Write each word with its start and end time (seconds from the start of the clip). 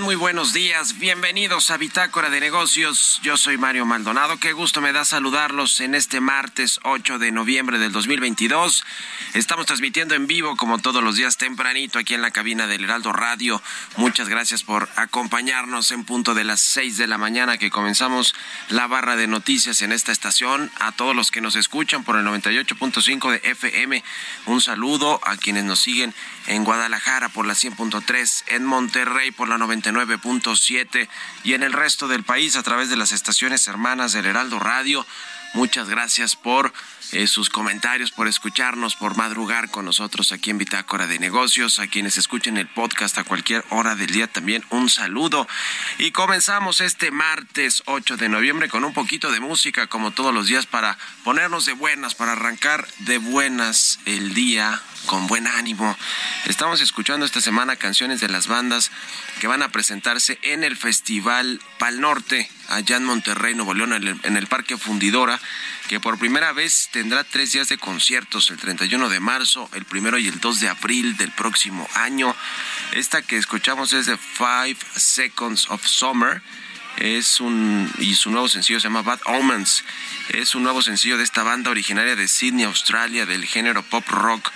Muy 0.00 0.14
buenos 0.14 0.52
días. 0.52 0.98
Bienvenidos 0.98 1.70
a 1.70 1.76
Bitácora 1.76 2.30
de 2.30 2.40
Negocios. 2.40 3.20
Yo 3.22 3.36
soy 3.36 3.58
Mario 3.58 3.84
Maldonado. 3.84 4.38
Qué 4.38 4.52
gusto 4.52 4.80
me 4.80 4.92
da 4.92 5.04
saludarlos 5.04 5.80
en 5.80 5.94
este 5.94 6.20
martes 6.20 6.78
8 6.84 7.18
de 7.18 7.32
noviembre 7.32 7.78
del 7.78 7.90
2022. 7.90 8.84
Estamos 9.34 9.66
transmitiendo 9.66 10.14
en 10.14 10.26
vivo 10.26 10.56
como 10.56 10.78
todos 10.78 11.02
los 11.02 11.16
días 11.16 11.36
tempranito 11.36 11.98
aquí 11.98 12.14
en 12.14 12.22
la 12.22 12.30
cabina 12.30 12.66
del 12.66 12.84
Heraldo 12.84 13.12
Radio. 13.12 13.60
Muchas 13.96 14.28
gracias 14.28 14.62
por 14.62 14.88
acompañarnos 14.96 15.90
en 15.90 16.04
punto 16.04 16.34
de 16.34 16.44
las 16.44 16.60
6 16.60 16.96
de 16.96 17.06
la 17.06 17.18
mañana 17.18 17.58
que 17.58 17.70
comenzamos 17.70 18.34
la 18.68 18.86
barra 18.86 19.16
de 19.16 19.26
noticias 19.26 19.82
en 19.82 19.92
esta 19.92 20.12
estación. 20.12 20.70
A 20.78 20.92
todos 20.92 21.16
los 21.16 21.30
que 21.30 21.40
nos 21.40 21.56
escuchan 21.56 22.04
por 22.04 22.16
el 22.16 22.24
98.5 22.24 23.30
de 23.32 23.50
FM, 23.50 24.04
un 24.46 24.60
saludo 24.60 25.20
a 25.24 25.36
quienes 25.36 25.64
nos 25.64 25.80
siguen 25.80 26.14
en 26.46 26.64
Guadalajara 26.64 27.28
por 27.28 27.46
la 27.46 27.54
100.3, 27.54 28.44
en 28.48 28.64
Monterrey 28.64 29.30
por 29.32 29.48
la 29.48 29.58
99.7 29.92 31.08
y 31.44 31.54
en 31.54 31.62
el 31.62 31.72
resto 31.72 32.08
del 32.08 32.24
país 32.24 32.56
a 32.56 32.62
través 32.62 32.88
de 32.88 32.96
las 32.96 33.12
estaciones 33.12 33.66
hermanas 33.68 34.12
del 34.12 34.26
Heraldo 34.26 34.58
Radio. 34.58 35.06
Muchas 35.54 35.88
gracias 35.88 36.36
por 36.36 36.72
eh, 37.12 37.26
sus 37.26 37.48
comentarios, 37.48 38.10
por 38.10 38.28
escucharnos, 38.28 38.94
por 38.94 39.16
madrugar 39.16 39.70
con 39.70 39.86
nosotros 39.86 40.30
aquí 40.30 40.50
en 40.50 40.58
Bitácora 40.58 41.06
de 41.06 41.18
Negocios. 41.18 41.78
A 41.78 41.86
quienes 41.86 42.18
escuchen 42.18 42.58
el 42.58 42.68
podcast 42.68 43.16
a 43.16 43.24
cualquier 43.24 43.64
hora 43.70 43.94
del 43.94 44.10
día 44.10 44.26
también 44.26 44.62
un 44.68 44.90
saludo. 44.90 45.48
Y 45.96 46.10
comenzamos 46.10 46.82
este 46.82 47.10
martes 47.10 47.82
8 47.86 48.18
de 48.18 48.28
noviembre 48.28 48.68
con 48.68 48.84
un 48.84 48.92
poquito 48.92 49.32
de 49.32 49.40
música 49.40 49.86
como 49.86 50.10
todos 50.10 50.34
los 50.34 50.48
días 50.48 50.66
para 50.66 50.98
ponernos 51.24 51.64
de 51.64 51.72
buenas, 51.72 52.14
para 52.14 52.32
arrancar 52.32 52.86
de 52.98 53.16
buenas 53.16 54.00
el 54.04 54.34
día 54.34 54.82
con 55.06 55.26
buen 55.26 55.46
ánimo. 55.46 55.96
Estamos 56.46 56.80
escuchando 56.80 57.24
esta 57.24 57.40
semana 57.40 57.76
canciones 57.76 58.20
de 58.20 58.28
las 58.28 58.46
bandas 58.46 58.90
que 59.40 59.46
van 59.46 59.62
a 59.62 59.70
presentarse 59.70 60.38
en 60.42 60.64
el 60.64 60.76
Festival 60.76 61.60
Pal 61.78 62.00
Norte, 62.00 62.50
allá 62.68 62.96
en 62.96 63.04
Monterrey, 63.04 63.54
Nuevo 63.54 63.74
León, 63.74 63.92
en 63.92 64.36
el, 64.36 64.46
Parque 64.46 64.76
Fundidora, 64.76 65.40
que 65.88 66.00
por 66.00 66.18
primera 66.18 66.52
vez 66.52 66.88
tendrá 66.92 67.24
tres 67.24 67.52
días 67.52 67.68
de 67.68 67.78
conciertos, 67.78 68.50
el 68.50 68.58
31 68.58 69.08
de 69.08 69.20
marzo, 69.20 69.68
el 69.74 69.84
primero 69.84 70.18
y 70.18 70.28
el 70.28 70.40
2 70.40 70.60
de 70.60 70.68
abril 70.68 71.16
del 71.16 71.32
próximo 71.32 71.88
año. 71.94 72.34
Esta 72.92 73.22
que 73.22 73.36
escuchamos 73.36 73.92
es 73.92 74.06
de 74.06 74.16
Five 74.16 74.76
Seconds 74.96 75.70
of 75.70 75.86
Summer 75.86 76.42
es 77.00 77.38
un 77.40 77.90
y 77.98 78.14
su 78.16 78.30
nuevo 78.30 78.48
sencillo 78.48 78.80
se 78.80 78.88
llama 78.88 79.02
Bad 79.02 79.20
Omens. 79.26 79.84
Es 80.30 80.54
un 80.54 80.64
nuevo 80.64 80.82
sencillo 80.82 81.16
de 81.16 81.22
esta 81.22 81.44
banda 81.44 81.70
originaria 81.70 82.16
de 82.16 82.26
Sydney, 82.26 82.64
Australia, 82.64 83.24
del 83.24 83.44
género 83.44 83.82
pop 83.84 84.06
rock 84.08 84.50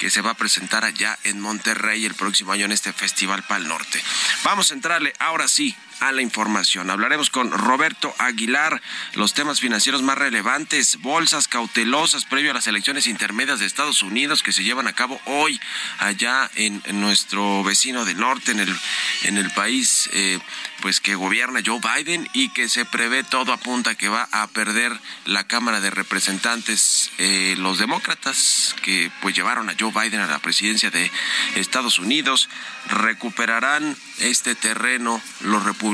que 0.00 0.08
se 0.08 0.22
va 0.22 0.30
a 0.30 0.34
presentar 0.34 0.82
allá 0.86 1.18
en 1.24 1.38
Monterrey 1.38 2.06
el 2.06 2.14
próximo 2.14 2.52
año 2.52 2.64
en 2.64 2.72
este 2.72 2.90
Festival 2.90 3.42
Pal 3.42 3.68
Norte. 3.68 4.02
Vamos 4.44 4.70
a 4.70 4.74
entrarle 4.74 5.12
ahora 5.18 5.46
sí 5.46 5.76
a 6.00 6.12
la 6.12 6.22
información. 6.22 6.90
Hablaremos 6.90 7.28
con 7.28 7.50
Roberto 7.50 8.14
Aguilar 8.18 8.80
los 9.14 9.34
temas 9.34 9.60
financieros 9.60 10.02
más 10.02 10.16
relevantes, 10.16 10.98
bolsas 11.00 11.48
cautelosas 11.48 12.24
previo 12.24 12.52
a 12.52 12.54
las 12.54 12.66
elecciones 12.66 13.06
intermedias 13.06 13.60
de 13.60 13.66
Estados 13.66 14.02
Unidos 14.02 14.42
que 14.42 14.52
se 14.52 14.64
llevan 14.64 14.88
a 14.88 14.94
cabo 14.94 15.20
hoy 15.26 15.60
allá 15.98 16.50
en, 16.54 16.80
nuestro 17.00 17.62
vecino 17.62 18.04
del 18.04 18.18
norte, 18.18 18.52
en 18.52 18.60
el, 18.60 18.76
en 19.24 19.36
el 19.36 19.50
país 19.50 20.08
eh, 20.12 20.38
pues 20.80 21.00
que 21.00 21.14
gobierna 21.14 21.60
Joe 21.64 21.80
Biden 21.80 22.28
y 22.32 22.48
que 22.50 22.68
se 22.68 22.84
prevé 22.84 23.22
todo 23.22 23.52
apunta 23.52 23.94
que 23.94 24.08
va 24.08 24.28
a 24.32 24.46
perder 24.46 24.98
la 25.26 25.44
Cámara 25.44 25.80
de 25.80 25.90
Representantes 25.90 27.10
eh, 27.18 27.54
los 27.58 27.78
demócratas 27.78 28.74
que 28.82 29.10
pues 29.20 29.34
llevaron 29.34 29.68
a 29.68 29.74
Joe 29.78 29.90
Joe 29.90 30.04
Biden 30.04 30.20
a 30.20 30.26
la 30.26 30.38
presidencia 30.38 30.90
de 30.90 31.10
Estados 31.56 31.98
Unidos. 31.98 32.48
Recuperarán 32.88 33.96
este 34.18 34.54
terreno 34.54 35.20
los 35.40 35.64
republicanos 35.64 35.89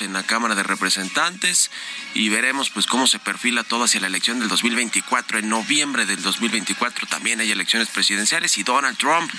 en 0.00 0.12
la 0.12 0.24
Cámara 0.24 0.54
de 0.54 0.62
Representantes 0.62 1.70
y 2.14 2.28
veremos 2.28 2.70
pues 2.70 2.86
cómo 2.86 3.06
se 3.06 3.18
perfila 3.18 3.62
todo 3.62 3.84
hacia 3.84 4.00
la 4.00 4.08
elección 4.08 4.40
del 4.40 4.48
2024. 4.48 5.38
En 5.38 5.48
noviembre 5.48 6.06
del 6.06 6.20
2024 6.22 7.06
también 7.06 7.40
hay 7.40 7.50
elecciones 7.50 7.88
presidenciales 7.88 8.58
y 8.58 8.62
Donald 8.64 8.98
Trump 8.98 9.30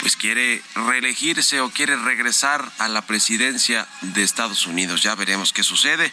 pues 0.00 0.16
quiere 0.16 0.62
reelegirse 0.74 1.60
o 1.60 1.70
quiere 1.70 1.96
regresar 1.96 2.70
a 2.78 2.88
la 2.88 3.02
presidencia 3.06 3.88
de 4.02 4.22
Estados 4.22 4.66
Unidos. 4.66 5.02
Ya 5.02 5.14
veremos 5.14 5.52
qué 5.52 5.62
sucede. 5.62 6.12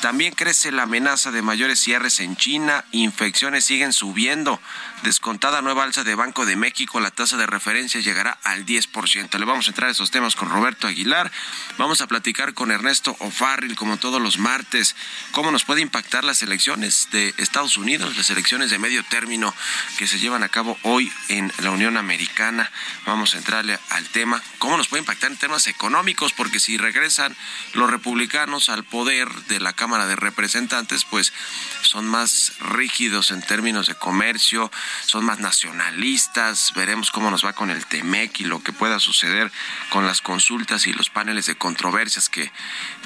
También 0.00 0.32
crece 0.32 0.70
la 0.70 0.84
amenaza 0.84 1.32
de 1.32 1.42
mayores 1.42 1.80
cierres 1.80 2.20
en 2.20 2.36
China, 2.36 2.84
infecciones 2.92 3.64
siguen 3.64 3.92
subiendo. 3.92 4.60
Descontada 5.02 5.60
nueva 5.60 5.82
alza 5.82 6.04
de 6.04 6.14
Banco 6.14 6.46
de 6.46 6.54
México, 6.54 7.00
la 7.00 7.10
tasa 7.10 7.36
de 7.36 7.46
referencia 7.46 8.00
llegará 8.00 8.38
al 8.44 8.64
10%. 8.64 9.38
Le 9.38 9.44
vamos 9.44 9.66
a 9.66 9.70
entrar 9.70 9.88
a 9.88 9.92
esos 9.92 10.12
temas 10.12 10.36
con 10.36 10.50
Roberto 10.50 10.86
Aguilar. 10.86 11.32
Vamos 11.78 12.00
a 12.00 12.06
platicar 12.06 12.54
con 12.54 12.70
Ernesto 12.70 13.16
O'Farrill, 13.18 13.74
como 13.74 13.96
todos 13.96 14.22
los 14.22 14.38
martes, 14.38 14.94
cómo 15.32 15.50
nos 15.50 15.64
puede 15.64 15.80
impactar 15.80 16.22
las 16.22 16.42
elecciones 16.42 17.08
de 17.10 17.34
Estados 17.36 17.76
Unidos, 17.76 18.16
las 18.16 18.30
elecciones 18.30 18.70
de 18.70 18.78
medio 18.78 19.02
término 19.04 19.52
que 19.98 20.06
se 20.06 20.20
llevan 20.20 20.44
a 20.44 20.48
cabo 20.48 20.78
hoy 20.82 21.12
en 21.28 21.52
la 21.58 21.72
Unión 21.72 21.96
Americana. 21.96 22.70
Vamos 23.04 23.34
a 23.34 23.38
entrarle 23.38 23.78
al 23.90 24.06
tema, 24.10 24.40
cómo 24.58 24.76
nos 24.76 24.86
puede 24.86 25.00
impactar 25.00 25.32
en 25.32 25.38
temas 25.38 25.66
económicos, 25.66 26.32
porque 26.32 26.60
si 26.60 26.76
regresan 26.76 27.36
los 27.74 27.90
republicanos 27.90 28.68
al 28.68 28.84
poder 28.84 29.28
de 29.48 29.58
la 29.58 29.72
Cámara 29.72 29.87
de 29.96 30.16
Representantes, 30.16 31.06
pues 31.06 31.32
son 31.80 32.06
más 32.06 32.52
rígidos 32.60 33.30
en 33.30 33.40
términos 33.40 33.86
de 33.86 33.94
comercio, 33.94 34.70
son 35.06 35.24
más 35.24 35.38
nacionalistas, 35.38 36.72
veremos 36.74 37.10
cómo 37.10 37.30
nos 37.30 37.44
va 37.44 37.54
con 37.54 37.70
el 37.70 37.86
TEMEC 37.86 38.40
y 38.40 38.44
lo 38.44 38.62
que 38.62 38.74
pueda 38.74 38.98
suceder 38.98 39.50
con 39.88 40.04
las 40.06 40.20
consultas 40.20 40.86
y 40.86 40.92
los 40.92 41.08
paneles 41.08 41.46
de 41.46 41.56
controversias 41.56 42.28
que 42.28 42.52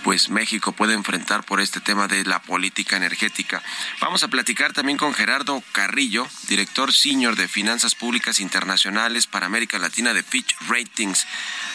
pues 0.03 0.31
México 0.31 0.73
puede 0.73 0.95
enfrentar 0.95 1.45
por 1.45 1.61
este 1.61 1.81
tema 1.81 2.09
de 2.09 2.25
la 2.25 2.43
política 2.43 2.97
energética. 2.97 3.63
Vamos 4.01 4.23
a 4.23 4.29
platicar 4.29 4.73
también 4.73 4.99
con 4.99 5.15
Gerardo 5.15 5.63
Carrillo, 5.73 6.29
director 6.49 6.93
senior 6.93 7.37
de 7.37 7.49
Finanzas 7.49 7.95
Públicas 7.95 8.41
Internacionales 8.41 9.27
para 9.27 9.47
América 9.47 9.79
Latina 9.79 10.13
de 10.13 10.23
Fitch 10.23 10.57
Ratings. 10.69 11.27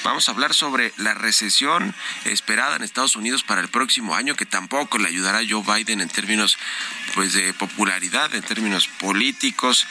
Vamos 0.03 0.27
a 0.27 0.31
hablar 0.31 0.53
sobre 0.53 0.93
la 0.97 1.13
recesión 1.13 1.95
esperada 2.25 2.75
en 2.75 2.83
Estados 2.83 3.15
Unidos 3.15 3.43
para 3.43 3.61
el 3.61 3.69
próximo 3.69 4.15
año, 4.15 4.35
que 4.35 4.45
tampoco 4.45 4.97
le 4.97 5.07
ayudará 5.07 5.39
a 5.39 5.45
Joe 5.47 5.63
Biden 5.63 6.01
en 6.01 6.09
términos 6.09 6.57
pues 7.15 7.33
de 7.33 7.53
popularidad, 7.53 8.33
en 8.35 8.43
términos 8.43 8.87
políticos. 8.87 9.87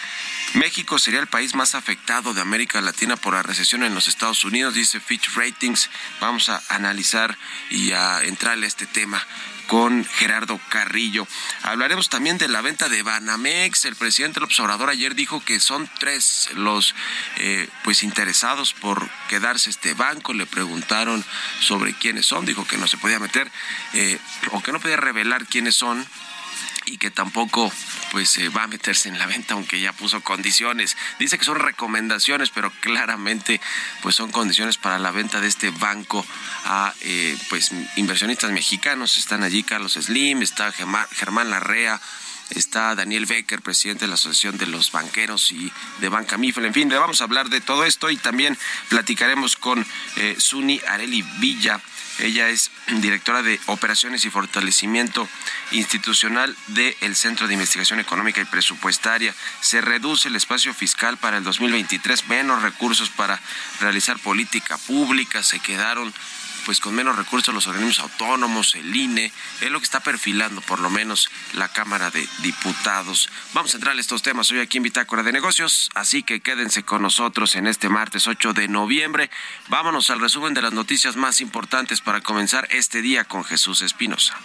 México 0.55 0.99
sería 0.99 1.21
el 1.21 1.27
país 1.27 1.55
más 1.55 1.75
afectado 1.75 2.33
de 2.33 2.41
América 2.41 2.81
Latina 2.81 3.17
por 3.17 3.35
la 3.35 3.43
recesión 3.43 3.83
en 3.83 3.95
los 3.95 4.09
Estados 4.09 4.45
Unidos, 4.45 4.75
dice 4.75 5.01
Fitch 5.01 5.35
Ratings. 5.35 5.91
Vamos 6.21 6.49
a 6.49 6.63
analizar 6.69 7.37
y 7.71 7.93
a 7.93 8.23
entrarle 8.29 8.67
a 8.67 8.69
este 8.69 8.87
tema 8.87 9.25
con 9.67 10.05
Gerardo 10.05 10.61
Carrillo. 10.69 11.27
Hablaremos 11.63 12.09
también 12.09 12.39
de 12.39 12.49
la 12.49 12.61
venta 12.61 12.89
de 12.89 13.03
Banamex. 13.03 13.85
El 13.85 13.97
presidente 13.97 14.41
López 14.41 14.59
Obrador 14.61 14.91
ayer 14.91 15.15
dijo 15.15 15.45
que 15.45 15.61
son 15.61 15.91
tres 15.99 16.51
los 16.55 16.95
eh, 17.39 17.69
pues 17.85 18.03
interesados 18.03 18.75
por 18.75 19.09
quedarse 19.29 19.71
este 19.71 19.95
banco. 19.95 20.33
Le 20.33 20.47
preguntaron 20.47 21.25
sobre 21.61 21.95
quiénes 21.95 22.27
son. 22.27 22.47
Dijo 22.47 22.67
que 22.67 22.79
no 22.79 22.87
se 22.87 22.99
podía 22.99 23.19
meter 23.19 23.51
eh, 23.95 24.19
o 24.53 24.63
que 24.63 24.73
no 24.73 24.81
podía 24.81 24.97
revelar 24.97 25.47
quiénes 25.47 25.75
son 25.75 26.07
y 26.87 26.99
que 26.99 27.11
tampoco 27.11 27.71
pues 28.13 28.39
va 28.57 28.63
a 28.63 28.67
meterse 28.69 29.09
en 29.09 29.19
la 29.19 29.27
venta 29.27 29.55
aunque 29.55 29.81
ya 29.81 29.93
puso 29.93 30.23
condiciones. 30.23 30.97
Dice 31.19 31.39
que 31.39 31.45
son 31.45 31.59
recomendaciones, 31.59 32.51
pero 32.51 32.71
claramente 32.81 33.61
pues 34.03 34.15
son 34.15 34.31
condiciones 34.31 34.79
para 34.79 34.99
la 34.99 35.11
venta 35.11 35.41
de 35.41 35.49
este 35.49 35.71
banco 35.71 36.25
a 36.65 36.95
eh, 37.03 37.37
pues 37.49 37.73
inversionistas 37.97 38.53
mexicanos. 38.53 39.19
Están 39.19 39.43
allí 39.43 39.63
Carlos 39.63 39.95
Slim, 39.95 40.43
está 40.43 40.73
Germán 40.73 41.51
Larrea, 41.51 42.01
está 42.51 42.95
Daniel 42.95 43.27
Becker, 43.27 43.61
presidente 43.63 44.05
de 44.05 44.09
la 44.09 44.15
Asociación 44.15 44.59
de 44.59 44.67
los 44.67 44.93
Banqueros 44.93 45.53
y 45.53 45.73
de 46.01 46.09
Banca 46.09 46.39
Mifel. 46.39 46.65
En 46.67 46.75
fin, 46.75 46.89
le 46.89 46.99
vamos 46.99 47.21
a 47.21 47.25
hablar 47.25 47.49
de 47.49 47.61
todo 47.61 47.85
esto 47.85 48.11
y 48.11 48.17
también 48.17 48.57
platicaremos 48.89 49.57
con 49.57 49.85
eh, 50.17 50.37
Suni 50.39 50.81
Areli 50.87 51.23
Villa. 51.39 51.81
Ella 52.19 52.49
es 52.49 52.71
directora 53.01 53.43
de 53.43 53.61
Operaciones 53.67 54.25
y 54.25 54.31
Fortalecimiento 54.31 55.29
Institucional 55.73 56.57
del 56.69 57.15
Centro 57.15 57.47
de 57.47 57.55
Investigación 57.55 58.01
Económica 58.01 58.41
y 58.41 58.47
Presupuestaria. 58.47 59.35
Se 59.61 59.81
reduce 59.81 60.29
el 60.29 60.37
espacio 60.37 60.73
fiscal 60.73 61.19
para 61.19 61.37
el 61.37 61.45
2023, 61.45 62.29
menos 62.29 62.63
recursos 62.63 63.11
para 63.11 63.41
realizar 63.81 64.19
política 64.19 64.79
pública, 64.79 65.43
se 65.43 65.61
quedaron 65.61 66.13
pues 66.67 66.81
con 66.81 66.97
menos 66.97 67.17
recursos 67.17 67.55
los 67.55 67.69
organismos 67.69 68.01
autónomos, 68.01 68.75
el 68.75 68.95
INE, 68.95 69.33
es 69.61 69.71
lo 69.71 69.79
que 69.79 69.85
está 69.85 70.01
perfilando 70.01 70.61
por 70.61 70.81
lo 70.81 70.91
menos 70.91 71.31
la 71.53 71.69
Cámara 71.69 72.11
de 72.11 72.29
Diputados. 72.43 73.31
Vamos 73.55 73.73
a 73.73 73.77
entrar 73.77 73.97
a 73.97 74.01
estos 74.01 74.23
temas 74.23 74.51
hoy 74.51 74.59
aquí 74.59 74.79
en 74.79 74.83
Bitácora 74.83 75.23
de 75.23 75.33
Negocios, 75.33 75.91
así 75.95 76.25
que 76.25 76.41
quédense 76.41 76.83
con 76.83 77.03
nosotros 77.03 77.55
en 77.55 77.69
este 77.69 77.89
martes 77.89 78.27
8 78.27 78.53
de 78.53 78.67
noviembre. 78.67 79.31
Vámonos 79.69 80.11
al 80.11 80.21
resumen 80.21 80.55
de 80.55 80.63
las 80.63 80.73
noticias 80.73 81.15
más 81.15 81.41
importantes 81.41 82.01
para 82.01 82.21
comenzar 82.21 82.67
este 82.73 83.01
día 83.01 83.23
con 83.23 83.45
Jesús 83.45 83.81
Espinosa. 83.83 84.37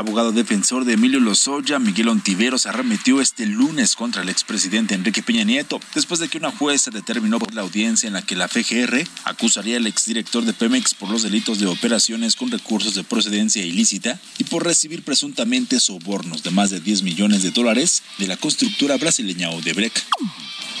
Abogado 0.00 0.32
defensor 0.32 0.86
de 0.86 0.94
Emilio 0.94 1.20
Lozoya, 1.20 1.78
Miguel 1.78 2.08
Ontiveros, 2.08 2.64
arremetió 2.64 3.20
este 3.20 3.44
lunes 3.44 3.94
contra 3.94 4.22
el 4.22 4.30
expresidente 4.30 4.94
Enrique 4.94 5.22
Peña 5.22 5.44
Nieto, 5.44 5.78
después 5.94 6.20
de 6.20 6.28
que 6.28 6.38
una 6.38 6.50
jueza 6.50 6.90
determinó 6.90 7.38
por 7.38 7.54
la 7.54 7.60
audiencia 7.60 8.06
en 8.06 8.14
la 8.14 8.22
que 8.22 8.34
la 8.34 8.48
FGR 8.48 9.06
acusaría 9.24 9.76
al 9.76 9.86
exdirector 9.86 10.44
de 10.44 10.54
Pemex 10.54 10.94
por 10.94 11.10
los 11.10 11.22
delitos 11.22 11.58
de 11.58 11.66
operaciones 11.66 12.34
con 12.34 12.50
recursos 12.50 12.94
de 12.94 13.04
procedencia 13.04 13.62
ilícita 13.62 14.18
y 14.38 14.44
por 14.44 14.64
recibir 14.64 15.04
presuntamente 15.04 15.78
sobornos 15.78 16.42
de 16.42 16.50
más 16.50 16.70
de 16.70 16.80
10 16.80 17.02
millones 17.02 17.42
de 17.42 17.50
dólares 17.50 18.02
de 18.18 18.26
la 18.26 18.38
constructora 18.38 18.96
brasileña 18.96 19.50
Odebrecht. 19.50 19.98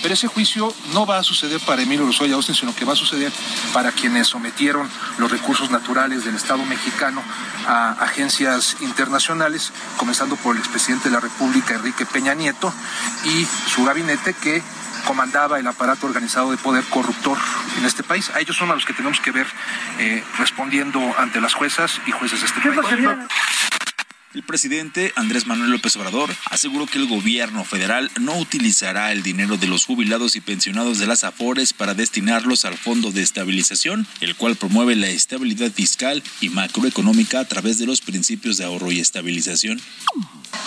Pero 0.02 0.14
ese 0.14 0.28
juicio 0.28 0.72
no 0.92 1.06
va 1.06 1.18
a 1.18 1.22
suceder 1.22 1.60
para 1.60 1.82
Emilio 1.82 2.06
Lozoya 2.06 2.34
Austin, 2.34 2.54
sino 2.54 2.74
que 2.74 2.84
va 2.84 2.94
a 2.94 2.96
suceder 2.96 3.32
para 3.72 3.92
quienes 3.92 4.28
sometieron 4.28 4.88
los 5.18 5.30
recursos 5.30 5.70
naturales 5.70 6.24
del 6.24 6.36
Estado 6.36 6.64
mexicano 6.64 7.22
a 7.66 7.92
agencias 7.92 8.76
internacionales, 8.80 9.72
comenzando 9.96 10.36
por 10.36 10.56
el 10.56 10.60
expresidente 10.60 11.08
de 11.08 11.14
la 11.14 11.20
República, 11.20 11.74
Enrique 11.74 12.06
Peña 12.06 12.34
Nieto, 12.34 12.72
y 13.24 13.46
su 13.68 13.84
gabinete 13.84 14.34
que 14.34 14.62
comandaba 15.06 15.58
el 15.58 15.66
aparato 15.66 16.06
organizado 16.06 16.50
de 16.50 16.56
poder 16.56 16.84
corruptor 16.84 17.38
en 17.78 17.84
este 17.84 18.02
país. 18.02 18.30
A 18.34 18.40
ellos 18.40 18.56
son 18.56 18.70
a 18.70 18.74
los 18.74 18.84
que 18.84 18.92
tenemos 18.92 19.20
que 19.20 19.30
ver 19.30 19.46
eh, 19.98 20.24
respondiendo 20.38 21.00
ante 21.18 21.40
las 21.40 21.54
juezas 21.54 22.00
y 22.06 22.10
jueces 22.10 22.40
de 22.40 22.46
este 22.46 22.60
país. 22.60 22.76
El 24.32 24.44
presidente 24.44 25.12
Andrés 25.16 25.48
Manuel 25.48 25.72
López 25.72 25.96
Obrador 25.96 26.30
aseguró 26.50 26.86
que 26.86 26.98
el 26.98 27.08
gobierno 27.08 27.64
federal 27.64 28.12
no 28.20 28.38
utilizará 28.38 29.10
el 29.10 29.24
dinero 29.24 29.56
de 29.56 29.66
los 29.66 29.84
jubilados 29.84 30.36
y 30.36 30.40
pensionados 30.40 31.00
de 31.00 31.08
las 31.08 31.24
AFORES 31.24 31.72
para 31.72 31.94
destinarlos 31.94 32.64
al 32.64 32.78
Fondo 32.78 33.10
de 33.10 33.22
Estabilización, 33.22 34.06
el 34.20 34.36
cual 34.36 34.54
promueve 34.54 34.94
la 34.94 35.08
estabilidad 35.08 35.72
fiscal 35.72 36.22
y 36.40 36.48
macroeconómica 36.48 37.40
a 37.40 37.48
través 37.48 37.78
de 37.78 37.86
los 37.86 38.02
principios 38.02 38.56
de 38.56 38.66
ahorro 38.66 38.92
y 38.92 39.00
estabilización. 39.00 39.82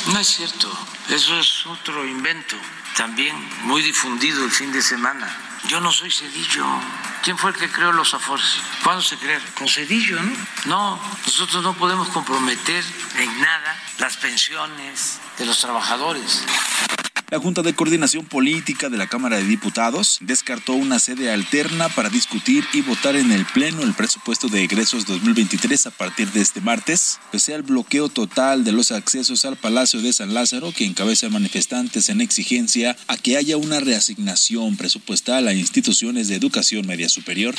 No 0.08 0.20
es 0.20 0.28
cierto, 0.28 0.70
eso 1.10 1.40
es 1.40 1.66
otro 1.66 2.06
invento, 2.06 2.58
también 2.98 3.34
muy 3.64 3.82
difundido 3.82 4.44
el 4.44 4.52
fin 4.52 4.74
de 4.74 4.82
semana. 4.82 5.53
Yo 5.68 5.80
no 5.80 5.92
soy 5.92 6.12
Cedillo. 6.12 6.66
¿Quién 7.24 7.38
fue 7.38 7.52
el 7.52 7.58
que 7.58 7.70
creó 7.70 7.92
los 7.94 8.14
Afores? 8.14 8.58
¿Cuándo 8.84 9.02
se 9.02 9.18
crearon? 9.18 9.48
Con 9.58 9.68
Cedillo, 9.68 10.22
¿no? 10.22 10.36
No, 10.66 11.00
nosotros 11.26 11.64
no 11.64 11.74
podemos 11.74 12.10
comprometer 12.10 12.84
en 13.18 13.42
nada 13.42 13.82
las 13.98 14.18
pensiones 14.18 15.20
de 15.38 15.46
los 15.46 15.60
trabajadores. 15.60 16.44
La 17.30 17.40
Junta 17.40 17.62
de 17.62 17.74
Coordinación 17.74 18.26
Política 18.26 18.90
de 18.90 18.98
la 18.98 19.08
Cámara 19.08 19.38
de 19.38 19.44
Diputados 19.46 20.20
descartó 20.22 20.74
una 20.74 21.00
sede 21.00 21.32
alterna 21.32 21.90
para 21.90 22.10
discutir 22.10 22.64
y 22.74 22.82
votar 22.82 23.16
en 23.16 23.32
el 23.32 23.46
Pleno 23.46 23.82
el 23.82 23.94
presupuesto 23.94 24.48
de 24.50 24.64
egresos 24.64 25.06
2023 25.08 25.88
a 25.88 25.92
partir 25.92 26.32
de 26.32 26.42
este 26.42 26.62
martes, 26.62 27.20
pese 27.32 27.56
al 27.56 27.64
bloqueo 27.64 28.10
total 28.10 28.64
de 28.64 28.72
los 28.72 28.92
accesos 28.92 29.46
al 29.46 29.58
Palacio 29.58 30.02
de 30.02 30.14
San 30.14 30.34
Lázaro 30.34 30.72
que 30.72 30.86
encabeza 30.86 31.30
manifestantes 31.30 32.10
en 32.10 32.22
exigencia 32.22 32.96
a 33.08 33.18
que 33.18 33.38
haya 33.38 33.58
una 33.58 33.80
reasignación 33.80 34.78
presupuestal 34.78 35.48
a 35.48 35.54
instituciones 35.54 36.28
de 36.28 36.36
educación 36.36 36.86
media 36.86 37.10
superior 37.10 37.56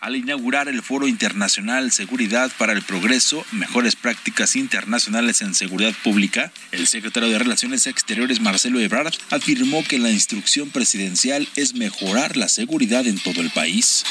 al 0.00 0.16
inaugurar 0.16 0.68
el 0.68 0.82
Foro 0.82 1.06
Internacional 1.06 1.92
Seguridad 1.92 2.50
para 2.58 2.72
el 2.72 2.82
Progreso, 2.82 3.44
Mejores 3.52 3.96
Prácticas 3.96 4.56
Internacionales 4.56 5.42
en 5.42 5.54
Seguridad 5.54 5.94
Pública, 6.02 6.52
el 6.72 6.86
secretario 6.86 7.28
de 7.28 7.38
Relaciones 7.38 7.86
Exteriores 7.86 8.40
Marcelo 8.40 8.80
Ebrard 8.80 9.12
afirmó 9.30 9.84
que 9.84 9.98
la 9.98 10.10
instrucción 10.10 10.70
presidencial 10.70 11.46
es 11.54 11.74
mejorar 11.74 12.36
la 12.36 12.48
seguridad 12.48 13.06
en 13.06 13.18
todo 13.18 13.42
el 13.42 13.50
país. 13.50 14.04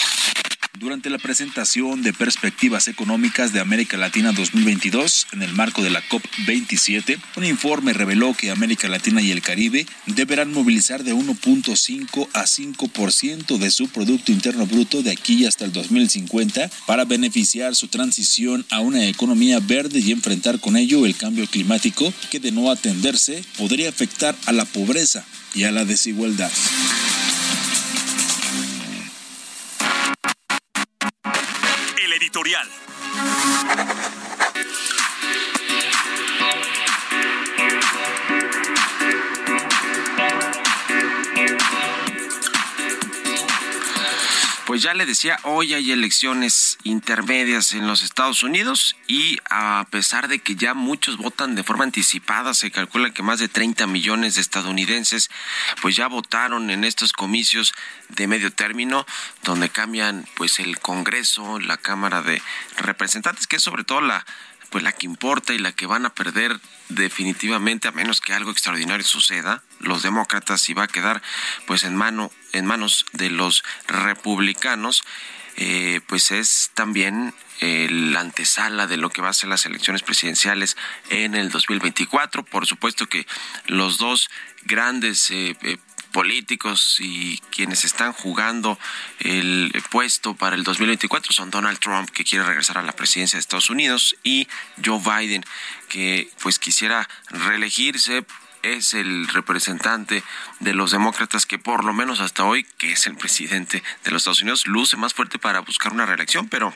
Durante 0.79 1.09
la 1.09 1.17
presentación 1.17 2.03
de 2.03 2.13
Perspectivas 2.13 2.87
Económicas 2.87 3.51
de 3.51 3.59
América 3.59 3.97
Latina 3.97 4.31
2022 4.31 5.27
en 5.33 5.41
el 5.41 5.51
marco 5.51 5.83
de 5.83 5.89
la 5.89 6.01
COP27, 6.07 7.19
un 7.35 7.43
informe 7.43 7.91
reveló 7.91 8.33
que 8.33 8.49
América 8.49 8.87
Latina 8.87 9.21
y 9.21 9.31
el 9.31 9.41
Caribe 9.41 9.85
deberán 10.05 10.53
movilizar 10.53 11.03
de 11.03 11.13
1.5 11.13 12.29
a 12.31 12.43
5% 12.45 13.57
de 13.57 13.71
su 13.71 13.89
Producto 13.89 14.31
Interno 14.31 14.65
Bruto 14.67 15.03
de 15.03 15.11
aquí 15.11 15.45
hasta 15.45 15.65
el 15.65 15.73
2050 15.73 16.71
para 16.87 17.03
beneficiar 17.03 17.75
su 17.75 17.89
transición 17.89 18.65
a 18.69 18.79
una 18.79 19.05
economía 19.05 19.59
verde 19.59 19.99
y 19.99 20.13
enfrentar 20.13 20.61
con 20.61 20.77
ello 20.77 21.05
el 21.05 21.17
cambio 21.17 21.45
climático 21.47 22.13
que 22.31 22.39
de 22.39 22.53
no 22.53 22.71
atenderse 22.71 23.43
podría 23.57 23.89
afectar 23.89 24.33
a 24.45 24.53
la 24.53 24.63
pobreza 24.63 25.25
y 25.53 25.65
a 25.65 25.71
la 25.71 25.83
desigualdad. 25.83 26.51
Editorial. 32.29 32.67
Pues 44.79 44.85
ya 44.85 44.93
le 44.93 45.05
decía, 45.05 45.37
hoy 45.43 45.73
hay 45.73 45.91
elecciones 45.91 46.77
intermedias 46.83 47.73
en 47.73 47.85
los 47.85 48.01
Estados 48.01 48.43
Unidos 48.43 48.95
y 49.07 49.37
a 49.49 49.85
pesar 49.89 50.29
de 50.29 50.39
que 50.39 50.55
ya 50.55 50.73
muchos 50.73 51.17
votan 51.17 51.53
de 51.53 51.63
forma 51.63 51.83
anticipada, 51.83 52.53
se 52.53 52.71
calcula 52.71 53.11
que 53.11 53.21
más 53.21 53.39
de 53.39 53.49
30 53.49 53.87
millones 53.87 54.35
de 54.35 54.41
estadounidenses 54.41 55.29
pues 55.81 55.97
ya 55.97 56.07
votaron 56.07 56.69
en 56.69 56.85
estos 56.85 57.11
comicios 57.11 57.73
de 58.07 58.27
medio 58.27 58.53
término 58.53 59.05
donde 59.43 59.67
cambian 59.67 60.25
pues 60.35 60.59
el 60.59 60.79
Congreso, 60.79 61.59
la 61.59 61.75
Cámara 61.75 62.21
de 62.21 62.41
Representantes, 62.77 63.47
que 63.47 63.57
es 63.57 63.61
sobre 63.61 63.83
todo 63.83 63.99
la 63.99 64.25
pues 64.69 64.83
la 64.83 64.91
que 64.91 65.05
importa 65.05 65.53
y 65.53 65.57
la 65.57 65.71
que 65.71 65.85
van 65.85 66.05
a 66.05 66.13
perder 66.13 66.59
definitivamente 66.89 67.87
a 67.87 67.91
menos 67.91 68.21
que 68.21 68.33
algo 68.33 68.51
extraordinario 68.51 69.05
suceda 69.05 69.63
los 69.79 70.03
demócratas 70.03 70.67
y 70.69 70.73
va 70.73 70.83
a 70.83 70.87
quedar 70.87 71.21
pues 71.65 71.83
en 71.83 71.95
mano 71.95 72.31
en 72.53 72.65
manos 72.65 73.05
de 73.13 73.29
los 73.29 73.63
republicanos 73.87 75.03
eh, 75.55 76.01
pues 76.07 76.31
es 76.31 76.71
también 76.73 77.33
la 77.61 78.21
antesala 78.21 78.87
de 78.87 78.95
lo 78.95 79.09
que 79.09 79.21
va 79.21 79.29
a 79.29 79.33
ser 79.33 79.49
las 79.49 79.65
elecciones 79.65 80.01
presidenciales 80.01 80.77
en 81.09 81.35
el 81.35 81.49
2024 81.49 82.45
por 82.45 82.65
supuesto 82.65 83.07
que 83.07 83.27
los 83.67 83.97
dos 83.97 84.29
grandes 84.63 85.29
eh, 85.31 85.55
eh, 85.63 85.77
políticos 86.11 86.97
y 86.99 87.39
quienes 87.51 87.85
están 87.85 88.13
jugando 88.13 88.77
el 89.19 89.71
puesto 89.89 90.33
para 90.33 90.55
el 90.55 90.63
2024 90.63 91.33
son 91.33 91.49
Donald 91.49 91.79
Trump, 91.79 92.09
que 92.09 92.23
quiere 92.23 92.45
regresar 92.45 92.77
a 92.77 92.83
la 92.83 92.93
presidencia 92.93 93.37
de 93.37 93.41
Estados 93.41 93.69
Unidos, 93.69 94.15
y 94.23 94.47
Joe 94.83 94.99
Biden, 94.99 95.43
que 95.87 96.29
pues 96.41 96.59
quisiera 96.59 97.07
reelegirse. 97.29 98.25
Es 98.61 98.93
el 98.93 99.29
representante 99.29 100.21
de 100.59 100.73
los 100.73 100.91
demócratas 100.91 101.45
que 101.45 101.57
por 101.57 101.85
lo 101.85 101.93
menos 101.93 102.19
hasta 102.19 102.43
hoy, 102.43 102.65
que 102.77 102.91
es 102.91 103.07
el 103.07 103.15
presidente 103.15 103.81
de 104.03 104.11
los 104.11 104.23
Estados 104.23 104.41
Unidos, 104.41 104.67
luce 104.67 104.97
más 104.97 105.13
fuerte 105.13 105.39
para 105.39 105.61
buscar 105.61 105.93
una 105.93 106.05
reelección, 106.05 106.49
pero 106.49 106.75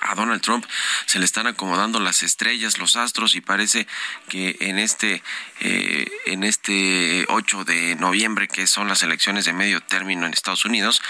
a 0.00 0.14
Donald 0.14 0.42
Trump 0.42 0.64
se 1.06 1.18
le 1.18 1.24
están 1.24 1.46
acomodando 1.46 2.00
las 2.00 2.22
estrellas, 2.22 2.78
los 2.78 2.96
astros 2.96 3.34
y 3.34 3.40
parece 3.40 3.86
que 4.28 4.56
en 4.60 4.78
este 4.78 5.22
eh, 5.60 6.10
en 6.26 6.44
este 6.44 7.26
8 7.28 7.64
de 7.64 7.96
noviembre 7.96 8.48
que 8.48 8.66
son 8.66 8.88
las 8.88 9.02
elecciones 9.02 9.44
de 9.44 9.52
medio 9.52 9.80
término 9.80 10.26
en 10.26 10.32
Estados 10.32 10.64
Unidos, 10.64 11.02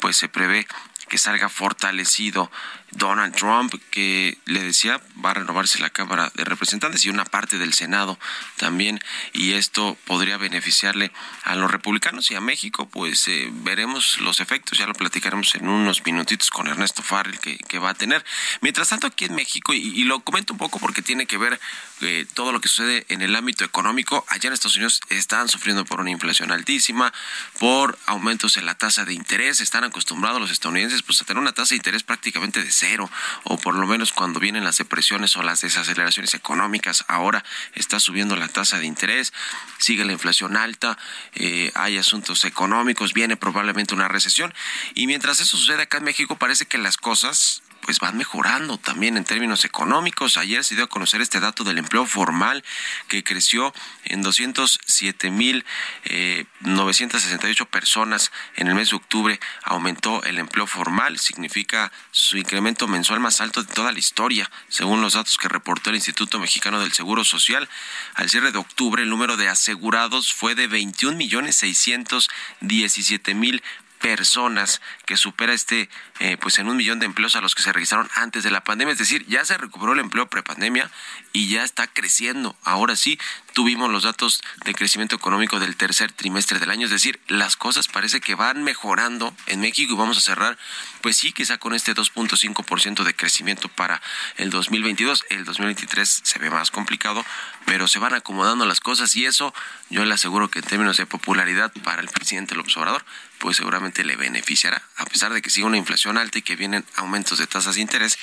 pues 0.00 0.16
se 0.16 0.28
prevé 0.28 0.66
que 1.08 1.18
salga 1.18 1.48
fortalecido 1.48 2.50
Donald 2.92 3.34
Trump, 3.34 3.74
que 3.90 4.38
le 4.44 4.62
decía 4.62 5.00
va 5.24 5.30
a 5.30 5.34
renovarse 5.34 5.80
la 5.80 5.90
Cámara 5.90 6.30
de 6.34 6.44
Representantes 6.44 7.04
y 7.04 7.10
una 7.10 7.24
parte 7.24 7.58
del 7.58 7.72
Senado 7.72 8.18
también, 8.56 9.00
y 9.32 9.52
esto 9.52 9.96
podría 10.06 10.36
beneficiarle 10.36 11.12
a 11.44 11.54
los 11.54 11.70
republicanos 11.70 12.30
y 12.30 12.34
a 12.34 12.40
México, 12.40 12.88
pues 12.88 13.26
eh, 13.28 13.50
veremos 13.52 14.18
los 14.20 14.40
efectos, 14.40 14.78
ya 14.78 14.86
lo 14.86 14.94
platicaremos 14.94 15.54
en 15.54 15.68
unos 15.68 16.04
minutitos 16.04 16.50
con 16.50 16.66
Ernesto 16.66 17.02
Farrell 17.02 17.38
que, 17.38 17.58
que 17.58 17.78
va 17.78 17.90
a 17.90 17.94
tener. 17.94 18.24
Mientras 18.60 18.88
tanto, 18.88 19.06
aquí 19.06 19.24
en 19.24 19.34
México, 19.34 19.72
y, 19.72 20.02
lo 20.04 20.20
comento 20.20 20.52
un 20.52 20.58
poco 20.58 20.78
porque 20.78 21.00
tiene 21.00 21.26
que 21.26 21.38
ver 21.38 21.60
eh, 22.00 22.26
todo 22.34 22.52
lo 22.52 22.60
que 22.60 22.68
sucede 22.68 23.06
en 23.08 23.22
el 23.22 23.34
ámbito 23.36 23.64
económico, 23.64 24.24
allá 24.28 24.48
en 24.48 24.54
Estados 24.54 24.76
Unidos 24.76 25.00
están 25.08 25.48
sufriendo 25.48 25.84
por 25.84 26.00
una 26.00 26.10
inflación 26.10 26.50
altísima, 26.52 27.12
por 27.58 27.98
aumentos 28.06 28.56
en 28.56 28.66
la 28.66 28.74
tasa 28.74 29.04
de 29.04 29.14
interés, 29.14 29.60
están 29.60 29.84
acostumbrados 29.84 30.40
los 30.40 30.50
estadounidenses 30.50 31.02
pues 31.02 31.20
a 31.22 31.24
tener 31.24 31.40
una 31.40 31.52
tasa 31.52 31.70
de 31.70 31.76
interés 31.76 32.02
prácticamente 32.02 32.62
de 32.62 32.72
cero, 32.82 33.08
o 33.44 33.58
por 33.58 33.76
lo 33.76 33.86
menos 33.86 34.12
cuando 34.12 34.40
vienen 34.40 34.64
las 34.64 34.78
depresiones 34.78 35.36
o 35.36 35.42
las 35.42 35.60
desaceleraciones 35.60 36.34
económicas, 36.34 37.04
ahora 37.06 37.44
está 37.74 38.00
subiendo 38.00 38.34
la 38.34 38.48
tasa 38.48 38.78
de 38.78 38.86
interés, 38.86 39.32
sigue 39.78 40.04
la 40.04 40.12
inflación 40.12 40.56
alta, 40.56 40.98
eh, 41.34 41.70
hay 41.74 41.96
asuntos 41.96 42.44
económicos, 42.44 43.12
viene 43.12 43.36
probablemente 43.36 43.94
una 43.94 44.08
recesión, 44.08 44.52
y 44.94 45.06
mientras 45.06 45.40
eso 45.40 45.56
sucede 45.56 45.82
acá 45.82 45.98
en 45.98 46.04
México 46.04 46.36
parece 46.36 46.66
que 46.66 46.78
las 46.78 46.96
cosas 46.96 47.62
pues 47.82 47.98
van 47.98 48.16
mejorando 48.16 48.78
también 48.78 49.16
en 49.16 49.24
términos 49.24 49.64
económicos. 49.64 50.36
Ayer 50.36 50.64
se 50.64 50.74
dio 50.74 50.84
a 50.84 50.88
conocer 50.88 51.20
este 51.20 51.40
dato 51.40 51.64
del 51.64 51.78
empleo 51.78 52.06
formal 52.06 52.64
que 53.08 53.24
creció 53.24 53.74
en 54.04 54.22
207 54.22 55.30
mil 55.30 55.64
eh, 56.04 56.44
968 56.60 57.66
personas 57.66 58.32
en 58.56 58.68
el 58.68 58.74
mes 58.74 58.90
de 58.90 58.96
octubre. 58.96 59.40
Aumentó 59.64 60.22
el 60.24 60.38
empleo 60.38 60.66
formal, 60.66 61.18
significa 61.18 61.92
su 62.10 62.36
incremento 62.36 62.86
mensual 62.86 63.20
más 63.20 63.40
alto 63.40 63.62
de 63.62 63.72
toda 63.72 63.92
la 63.92 63.98
historia, 63.98 64.50
según 64.68 65.00
los 65.00 65.14
datos 65.14 65.36
que 65.36 65.48
reportó 65.48 65.90
el 65.90 65.96
Instituto 65.96 66.38
Mexicano 66.38 66.80
del 66.80 66.92
Seguro 66.92 67.24
Social. 67.24 67.68
Al 68.14 68.30
cierre 68.30 68.52
de 68.52 68.58
octubre, 68.58 69.02
el 69.02 69.10
número 69.10 69.36
de 69.36 69.48
asegurados 69.48 70.32
fue 70.32 70.54
de 70.54 70.68
21 70.68 71.16
millones 71.16 71.56
617 71.56 73.34
mil 73.34 73.62
personas 74.02 74.82
que 75.06 75.16
supera 75.16 75.54
este 75.54 75.88
eh, 76.18 76.36
pues 76.38 76.58
en 76.58 76.68
un 76.68 76.76
millón 76.76 76.98
de 76.98 77.06
empleos 77.06 77.36
a 77.36 77.40
los 77.40 77.54
que 77.54 77.62
se 77.62 77.72
registraron 77.72 78.10
antes 78.16 78.42
de 78.42 78.50
la 78.50 78.62
pandemia. 78.62 78.92
Es 78.92 78.98
decir 78.98 79.24
ya 79.26 79.44
se 79.44 79.56
recuperó 79.56 79.94
el 79.94 80.00
empleo 80.00 80.28
prepandemia 80.28 80.90
y 81.32 81.48
ya 81.48 81.64
está 81.64 81.86
creciendo. 81.86 82.54
Ahora 82.64 82.96
sí 82.96 83.18
tuvimos 83.54 83.90
los 83.90 84.02
datos 84.02 84.42
de 84.64 84.74
crecimiento 84.74 85.16
económico 85.16 85.60
del 85.60 85.76
tercer 85.76 86.12
trimestre 86.12 86.58
del 86.58 86.70
año. 86.70 86.84
Es 86.86 86.90
decir 86.90 87.20
las 87.28 87.56
cosas 87.56 87.88
parece 87.88 88.20
que 88.20 88.34
van 88.34 88.62
mejorando 88.64 89.34
en 89.46 89.60
México 89.60 89.94
y 89.94 89.96
vamos 89.96 90.18
a 90.18 90.20
cerrar 90.20 90.58
pues 91.00 91.16
sí 91.16 91.32
quizá 91.32 91.58
con 91.58 91.74
este 91.74 91.94
2.5% 91.94 93.04
de 93.04 93.14
crecimiento 93.14 93.68
para 93.68 94.02
el 94.36 94.50
2022 94.50 95.24
el 95.30 95.44
2023 95.44 96.22
se 96.22 96.38
ve 96.38 96.50
más 96.50 96.70
complicado 96.70 97.24
pero 97.64 97.88
se 97.88 97.98
van 97.98 98.14
acomodando 98.14 98.66
las 98.66 98.80
cosas 98.80 99.14
y 99.16 99.26
eso 99.26 99.54
yo 99.90 100.04
le 100.04 100.14
aseguro 100.14 100.50
que 100.50 100.58
en 100.58 100.64
términos 100.64 100.96
de 100.96 101.06
popularidad 101.06 101.72
para 101.84 102.02
el 102.02 102.08
presidente 102.08 102.54
López 102.54 102.76
Obrador 102.76 103.04
pues 103.42 103.56
seguramente 103.56 104.04
le 104.04 104.14
beneficiará, 104.14 104.80
a 104.96 105.04
pesar 105.04 105.32
de 105.32 105.42
que 105.42 105.50
sigue 105.50 105.66
una 105.66 105.76
inflación 105.76 106.16
alta 106.16 106.38
y 106.38 106.42
que 106.42 106.54
vienen 106.54 106.84
aumentos 106.94 107.40
de 107.40 107.48
tasas 107.48 107.74
de 107.74 107.80
interés, 107.80 108.16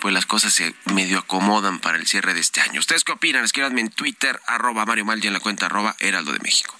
pues 0.00 0.12
las 0.12 0.26
cosas 0.26 0.52
se 0.52 0.74
medio 0.86 1.20
acomodan 1.20 1.78
para 1.78 1.98
el 1.98 2.06
cierre 2.08 2.34
de 2.34 2.40
este 2.40 2.60
año. 2.60 2.80
¿Ustedes 2.80 3.04
qué 3.04 3.12
opinan? 3.12 3.44
Escríbanme 3.44 3.80
en 3.80 3.90
Twitter, 3.90 4.40
arroba 4.44 4.84
Mario 4.84 5.04
Mal 5.04 5.24
y 5.24 5.28
en 5.28 5.34
la 5.34 5.38
cuenta 5.38 5.66
arroba 5.66 5.94
Heraldo 6.00 6.32
de 6.32 6.40
México. 6.40 6.76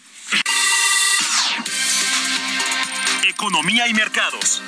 Economía 3.29 3.87
y 3.87 3.95
mercados. 3.95 4.63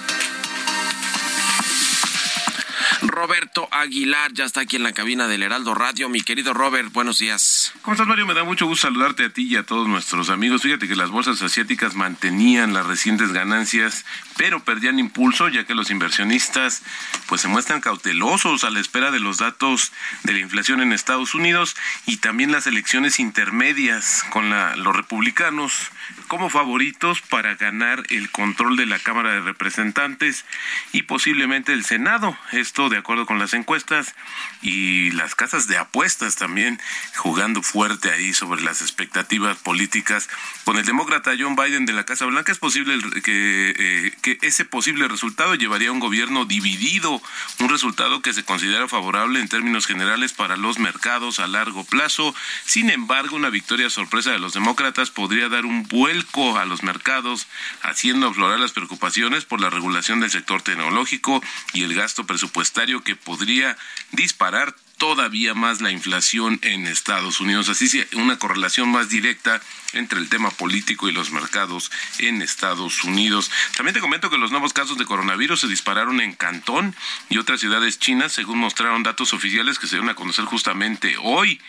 Roberto 3.02 3.66
Aguilar 3.72 4.32
ya 4.32 4.44
está 4.44 4.60
aquí 4.60 4.76
en 4.76 4.84
la 4.84 4.92
cabina 4.92 5.26
del 5.26 5.42
Heraldo 5.42 5.75
Radio. 5.75 6.08
Mi 6.08 6.20
querido 6.20 6.54
Robert, 6.54 6.92
buenos 6.92 7.18
días. 7.18 7.57
¿Cómo 7.82 7.94
estás, 7.94 8.06
Mario? 8.06 8.26
Me 8.26 8.34
da 8.34 8.44
mucho 8.44 8.66
gusto 8.66 8.87
saludarte 8.87 9.25
a 9.25 9.30
ti 9.30 9.42
y 9.42 9.56
a 9.56 9.62
todos 9.62 9.88
nuestros 9.88 10.30
amigos. 10.30 10.62
Fíjate 10.62 10.88
que 10.88 10.96
las 10.96 11.10
bolsas 11.10 11.42
asiáticas 11.42 11.94
mantenían 11.94 12.72
las 12.72 12.87
recientes 12.87 13.32
ganancias, 13.32 14.04
pero 14.37 14.62
perdían 14.64 14.98
impulso 14.98 15.48
ya 15.48 15.64
que 15.64 15.75
los 15.75 15.90
inversionistas 15.90 16.82
pues 17.26 17.40
se 17.40 17.48
muestran 17.48 17.80
cautelosos 17.80 18.64
a 18.64 18.70
la 18.70 18.80
espera 18.80 19.10
de 19.10 19.20
los 19.20 19.38
datos 19.38 19.92
de 20.22 20.34
la 20.34 20.40
inflación 20.40 20.80
en 20.80 20.92
Estados 20.92 21.34
Unidos 21.34 21.76
y 22.06 22.18
también 22.18 22.52
las 22.52 22.66
elecciones 22.66 23.18
intermedias 23.18 24.25
con 24.30 24.50
la, 24.50 24.76
los 24.76 24.94
republicanos 24.94 25.90
como 26.28 26.50
favoritos 26.50 27.20
para 27.22 27.54
ganar 27.54 28.04
el 28.10 28.30
control 28.30 28.76
de 28.76 28.87
la 28.87 28.98
Cámara 28.98 29.32
de 29.32 29.40
Representantes 29.40 30.44
y 30.92 31.02
posiblemente 31.02 31.72
el 31.72 31.84
Senado. 31.84 32.37
Esto 32.52 32.88
de 32.88 32.98
acuerdo 32.98 33.26
con 33.26 33.38
las 33.38 33.54
encuestas 33.54 34.14
y 34.62 35.10
las 35.12 35.34
casas 35.34 35.68
de 35.68 35.78
apuestas 35.78 36.37
también 36.37 36.80
jugando 37.16 37.57
fuerte 37.62 38.10
ahí 38.10 38.32
sobre 38.32 38.62
las 38.62 38.80
expectativas 38.80 39.56
políticas. 39.58 40.28
Con 40.64 40.76
el 40.78 40.84
demócrata 40.84 41.32
John 41.38 41.56
Biden 41.56 41.86
de 41.86 41.92
la 41.92 42.04
Casa 42.04 42.26
Blanca 42.26 42.52
es 42.52 42.58
posible 42.58 42.98
que, 43.22 43.74
eh, 43.76 44.16
que 44.22 44.38
ese 44.42 44.64
posible 44.64 45.08
resultado 45.08 45.54
llevaría 45.54 45.88
a 45.88 45.92
un 45.92 46.00
gobierno 46.00 46.44
dividido, 46.44 47.20
un 47.60 47.68
resultado 47.68 48.22
que 48.22 48.32
se 48.32 48.44
considera 48.44 48.88
favorable 48.88 49.40
en 49.40 49.48
términos 49.48 49.86
generales 49.86 50.32
para 50.32 50.56
los 50.56 50.78
mercados 50.78 51.38
a 51.38 51.46
largo 51.46 51.84
plazo. 51.84 52.34
Sin 52.64 52.90
embargo, 52.90 53.36
una 53.36 53.50
victoria 53.50 53.90
sorpresa 53.90 54.30
de 54.30 54.38
los 54.38 54.52
demócratas 54.52 55.10
podría 55.10 55.48
dar 55.48 55.64
un 55.64 55.86
vuelco 55.88 56.58
a 56.58 56.64
los 56.64 56.82
mercados, 56.82 57.46
haciendo 57.82 58.28
aflorar 58.28 58.58
las 58.60 58.72
preocupaciones 58.72 59.44
por 59.44 59.60
la 59.60 59.70
regulación 59.70 60.20
del 60.20 60.30
sector 60.30 60.62
tecnológico 60.62 61.42
y 61.72 61.82
el 61.82 61.94
gasto 61.94 62.24
presupuestario 62.24 63.02
que 63.02 63.16
podría 63.16 63.76
disparar 64.12 64.74
todavía 64.99 65.55
más 65.55 65.81
la 65.81 65.90
inflación 65.90 66.59
en 66.62 66.87
Estados 66.87 67.40
Unidos. 67.40 67.69
Así 67.69 67.88
sí, 67.88 68.05
una 68.14 68.38
correlación 68.38 68.90
más 68.90 69.09
directa 69.09 69.62
entre 69.92 70.18
el 70.18 70.28
tema 70.28 70.50
político 70.50 71.09
y 71.09 71.12
los 71.12 71.30
mercados 71.30 71.90
en 72.18 72.42
Estados 72.42 73.04
Unidos. 73.04 73.50
También 73.76 73.95
te 73.95 74.00
comento 74.00 74.30
que 74.30 74.38
los 74.38 74.50
nuevos 74.50 74.73
casos 74.73 74.99
de 74.99 75.07
coronavirus 75.07 75.61
se 75.61 75.68
dispararon 75.68 76.21
en 76.21 76.35
Cantón 76.35 76.95
y 77.28 77.38
otras 77.38 77.61
ciudades 77.61 77.99
chinas, 77.99 78.33
según 78.33 78.59
mostraron 78.59 79.02
datos 79.02 79.33
oficiales 79.33 79.78
que 79.78 79.87
se 79.87 79.97
dieron 79.97 80.11
a 80.11 80.14
conocer 80.14 80.45
justamente 80.45 81.16
hoy 81.23 81.61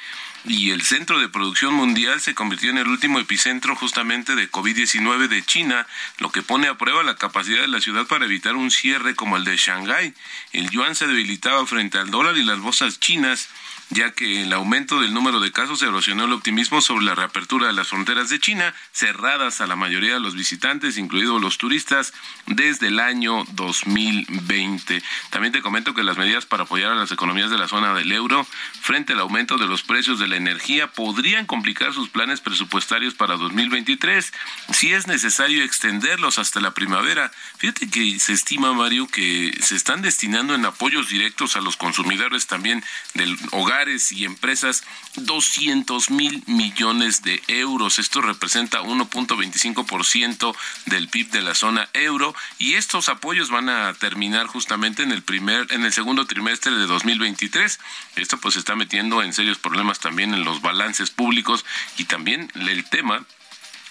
y 0.46 0.72
el 0.72 0.82
centro 0.82 1.20
de 1.20 1.30
producción 1.30 1.74
mundial 1.74 2.22
se 2.22 2.34
convirtió 2.34 2.70
en 2.70 2.78
el 2.78 2.88
último 2.88 3.20
epicentro 3.20 3.76
justamente 3.76 4.36
de 4.36 4.50
COVID-19 4.50 5.28
de 5.28 5.44
China, 5.44 5.86
lo 6.18 6.32
que 6.32 6.42
pone 6.42 6.68
a 6.68 6.78
prueba 6.78 7.04
la 7.04 7.18
capacidad 7.18 7.62
de 7.62 7.68
la 7.68 7.82
ciudad 7.82 8.08
para 8.08 8.26
evitar 8.26 8.56
un 8.56 8.72
cierre 8.72 9.16
como 9.16 9.38
el 9.38 9.44
de 9.44 9.58
Shanghái. 9.58 10.14
El 10.54 10.70
yuan 10.70 10.96
se 10.96 11.08
debilitaba 11.08 11.66
frente 11.66 11.98
al 11.98 12.10
dólar 12.10 12.38
y 12.38 12.44
las 12.44 12.60
bolsas 12.60 13.00
chinas 13.00 13.50
ya 13.90 14.12
que 14.12 14.44
el 14.44 14.54
aumento 14.54 15.00
del 15.00 15.14
número 15.14 15.40
de 15.40 15.52
casos 15.52 15.82
erosionó 15.82 16.26
el 16.26 16.34
optimismo 16.34 16.82
sobre 16.82 17.06
la 17.06 17.16
reapertura 17.16 17.68
de 17.68 17.74
las 17.74 17.88
fronteras 17.88 18.30
de 18.30 18.40
China, 18.40 18.74
cerradas 18.92 19.62
a 19.62 19.68
la 19.68 19.76
mayoría 19.76 20.14
de 20.14 20.20
los 20.20 20.36
visitantes, 20.36 20.98
incluidos 20.98 21.42
los 21.42 21.58
turistas, 21.58 22.14
desde 22.46 22.88
el 22.88 23.00
año 23.00 23.44
2020. 23.54 25.02
También 25.32 25.52
te 25.52 25.62
comento 25.62 25.96
que 25.96 26.04
las 26.04 26.18
medidas 26.18 26.46
para 26.46 26.64
apoyar 26.64 26.92
a 26.92 26.96
las 26.96 27.12
economías 27.12 27.50
de 27.50 27.58
la 27.58 27.68
zona 27.68 27.94
del 27.94 28.12
euro 28.12 28.46
frente 28.82 29.14
al 29.14 29.20
aumento 29.22 29.58
de 29.58 29.66
los 29.66 29.82
precios 29.82 30.20
de 30.20 30.28
la 30.28 30.36
energía 30.36 30.92
podrían 30.92 31.46
complicar 31.48 31.94
sus 31.94 32.10
planes 32.10 32.42
presupuestarios 32.42 33.16
para 33.16 33.38
2023 33.38 34.32
si 34.72 34.94
es 34.94 35.08
necesario 35.08 35.64
extenderlos 35.64 36.38
hasta 36.38 36.60
la 36.60 36.72
primavera. 36.72 37.32
Fíjate 37.58 37.90
que 37.90 38.20
se 38.20 38.34
estima, 38.34 38.74
Mario, 38.74 39.08
que 39.08 39.58
se 39.62 39.76
están 39.76 40.02
destinando 40.02 40.54
en 40.54 40.66
apoyos 40.66 41.10
directos 41.10 41.56
a 41.56 41.62
los 41.62 41.76
consumidores 41.76 42.46
también 42.48 42.84
del 43.14 43.38
hogar 43.52 43.79
y 43.88 44.26
empresas 44.26 44.84
200 45.16 46.10
mil 46.10 46.44
millones 46.48 47.22
de 47.22 47.42
euros. 47.48 47.98
Esto 47.98 48.20
representa 48.20 48.82
1.25% 48.82 50.54
del 50.88 51.08
PIB 51.08 51.32
de 51.32 51.42
la 51.42 51.56
zona 51.56 51.88
euro 51.94 52.36
y 52.58 52.74
estos 52.74 53.08
apoyos 53.08 53.50
van 53.50 53.70
a 53.70 53.94
terminar 53.94 54.48
justamente 54.48 55.04
en 55.04 55.14
el 55.14 55.24
primer, 55.24 55.72
en 55.72 55.86
el 55.86 55.94
segundo 55.94 56.26
trimestre 56.26 56.74
de 56.74 56.88
2023. 56.88 57.80
Esto 58.18 58.38
pues 58.38 58.58
está 58.58 58.76
metiendo 58.76 59.24
en 59.24 59.32
serios 59.32 59.60
problemas 59.60 60.00
también 60.00 60.34
en 60.34 60.44
los 60.44 60.62
balances 60.62 61.10
públicos 61.10 61.64
y 61.98 62.04
también 62.04 62.52
el 62.56 62.84
tema 62.84 63.26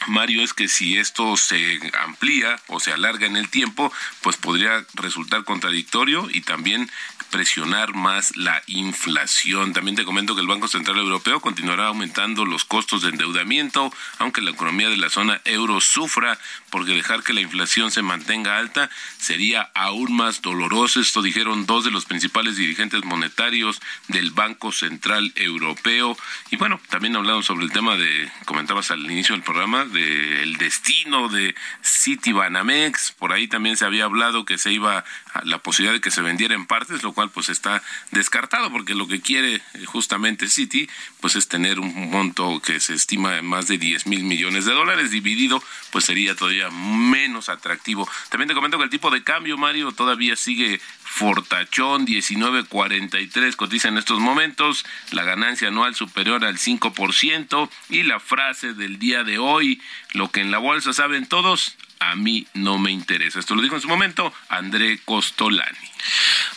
Mario, 0.06 0.42
es 0.42 0.54
que 0.54 0.68
si 0.68 0.96
esto 0.96 1.36
se 1.36 1.78
amplía 2.00 2.60
o 2.68 2.80
se 2.80 2.92
alarga 2.92 3.26
en 3.26 3.36
el 3.36 3.48
tiempo, 3.48 3.92
pues 4.22 4.36
podría 4.36 4.86
resultar 4.94 5.44
contradictorio 5.44 6.28
y 6.32 6.40
también 6.42 6.90
presionar 7.30 7.94
más 7.94 8.36
la 8.36 8.62
inflación. 8.66 9.72
También 9.72 9.96
te 9.96 10.04
comento 10.04 10.34
que 10.34 10.40
el 10.40 10.46
Banco 10.46 10.68
Central 10.68 10.98
Europeo 10.98 11.40
continuará 11.40 11.88
aumentando 11.88 12.44
los 12.44 12.64
costos 12.64 13.02
de 13.02 13.10
endeudamiento, 13.10 13.92
aunque 14.18 14.40
la 14.40 14.50
economía 14.50 14.88
de 14.88 14.96
la 14.96 15.10
zona 15.10 15.40
euro 15.44 15.80
sufra, 15.80 16.38
porque 16.70 16.92
dejar 16.94 17.22
que 17.22 17.32
la 17.32 17.40
inflación 17.40 17.90
se 17.90 18.02
mantenga 18.02 18.58
alta 18.58 18.90
sería 19.18 19.70
aún 19.74 20.16
más 20.16 20.42
doloroso. 20.42 21.00
Esto 21.00 21.22
dijeron 21.22 21.66
dos 21.66 21.84
de 21.84 21.90
los 21.90 22.06
principales 22.06 22.56
dirigentes 22.56 23.04
monetarios 23.04 23.80
del 24.08 24.30
Banco 24.30 24.72
Central 24.72 25.32
Europeo. 25.37 26.16
Y 26.50 26.56
bueno, 26.56 26.80
también 26.88 27.16
hablamos 27.16 27.46
sobre 27.46 27.64
el 27.64 27.72
tema 27.72 27.96
de, 27.96 28.30
comentabas 28.44 28.90
al 28.90 29.04
inicio 29.11 29.34
del 29.34 29.44
programa, 29.44 29.84
del 29.88 30.57
destino 30.57 31.29
de 31.29 31.55
Citibanamex. 31.83 33.12
Por 33.12 33.33
ahí 33.33 33.48
también 33.48 33.77
se 33.77 33.85
había 33.85 34.05
hablado 34.05 34.44
que 34.44 34.59
se 34.59 34.72
iba 34.72 35.05
a 35.33 35.44
la 35.44 35.59
posibilidad 35.59 35.94
de 35.94 36.01
que 36.01 36.11
se 36.11 36.22
vendiera 36.22 36.55
en 36.55 36.66
partes, 36.66 37.03
lo 37.03 37.12
cual 37.12 37.31
pues 37.31 37.48
está 37.48 37.83
descartado 38.11 38.70
porque 38.70 38.94
lo 38.94 39.09
que 39.09 39.20
quiere 39.20 39.57
eh, 39.57 39.62
justamente 39.87 40.48
Citi 40.48 40.88
pues 41.20 41.37
es 41.37 41.48
tener 41.48 41.81
un 41.81 42.11
monto 42.11 42.61
que 42.61 42.81
se 42.81 42.94
estima 42.94 43.38
en 43.38 43.46
más 43.46 43.68
de 43.68 43.79
10 43.79 44.07
mil 44.07 44.24
millones 44.24 44.64
de 44.64 44.72
dólares 44.72 45.11
dividido 45.11 45.62
pues 45.90 46.05
sería 46.05 46.35
todavía 46.35 46.70
menos 46.70 47.48
atractivo. 47.48 48.09
También 48.29 48.48
te 48.48 48.55
comento 48.55 48.79
que 48.79 48.85
el 48.85 48.90
tipo 48.90 49.11
de 49.11 49.22
cambio, 49.22 49.57
Mario, 49.57 49.92
todavía 49.92 50.37
sigue 50.37 50.81
fortachón, 51.03 52.07
19.43 52.07 53.57
cotiza 53.57 53.88
en 53.88 53.98
estos 53.98 54.20
momentos, 54.20 54.85
la 55.11 55.24
ganancia 55.24 55.68
anual 55.68 55.94
superior 55.94 56.44
al 56.44 56.59
5% 56.59 57.70
y 57.88 58.03
la 58.03 58.20
frase 58.20 58.74
del 58.74 58.98
día 58.98 59.24
de 59.24 59.38
hoy, 59.38 59.77
lo 60.12 60.30
que 60.30 60.40
en 60.40 60.50
la 60.50 60.58
bolsa 60.58 60.92
saben 60.92 61.26
todos, 61.26 61.76
a 62.00 62.14
mí 62.16 62.46
no 62.54 62.78
me 62.78 62.90
interesa. 62.90 63.40
Esto 63.40 63.54
lo 63.54 63.62
dijo 63.62 63.74
en 63.74 63.80
su 63.80 63.88
momento 63.88 64.32
André 64.48 64.98
Costolani. 65.04 65.78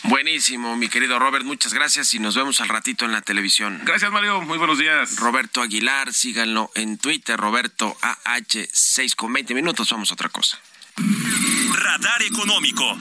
Buenísimo, 0.04 0.76
mi 0.76 0.88
querido 0.88 1.18
Robert, 1.18 1.44
muchas 1.44 1.74
gracias 1.74 2.14
y 2.14 2.18
nos 2.18 2.36
vemos 2.36 2.60
al 2.60 2.68
ratito 2.68 3.04
en 3.04 3.12
la 3.12 3.22
televisión. 3.22 3.80
Gracias, 3.84 4.10
Mario, 4.10 4.40
muy 4.42 4.58
buenos 4.58 4.78
días. 4.78 5.16
Roberto 5.16 5.62
Aguilar, 5.62 6.12
síganlo 6.12 6.70
en 6.74 6.98
Twitter, 6.98 7.38
Roberto 7.38 7.96
AH, 8.02 8.66
6 8.72 9.16
con 9.16 9.32
20 9.32 9.54
minutos, 9.54 9.90
vamos 9.90 10.10
a 10.10 10.14
otra 10.14 10.28
cosa. 10.28 10.58
Radar 11.74 12.22
económico. 12.22 12.98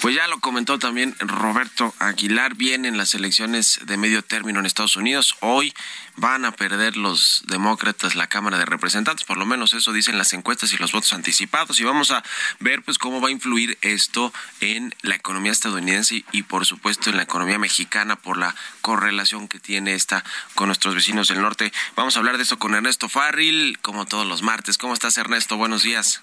Pues 0.00 0.14
ya 0.14 0.26
lo 0.28 0.40
comentó 0.40 0.78
también 0.78 1.14
Roberto 1.18 1.94
Aguilar, 1.98 2.54
vienen 2.54 2.96
las 2.96 3.14
elecciones 3.14 3.80
de 3.84 3.98
medio 3.98 4.22
término 4.22 4.58
en 4.58 4.64
Estados 4.64 4.96
Unidos. 4.96 5.36
Hoy 5.40 5.74
van 6.16 6.46
a 6.46 6.52
perder 6.52 6.96
los 6.96 7.42
demócratas 7.48 8.14
la 8.14 8.26
Cámara 8.26 8.56
de 8.56 8.64
Representantes, 8.64 9.26
por 9.26 9.36
lo 9.36 9.44
menos 9.44 9.74
eso 9.74 9.92
dicen 9.92 10.16
las 10.16 10.32
encuestas 10.32 10.72
y 10.72 10.78
los 10.78 10.92
votos 10.92 11.12
anticipados. 11.12 11.78
Y 11.80 11.84
vamos 11.84 12.12
a 12.12 12.24
ver 12.60 12.82
pues 12.82 12.96
cómo 12.96 13.20
va 13.20 13.28
a 13.28 13.30
influir 13.30 13.76
esto 13.82 14.32
en 14.60 14.94
la 15.02 15.16
economía 15.16 15.52
estadounidense 15.52 16.24
y 16.32 16.44
por 16.44 16.64
supuesto 16.64 17.10
en 17.10 17.18
la 17.18 17.24
economía 17.24 17.58
mexicana 17.58 18.16
por 18.16 18.38
la 18.38 18.56
correlación 18.80 19.48
que 19.48 19.60
tiene 19.60 19.92
esta 19.92 20.24
con 20.54 20.68
nuestros 20.68 20.94
vecinos 20.94 21.28
del 21.28 21.42
norte. 21.42 21.74
Vamos 21.94 22.16
a 22.16 22.20
hablar 22.20 22.38
de 22.38 22.44
eso 22.44 22.58
con 22.58 22.74
Ernesto 22.74 23.10
Farril, 23.10 23.78
como 23.82 24.06
todos 24.06 24.26
los 24.26 24.40
martes. 24.40 24.78
¿Cómo 24.78 24.94
estás 24.94 25.18
Ernesto? 25.18 25.58
Buenos 25.58 25.82
días. 25.82 26.22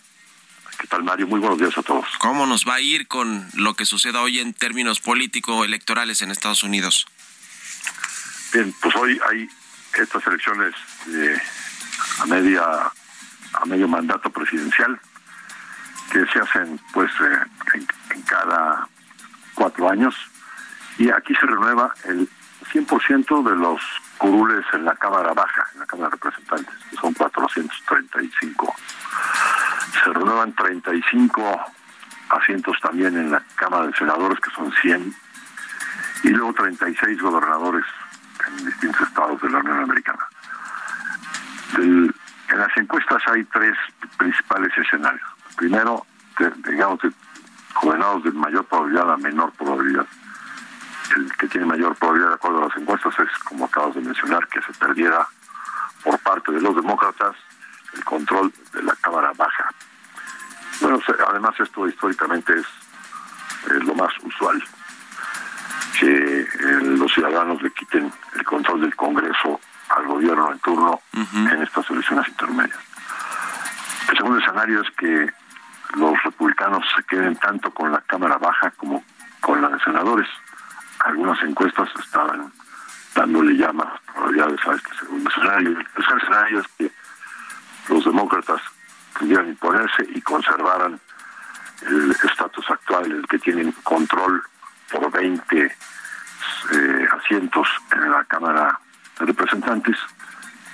¿Qué 0.79 0.87
tal, 0.87 1.03
Mario? 1.03 1.27
Muy 1.27 1.39
buenos 1.39 1.57
días 1.57 1.77
a 1.77 1.81
todos. 1.81 2.05
¿Cómo 2.19 2.45
nos 2.45 2.67
va 2.67 2.75
a 2.75 2.81
ir 2.81 3.07
con 3.07 3.47
lo 3.55 3.73
que 3.73 3.85
suceda 3.85 4.21
hoy 4.21 4.39
en 4.39 4.53
términos 4.53 4.99
político-electorales 4.99 6.21
en 6.21 6.31
Estados 6.31 6.63
Unidos? 6.63 7.07
Bien, 8.53 8.73
pues 8.81 8.95
hoy 8.95 9.19
hay 9.29 9.49
estas 9.93 10.25
elecciones 10.27 10.75
eh, 11.09 11.41
a 12.19 12.25
media 12.27 12.63
a 13.53 13.65
medio 13.65 13.87
mandato 13.87 14.29
presidencial 14.29 14.99
que 16.11 16.25
se 16.27 16.39
hacen 16.39 16.79
pues 16.93 17.09
eh, 17.21 17.39
en, 17.73 17.87
en 18.11 18.21
cada 18.21 18.87
cuatro 19.55 19.89
años 19.89 20.13
y 20.99 21.09
aquí 21.09 21.33
se 21.35 21.45
renueva 21.47 21.93
el 22.05 22.29
100% 22.71 23.49
de 23.49 23.55
los 23.55 23.81
curules 24.17 24.65
en 24.73 24.85
la 24.85 24.95
Cámara 24.95 25.33
Baja, 25.33 25.67
en 25.73 25.79
la 25.79 25.85
Cámara 25.85 26.09
de 26.09 26.15
Representantes, 26.15 26.73
que 26.89 26.97
son 26.97 27.13
435. 27.13 28.75
Se 30.07 30.13
renuevan 30.13 30.53
35 30.53 31.65
asientos 32.29 32.77
también 32.81 33.17
en 33.17 33.29
la 33.29 33.43
Cámara 33.55 33.87
de 33.87 33.93
Senadores, 33.93 34.39
que 34.39 34.49
son 34.51 34.71
100, 34.71 35.13
y 36.23 36.29
luego 36.29 36.53
36 36.53 37.21
gobernadores 37.21 37.83
en 38.47 38.65
distintos 38.67 39.01
estados 39.05 39.41
de 39.41 39.49
la 39.49 39.59
Unión 39.59 39.81
Americana. 39.81 40.25
En 41.77 42.13
las 42.55 42.77
encuestas 42.77 43.21
hay 43.27 43.43
tres 43.43 43.75
principales 44.17 44.71
escenarios. 44.77 45.27
Primero, 45.57 46.05
digamos, 46.69 47.01
de 47.01 47.11
gobernados 47.81 48.23
de 48.23 48.31
mayor 48.31 48.63
probabilidad 48.63 49.11
a 49.11 49.17
menor 49.17 49.51
probabilidad. 49.57 50.07
el 51.17 51.33
que 51.33 51.47
tiene 51.49 51.67
mayor 51.67 51.93
probabilidad 51.97 52.29
de 52.29 52.35
acuerdo 52.35 52.63
a 52.63 52.67
las 52.69 52.77
encuestas 52.77 53.13
es, 53.19 53.39
como 53.39 53.65
acabas 53.65 53.93
de 53.95 54.01
mencionar, 54.01 54.47
que 54.47 54.61
se 54.61 54.71
perdiera 54.79 55.27
por 56.01 56.17
parte 56.19 56.53
de 56.53 56.61
los 56.61 56.77
demócratas 56.77 57.35
el 57.93 58.05
control 58.05 58.53
de 58.71 58.83
la 58.83 58.95
Cámara 59.01 59.33
Baja. 59.35 59.69
Bueno, 60.81 60.99
además 61.27 61.59
esto 61.59 61.87
históricamente 61.87 62.53
es 62.53 63.83
lo 63.83 63.95
más 63.95 64.11
usual, 64.23 64.63
que 65.99 66.41
eh, 66.41 66.47
los 66.81 67.11
ciudadanos 67.11 67.61
le 67.61 67.71
quiten 67.71 68.11
el 68.35 68.43
control 68.43 68.81
del 68.81 68.95
Congreso 68.95 69.59
al 69.89 70.05
gobierno 70.05 70.51
en 70.51 70.59
turno 70.59 71.01
en 71.13 71.63
estas 71.63 71.89
elecciones 71.89 72.27
intermedias. 72.27 72.79
El 74.09 74.17
segundo 74.17 74.39
escenario 74.39 74.81
es 74.81 74.89
que 74.91 75.31
los 75.95 76.23
republicanos 76.23 76.83
se 76.95 77.03
queden 77.03 77.35
tanto 77.37 77.71
con 77.71 77.91
la 77.91 78.01
Cámara 78.01 78.37
Baja 78.37 78.71
como 78.71 79.03
con 79.41 79.61
la 79.61 79.69
de 79.69 79.79
senadores. 79.79 80.27
Algunas 80.99 81.41
encuestas 81.43 81.89
estaban 81.99 82.51
dándole 83.15 83.57
ya 83.57 83.71
más 83.71 83.99
probabilidades 84.13 84.59
a 84.67 84.73
este 84.73 84.95
segundo 84.99 85.29
escenario. 85.29 85.69
El 85.69 85.87
tercer 85.87 86.17
escenario 86.17 86.59
es 86.59 86.67
que 86.77 86.91
los 87.89 88.05
demócratas 88.05 88.61
pudieran 89.17 89.49
imponerse 89.49 90.07
y 90.13 90.21
conservaran 90.21 90.99
el 91.87 92.11
estatus 92.11 92.69
actual 92.69 93.05
en 93.05 93.17
el 93.17 93.27
que 93.27 93.39
tienen 93.39 93.71
control 93.83 94.43
por 94.91 95.11
20 95.11 95.75
eh, 96.71 97.07
asientos 97.19 97.67
en 97.91 98.11
la 98.11 98.23
Cámara 98.25 98.79
de 99.19 99.25
Representantes 99.25 99.97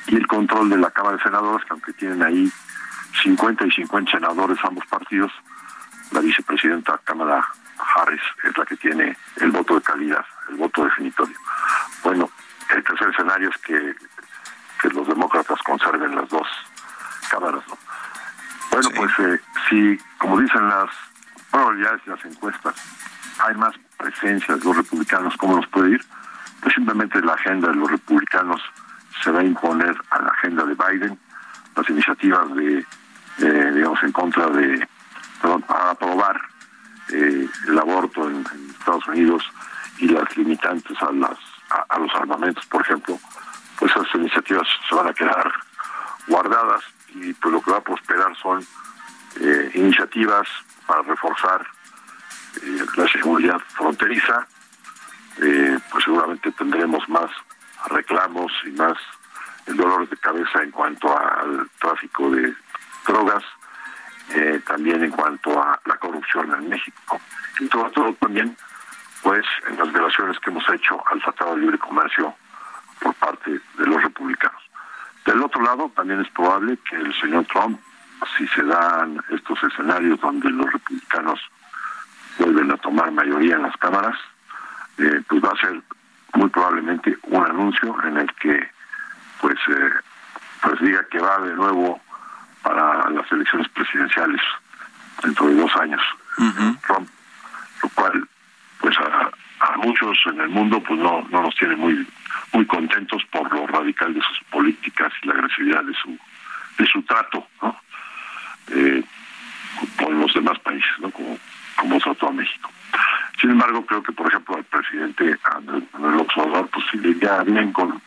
y 0.08 0.16
el 0.16 0.28
control 0.28 0.70
de 0.70 0.78
la 0.78 0.92
Cámara 0.92 1.18
de 1.18 1.24
Senadores, 1.24 1.66
que 1.66 1.74
aunque 1.74 1.94
tienen 1.94 2.24
ahí 2.24 2.52
50 3.24 3.66
y 3.68 3.72
50 3.72 4.12
senadores 4.12 4.58
ambos 4.64 4.86
partidos, 4.88 5.32
la 6.12 6.20
vicepresidenta 6.20 7.00
Cámara 7.04 7.46
Harris 7.96 8.22
es 8.44 8.58
la 8.58 8.66
que 8.66 8.76
tiene 8.78 9.18
el 9.38 9.52
voto 9.52 9.76
de 9.76 9.82
calidad, 9.82 10.26
el 10.50 10.56
voto 10.56 10.84
definitorio. 10.84 11.38
Bueno, 12.04 12.30
el 12.70 12.84
tercer 12.84 13.10
escenario 13.10 13.50
es 13.50 13.58
que, 13.62 13.96
que 14.82 14.90
los 14.90 15.08
demócratas 15.08 15.60
conserven 15.64 16.16
las 16.16 16.30
dos 16.30 16.48
cámaras. 17.30 17.64
¿no? 17.68 17.78
Bueno, 18.74 18.90
pues 18.96 19.12
eh, 19.20 19.40
si, 19.70 20.00
como 20.18 20.40
dicen 20.40 20.68
las 20.68 20.90
probabilidades 21.52 22.02
y 22.08 22.10
las 22.10 22.26
encuestas, 22.26 22.74
hay 23.46 23.54
más 23.56 23.76
presencia 23.98 24.56
de 24.56 24.66
los 24.66 24.76
republicanos, 24.76 25.38
¿cómo 25.38 25.58
nos 25.58 25.68
puede 25.68 25.92
ir? 25.92 26.02
Pues 26.60 26.74
simplemente 26.74 27.22
la 27.22 27.34
agenda 27.34 27.68
de 27.68 27.76
los 27.76 27.92
republicanos 27.92 28.60
se 29.24 29.30
va 29.30 29.42
a 29.42 29.44
imponer 29.44 29.96
a 30.10 30.24
la 30.24 30.30
agenda 30.30 30.64
de 30.64 30.74
Biden, 30.74 31.20
las 31.76 31.88
iniciativas 31.88 32.56
de, 32.56 32.80
eh, 33.42 33.72
digamos, 33.76 34.02
en 34.02 34.12
contra 34.12 34.48
de, 34.48 34.88
perdón, 35.40 35.62
para 35.62 35.92
aprobar 35.92 36.42
eh, 37.10 37.48
el 37.68 37.78
aborto 37.78 38.28
en, 38.28 38.38
en 38.38 38.70
Estados 38.72 39.08
Unidos 39.08 39.44
y 40.00 40.08
las 40.08 40.36
limitantes 40.36 41.00
a 41.00 41.12
las 41.12 41.38
a, 41.70 41.86
a 41.90 42.00
los 42.00 42.14
armamentos, 42.16 42.66
por 42.66 42.82
ejemplo, 42.82 43.20
pues 43.78 43.92
esas 43.92 44.16
iniciativas 44.16 44.68
se 44.90 44.96
van 44.96 45.10
a 45.10 45.14
quedar 45.14 45.54
guardadas 46.28 46.84
y 47.16 47.34
pues 47.34 47.54
lo 47.54 47.62
que 47.62 47.72
va 47.72 47.78
a 47.78 47.84
prosperar 47.84 48.36
son 48.38 48.66
eh, 49.40 49.72
iniciativas 49.74 50.48
para 50.86 51.02
reforzar 51.02 51.66
eh, 52.62 52.86
la 52.96 53.08
seguridad 53.08 53.60
fronteriza, 53.76 54.48
eh, 55.42 55.80
pues 55.92 56.04
seguramente 56.04 56.52
tendremos 56.52 57.08
más 57.10 57.32
reclamos 57.88 58.52
y 58.66 58.72
más 58.72 58.94
dolores 59.66 60.10
de 60.10 60.18
cabeza 60.18 60.62
en 60.62 60.72
cuanto 60.72 61.18
al 61.18 61.70
tráfico 61.80 62.30
de 62.32 62.54
drogas, 63.08 63.44
también 64.66 65.04
en 65.04 65.12
cuanto 65.12 65.62
a 65.62 65.80
la 65.86 65.98
corrupción 65.98 66.54
en 66.54 66.70
México. 66.70 67.20
Y 67.60 67.68
todo, 67.68 67.90
todo 67.92 68.14
también, 68.16 68.56
pues, 69.22 69.46
en 69.68 69.78
las 69.78 69.92
violaciones 69.92 70.40
que 70.40 70.50
hemos 70.50 70.68
hecho 70.70 71.04
al 71.08 71.22
Tratado 71.22 71.56
de 71.56 71.62
Libre 71.62 71.78
Comercio 71.78 72.34
por 73.00 73.14
parte 73.16 73.52
de 73.52 73.86
los 73.86 74.02
republicanos. 74.02 74.62
Del 75.26 75.42
otro 75.42 75.62
lado, 75.64 75.92
también 75.96 76.22
es 76.22 76.30
probable 76.30 76.78
que 76.90 76.98
el 76.98 77.14
señor 77.20 77.46
Trump, 77.46 77.80
si 78.38 78.48
se 78.48 78.64
dan 78.64 79.22
estos 79.30 79.62
escenarios 79.64 80.20
donde 80.20 80.50
los 80.50 80.72
republicanos 80.72 81.40
vuelven 82.38 82.72
a 82.72 82.78
tomar 82.78 83.12
mayoría 83.12 83.56
en 83.56 83.64
las 83.64 83.78
cámaras, 83.78 84.18
eh, 84.98 85.22
pues 85.28 85.44
va 85.44 85.50
a 85.50 85.58
ser 85.58 85.82
muy 86.36 86.50
probablemente 86.50 87.18
un 87.24 87.46
anuncio 87.46 87.96
en 88.04 88.18
el 88.18 88.34
que 88.36 88.70
pues 89.40 89.58
eh, 89.70 89.92
pues 90.62 90.80
diga 90.82 91.06
que 91.10 91.20
va 91.20 91.40
de 91.40 91.54
nuevo 91.54 92.02
para 92.62 93.10
las 93.10 93.32
elecciones 93.32 93.68
presidenciales 93.70 94.42
dentro 95.22 95.48
de 95.48 95.56
dos 95.56 95.76
años. 95.78 96.02
Trump, 96.88 97.08
lo 97.84 97.90
cual 97.90 98.28
pues 98.80 98.98
a, 98.98 99.30
a 99.66 99.78
muchos 99.78 100.18
en 100.26 100.42
el 100.42 100.50
mundo 100.50 100.82
pues 100.82 101.00
no 101.00 101.22
no 101.30 101.44
nos 101.44 101.56
tiene 101.56 101.76
muy 101.76 102.08
muy 102.54 102.66
contentos 102.68 103.24
por 103.32 103.52
lo 103.54 103.66
radical 103.68 104.14
de 104.14 104.22
sus 104.22 104.40
políticas 104.50 105.12
y 105.22 105.28
la 105.28 105.34
agresividad 105.34 105.84
de 105.84 105.94
su 105.96 106.18
de 106.78 106.86
su 106.88 107.02
trato 107.04 107.48
¿no? 107.62 107.76
Eh, 108.70 109.04
con 109.98 110.20
los 110.20 110.34
demás 110.34 110.60
países 110.60 110.92
no 111.00 111.10
como 111.12 111.38
como 111.76 112.00
trató 112.00 112.30
a 112.30 112.32
México 112.32 112.72
sin 113.42 113.52
embargo 113.52 113.86
creo 113.86 114.02
que 114.04 114.12
por 114.12 114.28
ejemplo 114.28 114.56
al 114.56 114.64
presidente 114.66 115.38
Andrés 115.56 115.84
Manuel 115.94 116.26
Obrador 116.36 116.70
pues 116.70 116.86
sí 116.92 116.98
le 117.00 117.10
iría 117.10 117.42
bien 117.44 117.72
con 117.74 118.02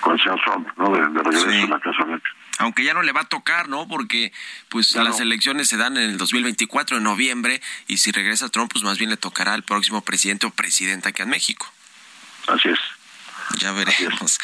con 0.00 0.18
señor 0.18 0.40
Trump 0.44 0.68
no 0.78 0.90
de, 0.92 1.00
de 1.08 1.22
regreso 1.22 1.50
Sí. 1.50 1.62
a 1.62 1.66
la 1.66 1.80
Casa 1.80 2.04
Blanca 2.04 2.30
Aunque 2.58 2.84
ya 2.84 2.92
no 2.94 3.02
le 3.02 3.12
va 3.12 3.22
a 3.22 3.24
tocar, 3.28 3.68
¿no? 3.68 3.86
Porque 3.88 4.32
pues 4.70 4.90
Ya 4.90 5.02
las 5.02 5.18
no. 5.18 5.22
elecciones 5.24 5.68
se 5.68 5.76
dan 5.78 5.96
en 5.96 6.10
el 6.10 6.18
2024, 6.18 6.96
en 6.98 7.02
noviembre, 7.04 7.60
y 7.88 7.96
si 7.98 8.10
regresa 8.12 8.48
Trump, 8.50 8.70
pues 8.72 8.84
más 8.84 8.98
bien 8.98 9.08
le 9.10 9.16
tocará 9.16 9.54
al 9.54 9.62
próximo 9.62 10.02
presidente 10.02 10.44
o 10.46 10.50
presidenta 10.50 11.08
aquí 11.10 11.22
en 11.22 11.30
México. 11.30 11.66
así 12.48 12.68
es 12.70 12.78
Ya 13.58 13.72
veremos. 13.72 14.38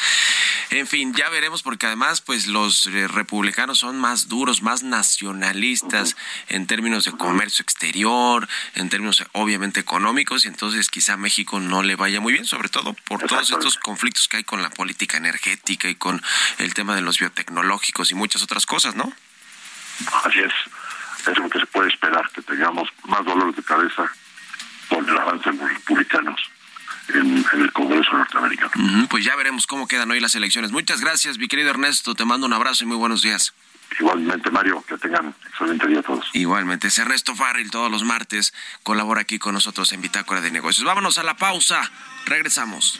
En 0.69 0.85
fin, 0.85 1.13
ya 1.13 1.29
veremos 1.29 1.63
porque 1.63 1.85
además 1.85 2.21
pues 2.21 2.47
los 2.47 2.87
eh, 2.87 3.07
republicanos 3.07 3.79
son 3.79 3.97
más 3.97 4.27
duros, 4.27 4.61
más 4.61 4.83
nacionalistas 4.83 6.17
en 6.49 6.67
términos 6.67 7.05
de 7.05 7.13
comercio 7.13 7.63
exterior, 7.63 8.47
en 8.75 8.89
términos 8.89 9.23
obviamente 9.31 9.79
económicos 9.79 10.45
y 10.45 10.49
entonces 10.49 10.89
quizá 10.89 11.13
a 11.13 11.17
México 11.17 11.59
no 11.59 11.83
le 11.83 11.95
vaya 11.95 12.19
muy 12.19 12.33
bien, 12.33 12.45
sobre 12.45 12.69
todo 12.69 12.93
por 13.05 13.23
todos 13.23 13.49
estos 13.49 13.77
conflictos 13.77 14.27
que 14.27 14.37
hay 14.37 14.43
con 14.43 14.61
la 14.61 14.69
política 14.69 15.17
energética 15.17 15.89
y 15.89 15.95
con 15.95 16.21
el 16.57 16.73
tema 16.73 16.95
de 16.95 17.01
los 17.01 17.19
biotecnológicos 17.19 18.11
y 18.11 18.15
muchas 18.15 18.43
otras 18.43 18.65
cosas, 18.65 18.95
¿no? 18.95 19.11
Así 20.25 20.39
es, 20.39 20.53
es 21.27 21.37
lo 21.37 21.49
que 21.49 21.59
se 21.59 21.65
puede 21.67 21.89
esperar, 21.89 22.29
que 22.31 22.41
tengamos 22.41 22.89
más 23.05 23.23
dolores 23.25 23.55
de 23.55 23.63
cabeza 23.63 24.11
por 24.89 25.09
el 25.09 25.17
avance 25.17 25.49
de 25.49 25.57
los 25.57 25.73
republicanos 25.73 26.39
en, 27.13 27.45
en 27.53 27.61
el 27.61 27.71
Congreso 27.73 28.11
norteamericano. 28.13 28.71
Pues 29.09 29.23
ya 29.25 29.35
veremos 29.35 29.67
cómo 29.67 29.87
quedan 29.87 30.11
hoy 30.11 30.19
las 30.19 30.35
elecciones. 30.35 30.71
Muchas 30.71 31.01
gracias, 31.01 31.37
mi 31.37 31.47
querido 31.47 31.69
Ernesto. 31.69 32.15
Te 32.15 32.25
mando 32.25 32.47
un 32.47 32.53
abrazo 32.53 32.83
y 32.83 32.87
muy 32.87 32.97
buenos 32.97 33.21
días. 33.21 33.53
Igualmente, 33.99 34.51
Mario, 34.51 34.83
que 34.87 34.97
tengan 34.97 35.33
excelente 35.49 35.87
día 35.87 35.99
a 35.99 36.03
todos. 36.03 36.29
Igualmente, 36.33 36.87
es 36.87 36.97
Ernesto 36.97 37.35
Farrell 37.35 37.71
todos 37.71 37.89
los 37.89 38.03
martes 38.03 38.53
colabora 38.83 39.21
aquí 39.21 39.39
con 39.39 39.53
nosotros 39.53 39.91
en 39.93 40.01
Bitácora 40.01 40.41
de 40.41 40.51
Negocios. 40.51 40.85
Vámonos 40.85 41.17
a 41.17 41.23
la 41.23 41.37
pausa. 41.37 41.89
Regresamos. 42.25 42.99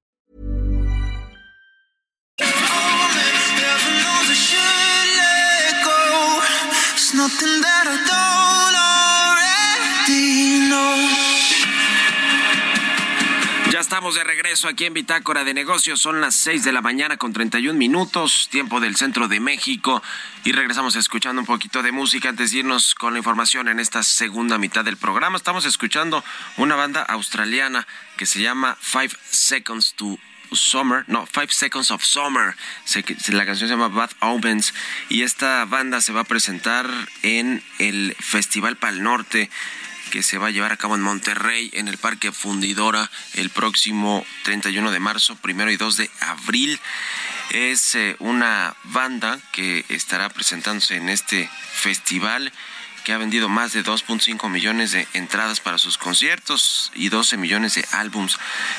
Ya 13.71 13.79
estamos 13.79 14.15
de 14.15 14.23
regreso 14.23 14.67
aquí 14.67 14.85
en 14.85 14.93
Bitácora 14.93 15.43
de 15.43 15.53
Negocios. 15.53 16.01
Son 16.01 16.19
las 16.19 16.35
6 16.35 16.63
de 16.63 16.71
la 16.71 16.81
mañana 16.81 17.17
con 17.17 17.31
31 17.31 17.77
minutos, 17.77 18.49
tiempo 18.49 18.79
del 18.79 18.95
centro 18.95 19.27
de 19.27 19.39
México. 19.39 20.01
Y 20.43 20.51
regresamos 20.51 20.95
escuchando 20.95 21.41
un 21.41 21.45
poquito 21.45 21.83
de 21.83 21.91
música 21.91 22.29
antes 22.29 22.51
de 22.51 22.59
irnos 22.59 22.95
con 22.95 23.13
la 23.13 23.19
información 23.19 23.67
en 23.67 23.79
esta 23.79 24.01
segunda 24.01 24.57
mitad 24.57 24.83
del 24.83 24.97
programa. 24.97 25.37
Estamos 25.37 25.65
escuchando 25.65 26.23
una 26.57 26.75
banda 26.75 27.03
australiana 27.03 27.85
que 28.17 28.25
se 28.25 28.41
llama 28.41 28.77
Five 28.81 29.11
Seconds 29.29 29.93
to 29.93 30.17
Summer, 30.51 31.03
no, 31.07 31.25
Five 31.25 31.49
Seconds 31.51 31.91
of 31.91 32.03
Summer. 32.03 32.55
La 33.29 33.45
canción 33.45 33.69
se 33.69 33.75
llama 33.75 33.87
Bad 33.87 34.11
Omens 34.19 34.73
y 35.09 35.23
esta 35.23 35.65
banda 35.65 36.01
se 36.01 36.13
va 36.13 36.21
a 36.21 36.25
presentar 36.25 36.89
en 37.23 37.63
el 37.79 38.15
Festival 38.19 38.77
Pal 38.77 39.03
Norte 39.03 39.49
que 40.11 40.23
se 40.23 40.37
va 40.37 40.47
a 40.47 40.51
llevar 40.51 40.73
a 40.73 40.77
cabo 40.77 40.95
en 40.95 41.01
Monterrey, 41.01 41.71
en 41.73 41.87
el 41.87 41.97
Parque 41.97 42.31
Fundidora, 42.31 43.09
el 43.33 43.49
próximo 43.49 44.25
31 44.43 44.91
de 44.91 44.99
marzo, 44.99 45.35
primero 45.37 45.71
y 45.71 45.77
2 45.77 45.97
de 45.97 46.09
abril. 46.19 46.79
Es 47.51 47.95
eh, 47.95 48.15
una 48.19 48.75
banda 48.83 49.39
que 49.53 49.85
estará 49.89 50.29
presentándose 50.29 50.97
en 50.97 51.09
este 51.09 51.49
festival 51.73 52.51
que 53.03 53.13
ha 53.13 53.17
vendido 53.17 53.49
más 53.49 53.73
de 53.73 53.83
2.5 53.83 54.49
millones 54.49 54.91
de 54.91 55.07
entradas 55.13 55.59
para 55.59 55.77
sus 55.77 55.97
conciertos 55.97 56.91
y 56.95 57.09
12 57.09 57.37
millones 57.37 57.75
de 57.75 57.85
álbums. 57.91 58.37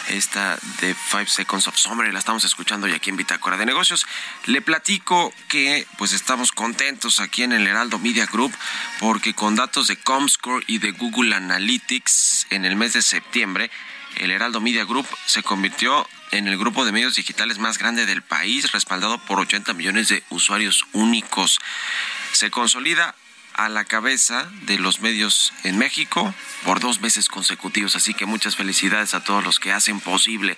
Esta 0.08 0.58
de 0.80 0.94
Five 0.94 1.26
Seconds 1.26 1.68
of 1.68 1.76
Summer 1.76 2.12
la 2.12 2.18
estamos 2.18 2.44
escuchando 2.44 2.87
hoy 2.87 2.92
aquí 2.92 3.11
en 3.11 3.16
Bitácora 3.16 3.56
de 3.56 3.66
Negocios. 3.66 4.06
Le 4.46 4.62
platico 4.62 5.32
que 5.48 5.87
pues 5.98 6.12
estamos 6.12 6.52
contentos 6.52 7.20
aquí 7.20 7.42
en 7.42 7.52
el 7.52 7.66
Heraldo 7.66 7.98
Media 7.98 8.26
Group 8.26 8.52
porque 9.00 9.35
con 9.35 9.56
datos 9.56 9.88
de 9.88 9.96
Comscore 9.96 10.64
y 10.66 10.78
de 10.78 10.92
Google 10.92 11.35
Analytics 11.35 12.46
en 12.50 12.64
el 12.64 12.76
mes 12.76 12.92
de 12.92 13.02
septiembre 13.02 13.70
el 14.16 14.30
Heraldo 14.30 14.61
Media 14.61 14.85
Group 14.85 15.06
se 15.26 15.42
convirtió 15.42 16.06
en 16.30 16.48
el 16.48 16.58
grupo 16.58 16.85
de 16.85 16.92
medios 16.92 17.14
digitales 17.14 17.58
más 17.58 17.78
grande 17.78 18.06
del 18.06 18.22
país, 18.22 18.72
respaldado 18.72 19.18
por 19.24 19.38
80 19.38 19.72
millones 19.74 20.08
de 20.08 20.22
usuarios 20.30 20.85
únicos. 20.92 21.58
Se 22.32 22.50
consolida 22.50 23.14
a 23.54 23.68
la 23.68 23.84
cabeza 23.84 24.48
de 24.62 24.78
los 24.78 25.00
medios 25.00 25.52
en 25.64 25.78
México 25.78 26.34
por 26.64 26.80
dos 26.80 27.00
meses 27.00 27.28
consecutivos. 27.28 27.96
Así 27.96 28.14
que 28.14 28.26
muchas 28.26 28.56
felicidades 28.56 29.14
a 29.14 29.22
todos 29.24 29.44
los 29.44 29.58
que 29.60 29.72
hacen 29.72 30.00
posible 30.00 30.56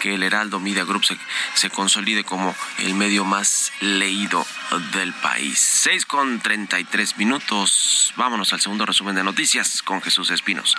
que 0.00 0.14
el 0.14 0.22
Heraldo 0.22 0.60
Media 0.60 0.84
Group 0.84 1.04
se, 1.04 1.16
se 1.54 1.70
consolide 1.70 2.24
como 2.24 2.54
el 2.78 2.94
medio 2.94 3.24
más 3.24 3.72
leído 3.80 4.46
del 4.92 5.12
país. 5.14 5.58
6 5.58 6.06
con 6.06 6.40
33 6.40 7.16
minutos. 7.16 8.12
Vámonos 8.16 8.52
al 8.52 8.60
segundo 8.60 8.86
resumen 8.86 9.14
de 9.14 9.24
noticias 9.24 9.82
con 9.82 10.02
Jesús 10.02 10.30
Espinosa. 10.30 10.78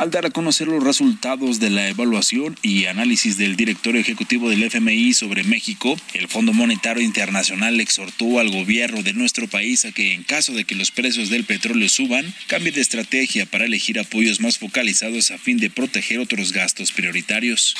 Al 0.00 0.10
dar 0.10 0.24
a 0.24 0.30
conocer 0.30 0.66
los 0.66 0.82
resultados 0.82 1.60
de 1.60 1.68
la 1.68 1.86
evaluación 1.86 2.56
y 2.62 2.86
análisis 2.86 3.36
del 3.36 3.54
director 3.54 3.94
ejecutivo 3.96 4.48
del 4.48 4.62
FMI 4.62 5.12
sobre 5.12 5.44
México, 5.44 5.94
el 6.14 6.26
Fondo 6.26 6.54
Monetario 6.54 7.02
Internacional 7.02 7.78
exhortó 7.82 8.38
al 8.38 8.50
gobierno 8.50 9.02
de 9.02 9.12
nuestro 9.12 9.46
país 9.46 9.84
a 9.84 9.92
que 9.92 10.14
en 10.14 10.22
caso 10.22 10.54
de 10.54 10.64
que 10.64 10.74
los 10.74 10.90
precios 10.90 11.28
del 11.28 11.44
petróleo 11.44 11.90
suban, 11.90 12.24
cambie 12.46 12.72
de 12.72 12.80
estrategia 12.80 13.44
para 13.44 13.66
elegir 13.66 14.00
apoyos 14.00 14.40
más 14.40 14.56
focalizados 14.56 15.32
a 15.32 15.36
fin 15.36 15.58
de 15.58 15.68
proteger 15.68 16.18
otros 16.18 16.54
gastos 16.54 16.92
prioritarios. 16.92 17.76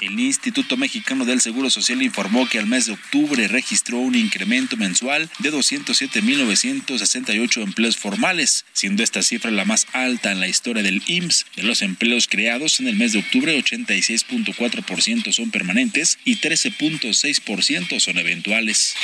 El 0.00 0.18
Instituto 0.18 0.76
Mexicano 0.76 1.24
del 1.24 1.40
Seguro 1.40 1.70
Social 1.70 2.02
informó 2.02 2.48
que 2.48 2.58
al 2.58 2.66
mes 2.66 2.86
de 2.86 2.92
octubre 2.92 3.46
registró 3.48 3.98
un 3.98 4.14
incremento 4.14 4.76
mensual 4.76 5.28
de 5.38 5.52
207.968 5.52 7.62
empleos 7.62 7.96
formales, 7.96 8.64
siendo 8.72 9.02
esta 9.02 9.22
cifra 9.22 9.50
la 9.50 9.64
más 9.64 9.86
alta 9.92 10.30
en 10.32 10.40
la 10.40 10.48
historia 10.48 10.82
del 10.82 11.02
IMSS. 11.06 11.46
De 11.56 11.62
los 11.62 11.80
empleos 11.82 12.28
creados 12.28 12.80
en 12.80 12.88
el 12.88 12.96
mes 12.96 13.12
de 13.12 13.20
octubre, 13.20 13.56
86.4% 13.56 15.32
son 15.32 15.50
permanentes 15.50 16.18
y 16.24 16.38
13.6% 16.38 18.00
son 18.00 18.18
eventuales. 18.18 18.94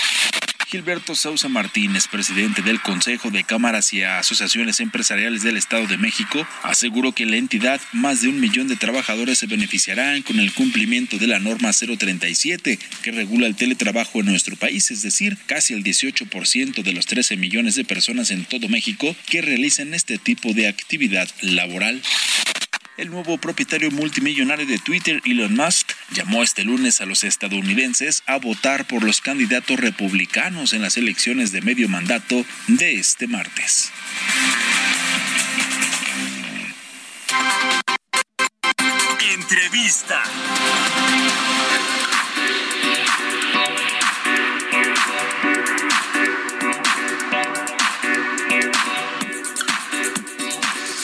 Gilberto 0.70 1.14
Sousa 1.14 1.48
Martínez, 1.48 2.09
presidente 2.09 2.61
del 2.61 2.83
Consejo 2.83 3.31
de 3.31 3.42
Cámaras 3.42 3.94
y 3.94 4.02
Asociaciones 4.02 4.81
Empresariales 4.81 5.42
del 5.42 5.57
Estado 5.57 5.87
de 5.87 5.96
México, 5.96 6.46
aseguró 6.62 7.12
que 7.12 7.24
la 7.24 7.37
entidad 7.37 7.81
más 7.94 8.20
de 8.20 8.28
un 8.28 8.38
millón 8.38 8.68
de 8.68 8.76
trabajadores 8.76 9.38
se 9.38 9.46
beneficiarán 9.46 10.20
con 10.20 10.38
el 10.38 10.52
cumplimiento 10.52 11.16
de 11.16 11.26
la 11.26 11.38
norma 11.38 11.70
037 11.72 12.78
que 13.02 13.11
regula 13.12 13.46
el 13.46 13.57
teletrabajo 13.57 14.20
en 14.20 14.26
nuestro 14.26 14.57
país, 14.57 14.90
es 14.90 15.00
decir, 15.00 15.38
casi 15.46 15.72
el 15.72 15.83
18% 15.83 16.83
de 16.83 16.92
los 16.92 17.07
13 17.07 17.38
millones 17.38 17.74
de 17.74 17.87
personas 17.87 18.31
en 18.31 18.44
todo 18.44 18.68
México 18.68 19.16
que 19.26 19.40
realizan 19.40 19.94
este 19.94 20.18
tipo 20.18 20.52
de 20.52 20.68
actividad 20.68 21.31
laboral. 21.40 22.02
El 22.98 23.09
nuevo 23.09 23.38
propietario 23.38 23.90
multimillonario 23.90 24.66
de 24.66 24.78
Twitter, 24.78 25.22
Elon 25.24 25.54
Musk, 25.54 25.92
llamó 26.11 26.42
este 26.42 26.64
lunes 26.64 27.01
a 27.01 27.07
los 27.07 27.25
estadounidenses 27.25 28.23
a 28.27 28.37
votar 28.37 28.87
por 28.87 29.03
los 29.03 29.21
candidatos 29.21 29.79
republicanos 29.79 30.73
en 30.73 30.83
las 30.83 30.97
elecciones 30.97 31.53
de 31.53 31.61
medio 31.61 31.88
mandato 31.88 32.44
de 32.66 32.94
este 32.94 33.27
martes. 33.27 33.92
Entrevista. 39.35 40.23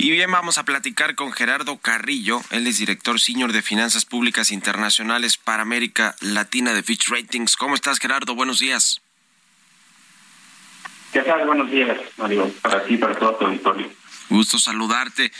Y 0.04 0.10
bien, 0.10 0.30
vamos 0.30 0.58
a 0.58 0.64
platicar 0.64 1.14
con 1.14 1.32
Gerardo 1.32 1.78
Carrillo. 1.78 2.42
Él 2.50 2.66
es 2.66 2.76
director 2.76 3.18
senior 3.18 3.52
de 3.52 3.62
Finanzas 3.62 4.04
Públicas 4.04 4.50
Internacionales 4.50 5.38
para 5.38 5.62
América 5.62 6.14
Latina 6.20 6.74
de 6.74 6.82
Fitch 6.82 7.08
Ratings. 7.08 7.56
¿Cómo 7.56 7.74
estás, 7.74 8.00
Gerardo? 8.00 8.34
Buenos 8.34 8.58
días. 8.58 9.00
¿Qué 11.10 11.20
tal? 11.20 11.46
Buenos 11.46 11.70
días, 11.70 11.96
Mario. 12.18 12.52
Para 12.60 12.84
ti, 12.84 12.98
para 12.98 13.18
todo 13.18 13.34
tu 13.36 13.46
auditorio. 13.46 13.88
Gusto 14.30 14.58
saludarte. 14.58 15.32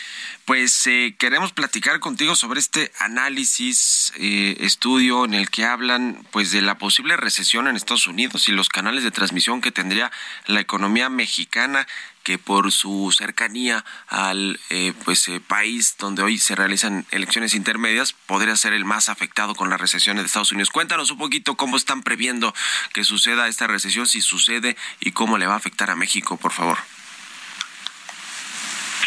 Pues 0.44 0.87
eh, 0.87 1.14
queremos 1.18 1.53
platicar 1.53 2.01
contigo 2.01 2.37
sobre 2.37 2.61
este 2.61 2.92
análisis, 3.01 4.12
eh, 4.16 4.57
estudio 4.61 5.25
en 5.25 5.35
el 5.35 5.49
que 5.49 5.64
hablan 5.64 6.27
pues 6.31 6.51
de 6.53 6.61
la 6.61 6.77
posible 6.77 7.16
recesión 7.16 7.66
en 7.66 7.77
Estados 7.77 8.07
Unidos 8.07 8.49
y 8.49 8.53
los 8.53 8.68
canales 8.68 9.05
de 9.05 9.11
transmisión 9.11 9.62
que 9.62 9.73
tendría 9.73 10.12
la 10.47 10.61
economía 10.61 11.09
mexicana 11.09 11.87
que 12.25 12.38
por 12.38 12.73
su 12.73 13.14
cercanía 13.16 13.85
al 14.09 14.59
eh, 14.70 14.92
pues 15.05 15.29
eh, 15.29 15.40
país 15.40 15.94
donde 15.99 16.23
hoy 16.23 16.38
se 16.38 16.57
realizan 16.57 17.07
elecciones 17.11 17.55
intermedias 17.55 18.12
podría 18.12 18.57
ser 18.57 18.73
el 18.73 18.85
más 18.85 19.09
afectado 19.09 19.55
con 19.55 19.70
la 19.70 19.77
recesión 19.77 20.16
de 20.16 20.25
Estados 20.25 20.51
Unidos. 20.51 20.70
Cuéntanos 20.70 21.11
un 21.11 21.18
poquito 21.18 21.55
cómo 21.57 21.77
están 21.77 22.03
previendo 22.03 22.53
que 22.92 23.05
suceda 23.05 23.47
esta 23.47 23.66
recesión, 23.66 24.07
si 24.07 24.23
sucede 24.23 24.77
y 25.01 25.12
cómo 25.12 25.38
le 25.38 25.47
va 25.47 25.55
a 25.55 25.59
afectar 25.59 25.90
a 25.90 25.97
México, 25.97 26.37
por 26.38 26.53
favor. 26.53 26.79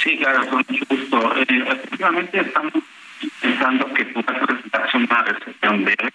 Sí, 0.04 0.18
claro, 0.18 0.48
con 0.48 0.64
mucho 0.70 0.86
gusto. 0.90 1.36
Eh, 1.38 1.46
efectivamente, 1.50 2.40
estamos 2.40 2.74
pensando 3.42 3.94
que 3.94 4.06
pueda 4.06 4.40
presentarse 4.46 4.98
una 4.98 5.24
recesión 5.24 5.84
breve 5.84 6.12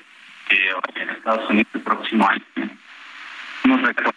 eh, 0.50 0.70
en 0.96 1.10
Estados 1.10 1.50
Unidos 1.50 1.70
el 1.74 1.80
próximo 1.80 2.28
año. 2.28 2.42
Hemos 3.64 3.90
hecho 3.90 4.12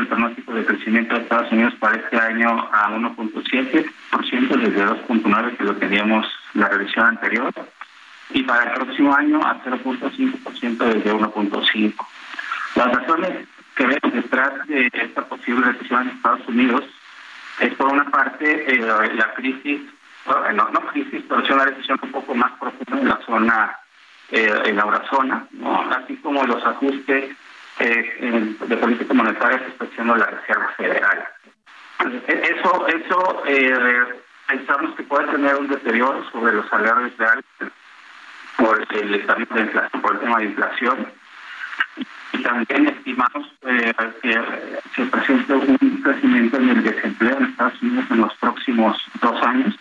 el 0.00 0.06
pronóstico 0.06 0.54
de 0.54 0.64
crecimiento 0.64 1.14
de 1.14 1.22
Estados 1.22 1.52
Unidos 1.52 1.74
para 1.78 1.96
este 1.96 2.16
año 2.16 2.48
a 2.72 2.90
1.7% 2.90 3.90
desde 4.56 4.86
2.9% 4.86 5.56
que 5.56 5.64
lo 5.64 5.76
teníamos 5.76 6.26
la 6.54 6.68
revisión 6.68 7.06
anterior. 7.06 7.52
y 8.30 8.42
para 8.42 8.64
el 8.64 8.72
próximo 8.72 9.14
año 9.14 9.40
a 9.42 9.62
0.5% 9.64 10.78
desde 10.78 11.12
1.5%. 11.12 11.94
Las 12.74 12.92
razones 12.94 13.48
que 13.74 13.86
vemos 13.86 14.12
detrás 14.12 14.66
de 14.66 14.90
esta 14.92 15.24
posible 15.26 15.72
recesión 15.72 16.02
en 16.02 16.16
Estados 16.16 16.46
Unidos 16.46 16.84
es 17.60 17.74
por 17.74 17.88
una 17.88 18.04
parte 18.10 18.72
eh, 18.72 18.78
la 18.78 19.34
crisis, 19.34 19.80
no, 20.54 20.68
no 20.70 20.80
crisis, 20.88 21.24
pero 21.28 21.44
sí 21.44 21.52
una 21.52 21.64
recesión 21.64 21.98
un 22.02 22.12
poco 22.12 22.34
más 22.34 22.52
profunda 22.58 23.00
en 23.00 23.08
la 23.08 23.20
zona, 23.24 23.78
eh, 24.30 24.62
en 24.66 24.76
la 24.76 24.82
eurozona, 24.82 25.46
¿no? 25.52 25.90
así 25.90 26.16
como 26.16 26.44
los 26.44 26.64
ajustes 26.64 27.36
eh, 27.80 28.56
de 28.60 28.76
política 28.76 29.14
monetaria 29.14 29.58
que 29.58 29.84
está 29.84 30.04
la 30.04 30.26
Reserva 30.26 30.68
Federal. 30.76 31.28
Eso, 32.26 32.86
eso 32.86 33.42
eh, 33.46 34.04
pensamos 34.46 34.94
que 34.96 35.02
puede 35.04 35.26
tener 35.28 35.56
un 35.56 35.68
deterioro 35.68 36.24
sobre 36.30 36.52
los 36.52 36.68
salarios 36.68 37.16
reales 37.16 37.44
por 38.56 38.80
el, 38.80 39.20
por 40.00 40.14
el 40.14 40.20
tema 40.20 40.38
de 40.38 40.44
inflación. 40.44 41.12
Y 42.32 42.42
también 42.42 42.88
estimamos 42.88 43.46
eh, 43.66 43.92
que 44.22 44.40
se 44.94 45.04
presente 45.06 45.54
un 45.54 46.00
crecimiento 46.02 46.56
en 46.58 46.68
el 46.70 46.82
desempleo 46.82 47.38
en 47.38 47.44
Estados 47.46 47.82
Unidos 47.82 48.04
en 48.10 48.20
los 48.20 48.34
próximos 48.34 48.96
dos 49.20 49.42
años. 49.42 49.74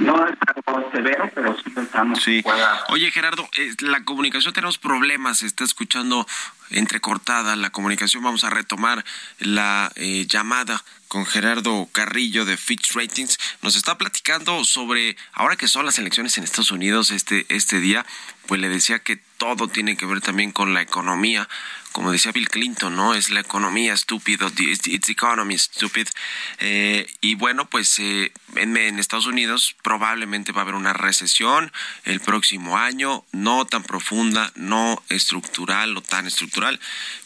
No 0.00 0.26
es 0.26 0.34
algo 0.44 0.90
severo, 0.90 1.30
pero 1.34 1.56
sí 1.62 1.70
pensamos 1.70 2.20
Sí. 2.20 2.38
que 2.38 2.42
pueda 2.42 2.84
Oye, 2.88 3.10
Gerardo, 3.12 3.48
eh, 3.56 3.72
la 3.80 4.02
comunicación 4.04 4.52
tenemos 4.52 4.76
problemas, 4.76 5.38
se 5.38 5.46
está 5.46 5.62
escuchando 5.62 6.26
entrecortada 6.70 7.54
la 7.54 7.70
comunicación. 7.70 8.24
Vamos 8.24 8.42
a 8.42 8.50
retomar 8.50 9.04
la 9.38 9.92
eh, 9.94 10.26
llamada 10.28 10.82
con 11.06 11.24
Gerardo 11.26 11.88
Carrillo 11.92 12.44
de 12.44 12.56
Fitch 12.56 12.92
Ratings. 12.96 13.38
Nos 13.62 13.76
está 13.76 13.96
platicando 13.96 14.64
sobre, 14.64 15.16
ahora 15.32 15.54
que 15.54 15.68
son 15.68 15.86
las 15.86 15.98
elecciones 16.00 16.36
en 16.38 16.44
Estados 16.44 16.72
Unidos 16.72 17.12
este, 17.12 17.46
este 17.48 17.78
día, 17.78 18.04
pues 18.48 18.60
le 18.60 18.68
decía 18.68 18.98
que 18.98 19.20
todo 19.38 19.68
tiene 19.68 19.96
que 19.96 20.06
ver 20.06 20.20
también 20.20 20.52
con 20.52 20.74
la 20.74 20.82
economía. 20.82 21.48
Como 21.92 22.10
decía 22.10 22.32
Bill 22.32 22.48
Clinton, 22.48 22.96
¿no? 22.96 23.14
Es 23.14 23.30
la 23.30 23.40
economía 23.40 23.92
estúpido, 23.92 24.50
it's, 24.58 25.08
economy 25.08 25.56
stupid. 25.56 26.08
Eh, 26.58 27.06
y 27.20 27.36
bueno, 27.36 27.66
pues 27.66 27.98
eh, 28.00 28.32
en, 28.56 28.76
en 28.76 28.98
Estados 28.98 29.26
Unidos 29.26 29.76
probablemente 29.82 30.50
va 30.50 30.62
a 30.62 30.62
haber 30.62 30.74
una 30.74 30.92
recesión 30.92 31.72
el 32.04 32.18
próximo 32.18 32.76
año, 32.76 33.24
no 33.30 33.64
tan 33.64 33.84
profunda, 33.84 34.52
no 34.56 35.00
estructural 35.08 35.96
o 35.96 36.02
tan 36.02 36.26
estructural, 36.26 36.80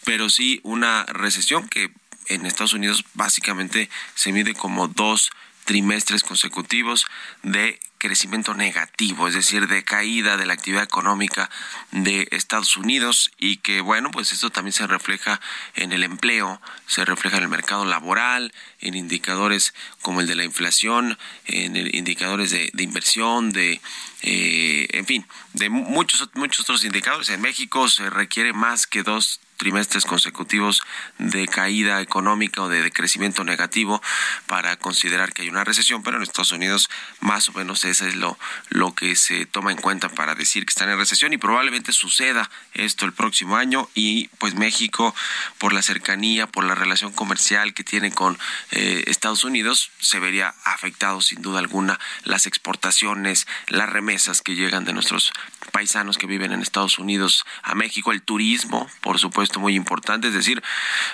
pero 0.05 0.29
sí 0.29 0.61
una 0.64 1.05
recesión 1.05 1.66
que 1.68 1.90
en 2.27 2.44
Estados 2.44 2.75
Unidos 2.75 3.05
básicamente 3.14 3.88
se 4.14 4.33
mide 4.33 4.55
como 4.55 4.88
dos 4.88 5.31
trimestres 5.64 6.23
consecutivos 6.23 7.07
de 7.42 7.81
crecimiento 7.98 8.54
negativo, 8.54 9.28
es 9.28 9.34
decir, 9.34 9.66
de 9.68 9.84
caída 9.84 10.37
de 10.37 10.46
la 10.46 10.54
actividad 10.54 10.82
económica 10.84 11.50
de 11.90 12.28
Estados 12.30 12.76
Unidos 12.76 13.30
y 13.38 13.58
que 13.58 13.80
bueno, 13.80 14.11
pues 14.11 14.32
esto 14.32 14.50
también 14.50 14.72
se 14.72 14.87
refleja 14.87 15.40
en 15.74 15.92
el 15.92 16.02
empleo, 16.04 16.61
se 16.87 17.04
refleja 17.04 17.37
en 17.37 17.42
el 17.42 17.48
mercado 17.48 17.84
laboral, 17.84 18.52
en 18.80 18.94
indicadores 18.94 19.74
como 20.00 20.20
el 20.20 20.26
de 20.26 20.37
la 20.37 20.44
inflación, 20.44 21.18
en 21.46 21.76
indicadores 21.76 22.50
de, 22.50 22.70
inversión, 22.82 23.50
de 23.50 23.80
eh, 24.22 24.87
en 24.92 25.06
fin, 25.06 25.26
de 25.52 25.68
mu- 25.68 25.84
muchos 25.84 26.28
muchos 26.34 26.61
otros 26.61 26.84
indicadores. 26.84 27.28
En 27.28 27.40
México 27.40 27.88
se 27.88 28.11
requiere 28.11 28.52
más 28.52 28.87
que 28.87 29.02
dos 29.02 29.40
trimestres 29.59 30.07
consecutivos 30.07 30.83
de 31.18 31.47
caída 31.47 32.01
económica 32.01 32.62
o 32.62 32.68
de, 32.68 32.83
de 32.83 32.90
crecimiento 32.90 33.44
negativo 33.44 34.01
para 34.47 34.77
considerar 34.77 35.33
que 35.33 35.42
hay 35.42 35.51
una 35.51 35.64
recesión, 35.64 36.03
pero 36.03 36.16
en 36.16 36.23
Estados 36.23 36.53
Unidos 36.53 36.88
más 37.21 37.49
o 37.51 37.53
menos 37.53 37.85
eso 37.85 38.07
es 38.07 38.16
lo, 38.16 38.38
lo 38.71 38.94
que 38.94 39.16
se 39.16 39.44
toma 39.44 39.73
en 39.73 39.79
cuenta 39.79 40.09
para 40.09 40.35
decir 40.35 40.64
que 40.64 40.71
están 40.71 40.88
en 40.88 40.97
recesión 40.97 41.33
y 41.33 41.38
probablemente 41.38 41.92
suceda 41.92 42.51
esto 42.75 43.05
el 43.05 43.12
próximo 43.12 43.57
año. 43.57 43.90
Y 43.94 44.29
pues 44.38 44.55
México 44.55 45.14
por 45.59 45.73
la 45.73 45.83
cercanía, 45.83 46.47
por 46.47 46.64
la 46.64 46.75
relación 46.75 47.12
comercial 47.12 47.75
que 47.75 47.85
tiene 47.85 48.12
con 48.12 48.38
eh, 48.71 49.05
Estados 49.09 49.44
Unidos 49.44 49.90
se 50.01 50.21
vería 50.21 50.55
afectado 50.64 51.21
sin 51.21 51.42
duda 51.42 51.59
alguna 51.59 51.99
las 52.25 52.47
exportaciones, 52.47 53.47
las 53.66 53.90
remesas 53.90 54.40
que 54.40 54.55
llegan 54.55 54.85
de 54.85 54.92
nuestros 54.92 55.33
paisanos 55.72 56.18
que 56.18 56.26
viven 56.26 56.52
en 56.52 56.62
Estados 56.62 56.98
Unidos 56.98 57.44
a 57.62 57.74
México, 57.74 58.12
el 58.12 58.22
turismo, 58.22 58.88
por 59.00 59.18
supuesto, 59.18 59.61
muy 59.61 59.74
importante, 59.74 60.28
es 60.28 60.35
decir, 60.35 60.62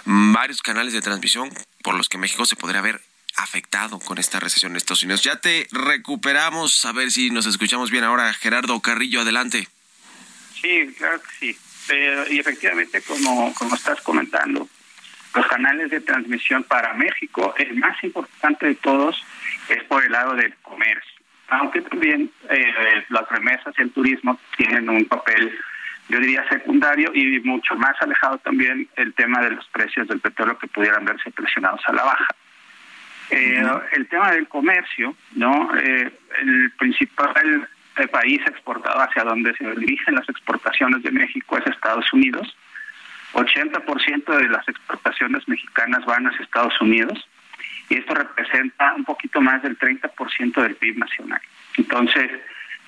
varios 0.04 0.62
canales 0.62 0.92
de 0.92 1.00
transmisión 1.00 1.50
por 1.82 1.94
los 1.94 2.08
que 2.08 2.18
México 2.18 2.46
se 2.46 2.56
podría 2.56 2.80
ver 2.80 3.00
afectado 3.36 3.98
con 3.98 4.18
esta 4.18 4.40
recesión 4.40 4.72
en 4.72 4.76
Estados 4.76 5.02
Unidos. 5.02 5.22
Ya 5.22 5.36
te 5.36 5.66
recuperamos, 5.72 6.84
a 6.84 6.92
ver 6.92 7.10
si 7.10 7.30
nos 7.30 7.46
escuchamos 7.46 7.90
bien 7.90 8.04
ahora. 8.04 8.32
Gerardo 8.32 8.80
Carrillo, 8.80 9.22
adelante. 9.22 9.68
Sí, 10.60 10.94
claro 10.96 11.20
que 11.20 11.28
sí. 11.38 11.58
Eh, 11.90 12.24
y 12.30 12.38
efectivamente, 12.38 13.02
como, 13.02 13.52
como 13.54 13.74
estás 13.74 14.00
comentando, 14.00 14.68
los 15.34 15.46
canales 15.46 15.90
de 15.90 16.00
transmisión 16.00 16.64
para 16.64 16.94
México, 16.94 17.54
el 17.58 17.74
más 17.76 18.02
importante 18.04 18.66
de 18.66 18.74
todos 18.76 19.22
es 19.68 19.82
por 19.84 20.04
el 20.04 20.12
lado 20.12 20.34
del 20.34 20.54
comercio. 20.62 21.13
Aunque 21.48 21.82
también 21.82 22.30
eh, 22.48 23.04
las 23.08 23.28
remesas 23.28 23.74
y 23.78 23.82
el 23.82 23.90
turismo 23.90 24.38
tienen 24.56 24.88
un 24.88 25.04
papel, 25.04 25.52
yo 26.08 26.18
diría, 26.18 26.48
secundario 26.48 27.10
y 27.14 27.40
mucho 27.40 27.76
más 27.76 27.94
alejado 28.00 28.38
también 28.38 28.88
el 28.96 29.12
tema 29.14 29.42
de 29.42 29.50
los 29.50 29.66
precios 29.68 30.08
del 30.08 30.20
petróleo 30.20 30.58
que 30.58 30.68
pudieran 30.68 31.04
verse 31.04 31.30
presionados 31.30 31.80
a 31.86 31.92
la 31.92 32.04
baja. 32.04 32.34
Eh, 33.30 33.62
El 33.92 34.06
tema 34.08 34.30
del 34.32 34.48
comercio, 34.48 35.16
¿no? 35.34 35.70
Eh, 35.76 36.12
el 36.40 36.70
principal 36.72 37.68
eh, 37.96 38.08
país 38.08 38.40
exportado 38.46 39.00
hacia 39.00 39.24
donde 39.24 39.54
se 39.54 39.70
dirigen 39.76 40.14
las 40.14 40.28
exportaciones 40.28 41.02
de 41.02 41.10
México 41.10 41.56
es 41.58 41.66
Estados 41.66 42.12
Unidos. 42.12 42.54
80% 43.32 44.36
de 44.36 44.48
las 44.48 44.68
exportaciones 44.68 45.46
mexicanas 45.48 46.04
van 46.04 46.26
hacia 46.26 46.44
Estados 46.44 46.80
Unidos 46.80 47.26
y 47.88 47.98
esto 47.98 48.14
representa 48.14 48.94
un 48.94 49.04
poquito 49.04 49.40
más 49.40 49.62
del 49.62 49.78
30% 49.78 50.62
del 50.62 50.76
PIB 50.76 50.98
nacional. 50.98 51.40
Entonces, 51.76 52.30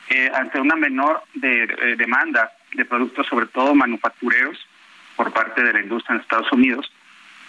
eh, 0.09 0.31
ante 0.35 0.61
una 0.61 0.77
menor 0.77 1.23
de, 1.35 1.65
eh, 1.65 1.97
demanda 1.97 2.53
de 2.73 2.85
productos, 2.85 3.27
sobre 3.27 3.47
todo 3.47 3.75
manufactureros, 3.75 4.59
por 5.17 5.33
parte 5.33 5.63
de 5.63 5.73
la 5.73 5.81
industria 5.81 6.17
en 6.17 6.21
Estados 6.21 6.53
Unidos, 6.53 6.93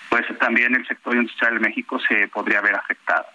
pues 0.09 0.25
también 0.39 0.73
el 0.73 0.87
sector 0.87 1.15
industrial 1.15 1.55
de 1.55 1.59
México 1.59 1.99
se 1.99 2.27
podría 2.29 2.61
ver 2.61 2.75
afectado. 2.75 3.25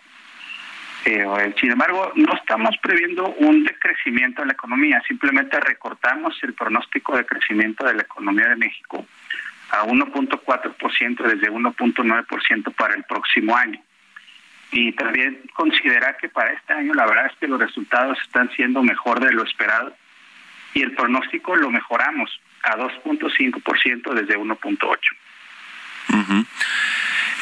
Eh, 1.05 1.55
sin 1.61 1.73
embargo, 1.73 2.13
no 2.15 2.33
estamos 2.35 2.77
previendo 2.81 3.29
un 3.39 3.65
decrecimiento 3.65 4.43
en 4.43 4.49
la 4.49 4.55
economía, 4.55 5.03
simplemente 5.07 5.59
recortamos 5.61 6.39
el 6.43 6.55
pronóstico 6.55 7.17
de 7.17 7.27
crecimiento 7.27 7.85
de 7.85 7.95
la 7.95 8.03
economía 8.03 8.49
de 8.49 8.57
México 8.57 9.05
a 9.71 9.85
1.4% 9.85 11.23
desde 11.23 11.51
1.9% 11.51 12.75
para 12.75 12.95
el 12.95 13.05
próximo 13.05 13.57
año. 13.57 13.81
Y 14.73 14.93
también 14.93 15.41
considerar 15.55 16.17
que 16.17 16.29
para 16.29 16.53
este 16.53 16.73
año 16.73 16.95
la 16.95 17.07
verdad 17.07 17.27
es 17.27 17.39
que 17.39 17.47
los 17.47 17.61
resultados 17.61 18.19
están 18.23 18.51
siendo 18.57 18.83
mejor 18.83 19.21
de 19.21 19.33
lo 19.33 19.45
esperado 19.45 19.95
y 20.75 20.83
el 20.83 20.93
pronóstico 20.93 21.55
lo 21.55 21.71
mejoramos 21.71 22.41
a 22.63 22.77
2.5% 22.77 24.15
desde 24.15 24.39
1.8%. 24.39 24.99
Ujú. 26.09 26.47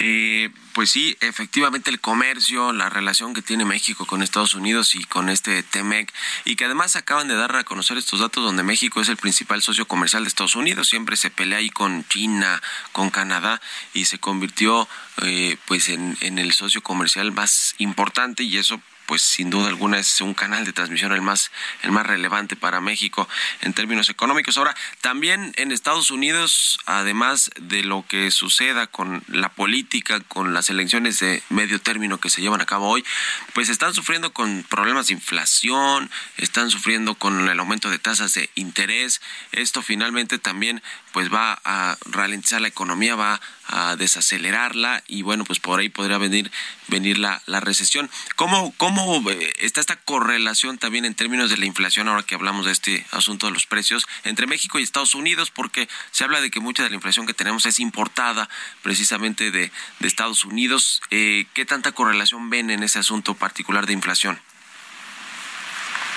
Eh, 0.02 0.48
pues 0.72 0.90
sí, 0.90 1.14
efectivamente 1.20 1.90
el 1.90 2.00
comercio, 2.00 2.72
la 2.72 2.88
relación 2.88 3.34
que 3.34 3.42
tiene 3.42 3.66
México 3.66 4.06
con 4.06 4.22
Estados 4.22 4.54
Unidos 4.54 4.94
y 4.94 5.04
con 5.04 5.28
este 5.28 5.62
TEMEC, 5.62 6.10
y 6.46 6.56
que 6.56 6.64
además 6.64 6.96
acaban 6.96 7.28
de 7.28 7.34
dar 7.34 7.54
a 7.54 7.64
conocer 7.64 7.98
estos 7.98 8.20
datos 8.20 8.42
donde 8.42 8.62
México 8.62 9.02
es 9.02 9.10
el 9.10 9.18
principal 9.18 9.60
socio 9.60 9.86
comercial 9.86 10.24
de 10.24 10.28
Estados 10.28 10.56
Unidos, 10.56 10.88
siempre 10.88 11.16
se 11.16 11.30
pelea 11.30 11.58
ahí 11.58 11.68
con 11.68 12.06
China, 12.08 12.62
con 12.92 13.10
Canadá, 13.10 13.60
y 13.92 14.06
se 14.06 14.18
convirtió 14.18 14.88
eh, 15.22 15.58
pues 15.66 15.90
en, 15.90 16.16
en 16.22 16.38
el 16.38 16.52
socio 16.52 16.82
comercial 16.82 17.32
más 17.32 17.74
importante 17.76 18.42
y 18.42 18.56
eso 18.56 18.80
pues 19.10 19.22
sin 19.22 19.50
duda 19.50 19.66
alguna 19.66 19.98
es 19.98 20.20
un 20.20 20.34
canal 20.34 20.64
de 20.64 20.72
transmisión 20.72 21.10
el 21.10 21.20
más 21.20 21.50
el 21.82 21.90
más 21.90 22.06
relevante 22.06 22.54
para 22.54 22.80
México 22.80 23.28
en 23.60 23.72
términos 23.72 24.08
económicos. 24.08 24.56
Ahora, 24.56 24.76
también 25.00 25.52
en 25.56 25.72
Estados 25.72 26.12
Unidos, 26.12 26.78
además 26.86 27.50
de 27.60 27.82
lo 27.82 28.06
que 28.06 28.30
suceda 28.30 28.86
con 28.86 29.24
la 29.26 29.48
política, 29.48 30.20
con 30.20 30.54
las 30.54 30.70
elecciones 30.70 31.18
de 31.18 31.42
medio 31.48 31.80
término 31.80 32.20
que 32.20 32.30
se 32.30 32.40
llevan 32.40 32.60
a 32.60 32.66
cabo 32.66 32.88
hoy, 32.88 33.04
pues 33.52 33.68
están 33.68 33.94
sufriendo 33.94 34.32
con 34.32 34.64
problemas 34.68 35.08
de 35.08 35.14
inflación, 35.14 36.08
están 36.36 36.70
sufriendo 36.70 37.16
con 37.16 37.48
el 37.48 37.58
aumento 37.58 37.90
de 37.90 37.98
tasas 37.98 38.34
de 38.34 38.48
interés. 38.54 39.20
Esto 39.50 39.82
finalmente 39.82 40.38
también 40.38 40.84
pues 41.10 41.34
va 41.34 41.60
a 41.64 41.98
ralentizar 42.04 42.60
la 42.60 42.68
economía, 42.68 43.16
va 43.16 43.40
a 43.66 43.96
desacelerarla 43.96 45.02
y 45.08 45.22
bueno, 45.22 45.44
pues 45.44 45.58
por 45.58 45.80
ahí 45.80 45.88
podría 45.88 46.18
venir 46.18 46.52
venir 46.90 47.18
la, 47.18 47.40
la 47.46 47.60
recesión. 47.60 48.10
¿Cómo, 48.36 48.74
¿Cómo 48.76 48.99
eh, 49.30 49.52
está 49.60 49.80
esta 49.80 49.96
correlación 49.96 50.78
también 50.78 51.04
en 51.04 51.14
términos 51.14 51.50
de 51.50 51.56
la 51.56 51.66
inflación 51.66 52.08
ahora 52.08 52.22
que 52.22 52.34
hablamos 52.34 52.66
de 52.66 52.72
este 52.72 53.06
asunto 53.12 53.46
de 53.46 53.52
los 53.52 53.66
precios 53.66 54.06
entre 54.24 54.46
México 54.46 54.78
y 54.78 54.82
Estados 54.82 55.14
Unidos? 55.14 55.50
Porque 55.50 55.88
se 56.10 56.24
habla 56.24 56.40
de 56.40 56.50
que 56.50 56.60
mucha 56.60 56.82
de 56.82 56.90
la 56.90 56.96
inflación 56.96 57.26
que 57.26 57.34
tenemos 57.34 57.66
es 57.66 57.80
importada 57.80 58.48
precisamente 58.82 59.50
de, 59.50 59.70
de 59.98 60.08
Estados 60.08 60.44
Unidos. 60.44 61.02
Eh, 61.10 61.46
¿Qué 61.54 61.64
tanta 61.64 61.92
correlación 61.92 62.50
ven 62.50 62.70
en 62.70 62.82
ese 62.82 62.98
asunto 62.98 63.34
particular 63.34 63.86
de 63.86 63.94
inflación? 63.94 64.38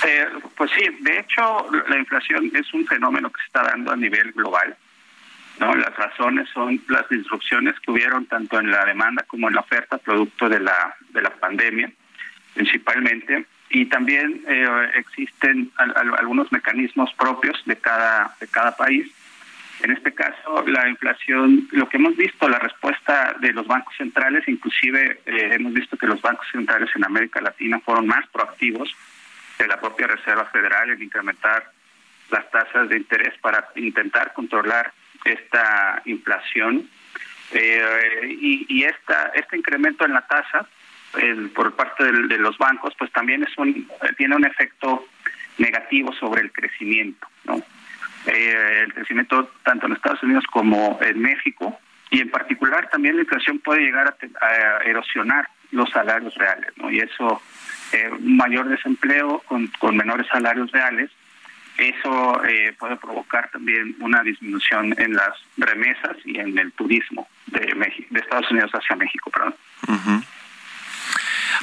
Eh, 0.06 0.28
pues 0.58 0.72
sí, 0.72 0.86
de 1.00 1.20
hecho 1.20 1.70
la 1.88 1.98
inflación 1.98 2.52
es 2.54 2.74
un 2.74 2.86
fenómeno 2.86 3.32
que 3.32 3.42
se 3.42 3.48
está 3.48 3.64
dando 3.64 3.92
a 3.92 3.96
nivel 3.96 4.32
global. 4.34 4.76
¿no? 5.60 5.74
Las 5.76 5.96
razones 5.96 6.50
son 6.54 6.82
las 6.88 7.08
disrupciones 7.10 7.80
que 7.80 7.92
hubieron 7.92 8.26
tanto 8.26 8.60
en 8.60 8.72
la 8.72 8.84
demanda 8.86 9.24
como 9.28 9.48
en 9.48 9.56
la 9.56 9.62
oferta 9.62 9.98
producto 9.98 10.50
de 10.50 10.60
la, 10.60 10.96
de 11.10 11.22
la 11.22 11.30
pandemia, 11.30 11.92
principalmente. 12.54 13.46
Y 13.70 13.86
también 13.88 14.44
eh, 14.48 14.68
existen 14.96 15.72
al- 15.78 15.94
al- 15.98 16.20
algunos 16.20 16.52
mecanismos 16.52 17.12
propios 17.14 17.62
de 17.66 17.76
cada, 17.78 18.36
de 18.40 18.48
cada 18.48 18.76
país. 18.76 19.08
En 19.82 19.92
este 19.92 20.14
caso, 20.14 20.64
la 20.68 20.88
inflación, 20.88 21.68
lo 21.72 21.90
que 21.90 21.98
hemos 21.98 22.16
visto, 22.16 22.48
la 22.48 22.60
respuesta 22.60 23.36
de 23.42 23.52
los 23.52 23.66
bancos 23.68 23.94
centrales, 23.98 24.48
inclusive 24.48 25.20
eh, 25.26 25.50
hemos 25.54 25.74
visto 25.74 25.98
que 25.98 26.06
los 26.08 26.22
bancos 26.22 26.48
centrales 26.52 26.90
en 26.96 27.04
América 27.04 27.42
Latina 27.42 27.80
fueron 27.84 28.08
más 28.08 28.26
proactivos 28.30 28.96
de 29.58 29.68
la 29.68 29.80
propia 29.82 30.08
Reserva 30.08 30.46
Federal 30.46 30.92
en 30.92 31.02
incrementar 31.02 31.72
las 32.30 32.50
tasas 32.52 32.88
de 32.90 32.98
interés 32.98 33.34
para 33.42 33.68
intentar 33.76 34.34
controlar 34.34 34.94
esta 35.26 36.02
inflación. 36.06 36.88
Eh, 37.52 38.38
y 38.40 38.66
y 38.70 38.84
esta, 38.84 39.32
este 39.36 39.58
incremento 39.58 40.06
en 40.06 40.14
la 40.14 40.22
tasa 40.26 40.66
el- 41.22 41.50
por 41.50 41.76
parte 41.76 42.04
del- 42.06 42.28
de, 42.28 42.38
los 42.38 42.58
bancos, 42.58 42.94
pues 42.98 43.12
también 43.12 43.44
es 43.44 43.58
un, 43.58 43.88
tiene 44.18 44.36
un 44.36 44.46
efecto 44.46 45.06
negativo 45.58 46.12
sobre 46.14 46.42
el 46.42 46.52
crecimiento. 46.52 47.28
¿no? 47.46 47.62
Eh, 48.26 48.82
el 48.86 48.94
crecimiento 48.94 49.52
tanto 49.64 49.86
en 49.88 49.94
Estados 49.94 50.24
Unidos 50.24 50.46
como 50.52 50.98
en 51.02 51.22
México 51.22 51.78
y 52.10 52.22
en 52.22 52.30
particular 52.32 52.90
también 52.90 53.16
la 53.18 53.24
inflación 53.24 53.60
puede 53.60 53.82
llegar 53.82 54.16
a, 54.42 54.46
a 54.46 54.78
erosionar 54.86 55.48
los 55.72 55.90
salarios 55.90 56.34
reales 56.36 56.72
¿no? 56.78 56.90
y 56.90 57.00
eso 57.00 57.42
eh, 57.92 58.10
mayor 58.22 58.70
desempleo 58.70 59.40
con, 59.46 59.68
con 59.80 59.98
menores 59.98 60.28
salarios 60.28 60.72
reales 60.72 61.10
eso 61.78 62.44
eh, 62.46 62.74
puede 62.78 62.96
provocar 62.98 63.50
también 63.50 63.96
una 64.00 64.22
disminución 64.22 64.94
en 65.00 65.14
las 65.16 65.34
remesas 65.58 66.16
y 66.24 66.38
en 66.40 66.58
el 66.60 66.72
turismo 66.74 67.28
de 67.48 67.74
México, 67.76 68.08
de 68.12 68.20
Estados 68.20 68.50
Unidos 68.52 68.72
hacia 68.74 68.96
México 68.96 69.32
perdón. 69.32 69.56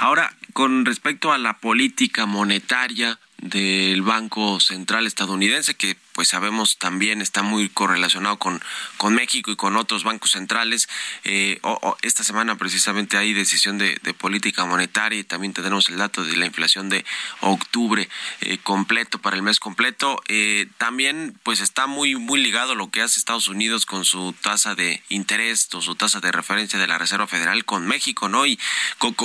Ahora, 0.00 0.32
con 0.54 0.86
respecto 0.86 1.30
a 1.30 1.36
la 1.36 1.58
política 1.58 2.24
monetaria 2.24 3.18
del 3.40 4.02
Banco 4.02 4.60
Central 4.60 5.06
estadounidense, 5.06 5.74
que 5.74 5.96
pues 6.12 6.28
sabemos 6.28 6.76
también 6.76 7.22
está 7.22 7.42
muy 7.42 7.70
correlacionado 7.70 8.38
con, 8.38 8.60
con 8.98 9.14
México 9.14 9.50
y 9.50 9.56
con 9.56 9.76
otros 9.76 10.04
bancos 10.04 10.32
centrales. 10.32 10.88
Eh, 11.24 11.60
esta 12.02 12.24
semana 12.24 12.58
precisamente 12.58 13.16
hay 13.16 13.32
decisión 13.32 13.78
de, 13.78 13.98
política 14.18 14.66
monetaria 14.66 15.18
y 15.18 15.24
también 15.24 15.54
tendremos 15.54 15.88
el 15.88 15.96
dato 15.96 16.22
de 16.22 16.36
la 16.36 16.44
inflación 16.44 16.90
de 16.90 17.06
octubre 17.40 18.08
eh, 18.42 18.58
completo 18.58 19.18
para 19.18 19.36
el 19.36 19.42
mes 19.42 19.58
completo. 19.58 20.20
Eh, 20.28 20.66
también 20.76 21.38
pues 21.42 21.60
está 21.60 21.86
muy 21.86 22.16
muy 22.16 22.42
ligado 22.42 22.74
lo 22.74 22.90
que 22.90 23.00
hace 23.00 23.18
Estados 23.18 23.48
Unidos 23.48 23.86
con 23.86 24.04
su 24.04 24.34
tasa 24.42 24.74
de 24.74 25.02
interés 25.08 25.68
o 25.72 25.80
su 25.80 25.94
tasa 25.94 26.20
de 26.20 26.32
referencia 26.32 26.78
de 26.78 26.86
la 26.86 26.98
Reserva 26.98 27.26
Federal 27.26 27.64
con 27.64 27.86
México, 27.86 28.28
¿no? 28.28 28.44
Y 28.44 28.58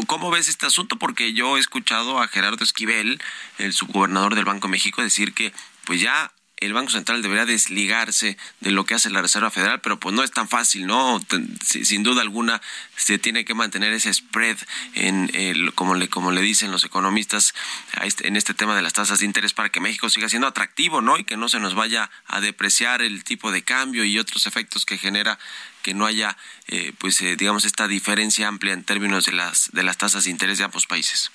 ¿cómo 0.07 0.32
ves 0.32 0.47
este 0.47 0.68
asunto? 0.68 0.95
Porque 0.95 1.34
yo 1.34 1.57
he 1.57 1.59
escuchado 1.59 2.22
a 2.22 2.28
Gerardo 2.30 2.63
Esquivel, 2.63 3.22
el 3.57 3.74
subgobernador 3.74 4.05
del 4.08 4.45
Banco 4.45 4.68
México, 4.68 5.01
decir 5.01 5.34
que 5.34 5.53
pues 5.86 6.01
ya 6.01 6.32
el 6.58 6.72
Banco 6.74 6.91
Central 6.91 7.22
debería 7.22 7.45
desligarse 7.45 8.38
de 8.62 8.72
lo 8.72 8.86
que 8.86 8.95
hace 8.95 9.10
la 9.10 9.22
Reserva 9.22 9.51
Federal, 9.51 9.82
pero 9.82 9.99
pues 9.99 10.16
no 10.16 10.24
es 10.24 10.32
tan 10.32 10.47
fácil, 10.47 10.88
¿no? 10.88 11.22
Sin 11.62 12.01
duda 12.03 12.22
alguna 12.22 12.62
se 12.95 13.20
tiene 13.20 13.43
que 13.43 13.53
mantener 13.53 13.91
ese 13.91 14.14
spread 14.14 14.58
en 14.93 15.30
el, 15.34 15.74
como 15.74 15.95
le 15.95 16.08
como 16.08 16.32
le 16.32 16.41
dicen 16.41 16.72
los 16.72 16.86
economistas 16.86 17.53
este- 18.03 18.28
en 18.28 18.38
este 18.38 18.53
tema 18.53 18.76
de 18.76 18.82
las 18.82 18.93
tasas 18.93 19.20
de 19.20 19.26
interés 19.26 19.53
para 19.53 19.70
que 19.70 19.82
México 19.82 20.10
siga 20.10 20.30
siendo 20.30 20.47
atractivo, 20.47 21.01
¿no? 21.01 21.18
Y 21.18 21.26
que 21.26 21.36
no 21.36 21.49
se 21.49 21.60
nos 21.60 21.76
vaya 21.76 22.10
a 22.26 22.39
depreciar 22.39 23.01
el 23.01 23.24
tipo 23.26 23.51
de 23.51 23.64
cambio 23.64 24.06
y 24.06 24.18
otros 24.18 24.47
efectos 24.47 24.86
que 24.86 24.97
genera 24.97 25.38
que 25.82 25.93
no 25.93 26.06
haya 26.06 26.38
eh, 26.68 26.93
pues 26.97 27.20
eh, 27.22 27.36
digamos 27.36 27.66
esta 27.66 27.88
diferencia 27.88 28.47
amplia 28.47 28.74
en 28.74 28.84
términos 28.86 29.26
de 29.26 29.34
las 29.34 29.70
de 29.74 29.84
las 29.84 29.97
tasas 29.97 30.24
de 30.24 30.32
interés 30.32 30.58
de 30.58 30.64
ambos 30.64 30.88
países. 30.88 31.32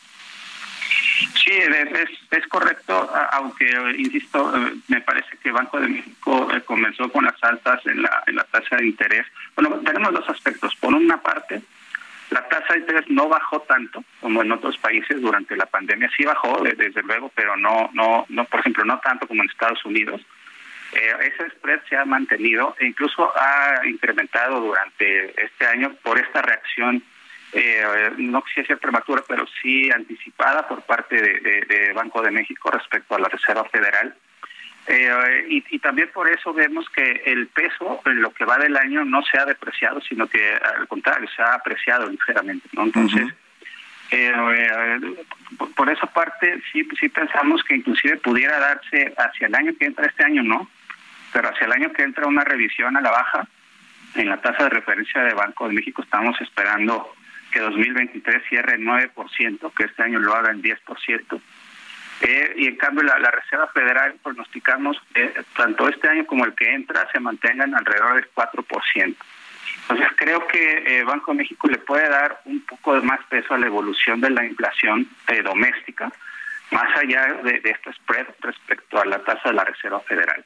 Sí, 0.90 1.50
es, 1.52 2.10
es- 2.30 2.46
correcto, 2.48 3.10
aunque, 3.32 3.66
insisto, 3.96 4.52
me 4.88 5.00
parece 5.02 5.36
que 5.42 5.52
Banco 5.52 5.78
de 5.80 5.88
México 5.88 6.48
eh, 6.52 6.60
comenzó 6.62 7.10
con 7.12 7.24
las 7.24 7.42
altas 7.44 7.84
en 7.86 8.02
la, 8.02 8.22
en 8.26 8.36
la 8.36 8.44
tasa 8.44 8.76
de 8.76 8.86
interés. 8.86 9.26
Bueno, 9.54 9.76
tenemos 9.84 10.12
dos 10.12 10.28
aspectos. 10.28 10.74
Por 10.76 10.92
una 10.94 11.20
parte, 11.22 11.62
la 12.30 12.46
tasa 12.48 12.72
de 12.74 12.80
interés 12.80 13.04
no 13.08 13.28
bajó 13.28 13.60
tanto 13.62 14.02
como 14.20 14.42
en 14.42 14.50
otros 14.52 14.76
países 14.78 15.20
durante 15.20 15.56
la 15.56 15.66
pandemia. 15.66 16.10
Sí 16.16 16.24
bajó, 16.24 16.60
de- 16.62 16.72
desde 16.74 17.02
luego, 17.02 17.30
pero 17.34 17.56
no, 17.56 17.90
no, 17.92 18.26
no, 18.28 18.44
por 18.46 18.60
ejemplo, 18.60 18.84
no 18.84 18.98
tanto 18.98 19.26
como 19.28 19.42
en 19.42 19.50
Estados 19.50 19.84
Unidos. 19.84 20.20
Eh, 20.92 21.12
ese 21.32 21.50
spread 21.50 21.80
se 21.88 21.96
ha 21.96 22.04
mantenido 22.04 22.74
e 22.80 22.86
incluso 22.86 23.32
ha 23.38 23.80
incrementado 23.86 24.60
durante 24.60 25.40
este 25.44 25.66
año 25.66 25.94
por 26.02 26.18
esta 26.18 26.42
reacción, 26.42 27.02
eh, 27.52 28.10
no 28.18 28.42
quisiera 28.42 28.66
ser 28.68 28.78
prematura, 28.78 29.22
pero 29.26 29.44
sí 29.60 29.90
anticipada 29.90 30.66
por 30.68 30.82
parte 30.82 31.16
de, 31.20 31.40
de- 31.40 31.60
de 31.66 31.92
Banco 31.92 32.22
de 32.22 32.30
México 32.30 32.70
respecto 32.70 33.14
a 33.14 33.18
la 33.18 33.28
Reserva 33.28 33.64
Federal. 33.64 34.14
Eh, 34.86 35.46
y, 35.48 35.64
y 35.70 35.78
también 35.78 36.10
por 36.12 36.28
eso 36.28 36.52
vemos 36.54 36.88
que 36.90 37.22
el 37.26 37.48
peso 37.48 38.00
en 38.06 38.22
lo 38.22 38.32
que 38.32 38.44
va 38.44 38.56
del 38.58 38.76
año 38.76 39.04
no 39.04 39.22
se 39.22 39.38
ha 39.38 39.44
depreciado, 39.44 40.00
sino 40.00 40.26
que 40.26 40.52
al 40.54 40.88
contrario, 40.88 41.28
se 41.34 41.42
ha 41.42 41.54
apreciado 41.54 42.08
ligeramente. 42.08 42.68
¿no? 42.72 42.84
Entonces, 42.84 43.28
eh, 44.10 44.32
eh, 44.34 45.00
por, 45.58 45.72
por 45.74 45.90
esa 45.90 46.06
parte 46.06 46.60
sí, 46.72 46.88
sí 46.98 47.08
pensamos 47.08 47.62
que 47.62 47.76
inclusive 47.76 48.16
pudiera 48.16 48.58
darse 48.58 49.12
hacia 49.16 49.46
el 49.48 49.54
año 49.54 49.72
que 49.78 49.84
entra, 49.86 50.06
este 50.06 50.24
año 50.24 50.42
no, 50.42 50.68
pero 51.32 51.48
hacia 51.50 51.66
el 51.66 51.72
año 51.72 51.92
que 51.92 52.02
entra 52.02 52.26
una 52.26 52.42
revisión 52.42 52.96
a 52.96 53.00
la 53.00 53.10
baja 53.10 53.46
en 54.16 54.28
la 54.28 54.38
tasa 54.38 54.64
de 54.64 54.70
referencia 54.70 55.22
de 55.22 55.34
Banco 55.34 55.68
de 55.68 55.74
México 55.74 56.02
estamos 56.02 56.40
esperando 56.40 57.14
que 57.50 57.60
2023 57.60 58.42
cierre 58.48 58.74
en 58.74 58.84
9%, 58.84 59.74
que 59.74 59.84
este 59.84 60.02
año 60.02 60.18
lo 60.18 60.34
haga 60.34 60.50
en 60.50 60.62
10%. 60.62 61.40
Eh, 62.22 62.54
y 62.56 62.66
en 62.66 62.76
cambio 62.76 63.02
la, 63.02 63.30
Reserva 63.30 63.68
Federal 63.68 64.14
pronosticamos 64.22 65.00
eh, 65.14 65.42
tanto 65.56 65.88
este 65.88 66.08
año 66.08 66.26
como 66.26 66.44
el 66.44 66.54
que 66.54 66.72
entra 66.74 67.08
se 67.10 67.20
mantengan 67.20 67.74
alrededor 67.74 68.16
del 68.16 68.30
4%. 68.34 69.16
Entonces 69.82 70.08
creo 70.16 70.46
que 70.46 70.82
eh, 70.86 71.04
Banco 71.04 71.32
de 71.32 71.38
México 71.38 71.68
le 71.68 71.78
puede 71.78 72.08
dar 72.08 72.40
un 72.44 72.60
poco 72.60 72.94
de 72.94 73.00
más 73.00 73.20
peso 73.28 73.54
a 73.54 73.58
la 73.58 73.66
evolución 73.66 74.20
de 74.20 74.30
la 74.30 74.44
inflación 74.44 75.08
eh, 75.28 75.42
doméstica, 75.42 76.12
más 76.70 76.96
allá 76.98 77.40
de 77.42 77.60
este 77.64 77.92
spread 77.94 78.26
respecto 78.40 79.00
a 79.00 79.06
la 79.06 79.18
tasa 79.24 79.48
de 79.48 79.54
la 79.54 79.64
Reserva 79.64 80.00
Federal. 80.00 80.44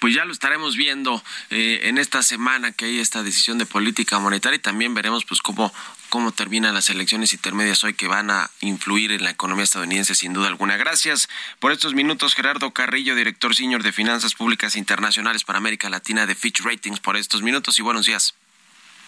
Pues 0.00 0.14
ya 0.14 0.24
lo 0.24 0.32
estaremos 0.32 0.76
viendo 0.76 1.22
eh, 1.50 1.80
en 1.84 1.98
esta 1.98 2.22
semana 2.22 2.72
que 2.72 2.86
hay 2.86 2.98
esta 2.98 3.22
decisión 3.22 3.58
de 3.58 3.66
política 3.66 4.18
monetaria 4.18 4.56
y 4.56 4.60
también 4.60 4.94
veremos 4.94 5.24
pues 5.24 5.40
cómo 5.40 5.72
cómo 6.12 6.30
terminan 6.30 6.74
las 6.74 6.90
elecciones 6.90 7.32
intermedias 7.32 7.82
hoy 7.84 7.94
que 7.94 8.06
van 8.06 8.30
a 8.30 8.50
influir 8.60 9.12
en 9.12 9.24
la 9.24 9.30
economía 9.30 9.64
estadounidense 9.64 10.14
sin 10.14 10.34
duda 10.34 10.48
alguna. 10.48 10.76
Gracias 10.76 11.26
por 11.58 11.72
estos 11.72 11.94
minutos 11.94 12.34
Gerardo 12.34 12.70
Carrillo, 12.72 13.14
director 13.14 13.54
senior 13.54 13.82
de 13.82 13.92
Finanzas 13.92 14.34
Públicas 14.34 14.76
Internacionales 14.76 15.42
para 15.42 15.56
América 15.56 15.88
Latina 15.88 16.26
de 16.26 16.34
Fitch 16.34 16.60
Ratings 16.60 17.00
por 17.00 17.16
estos 17.16 17.40
minutos 17.40 17.78
y 17.78 17.82
buenos 17.82 18.04
días. 18.04 18.34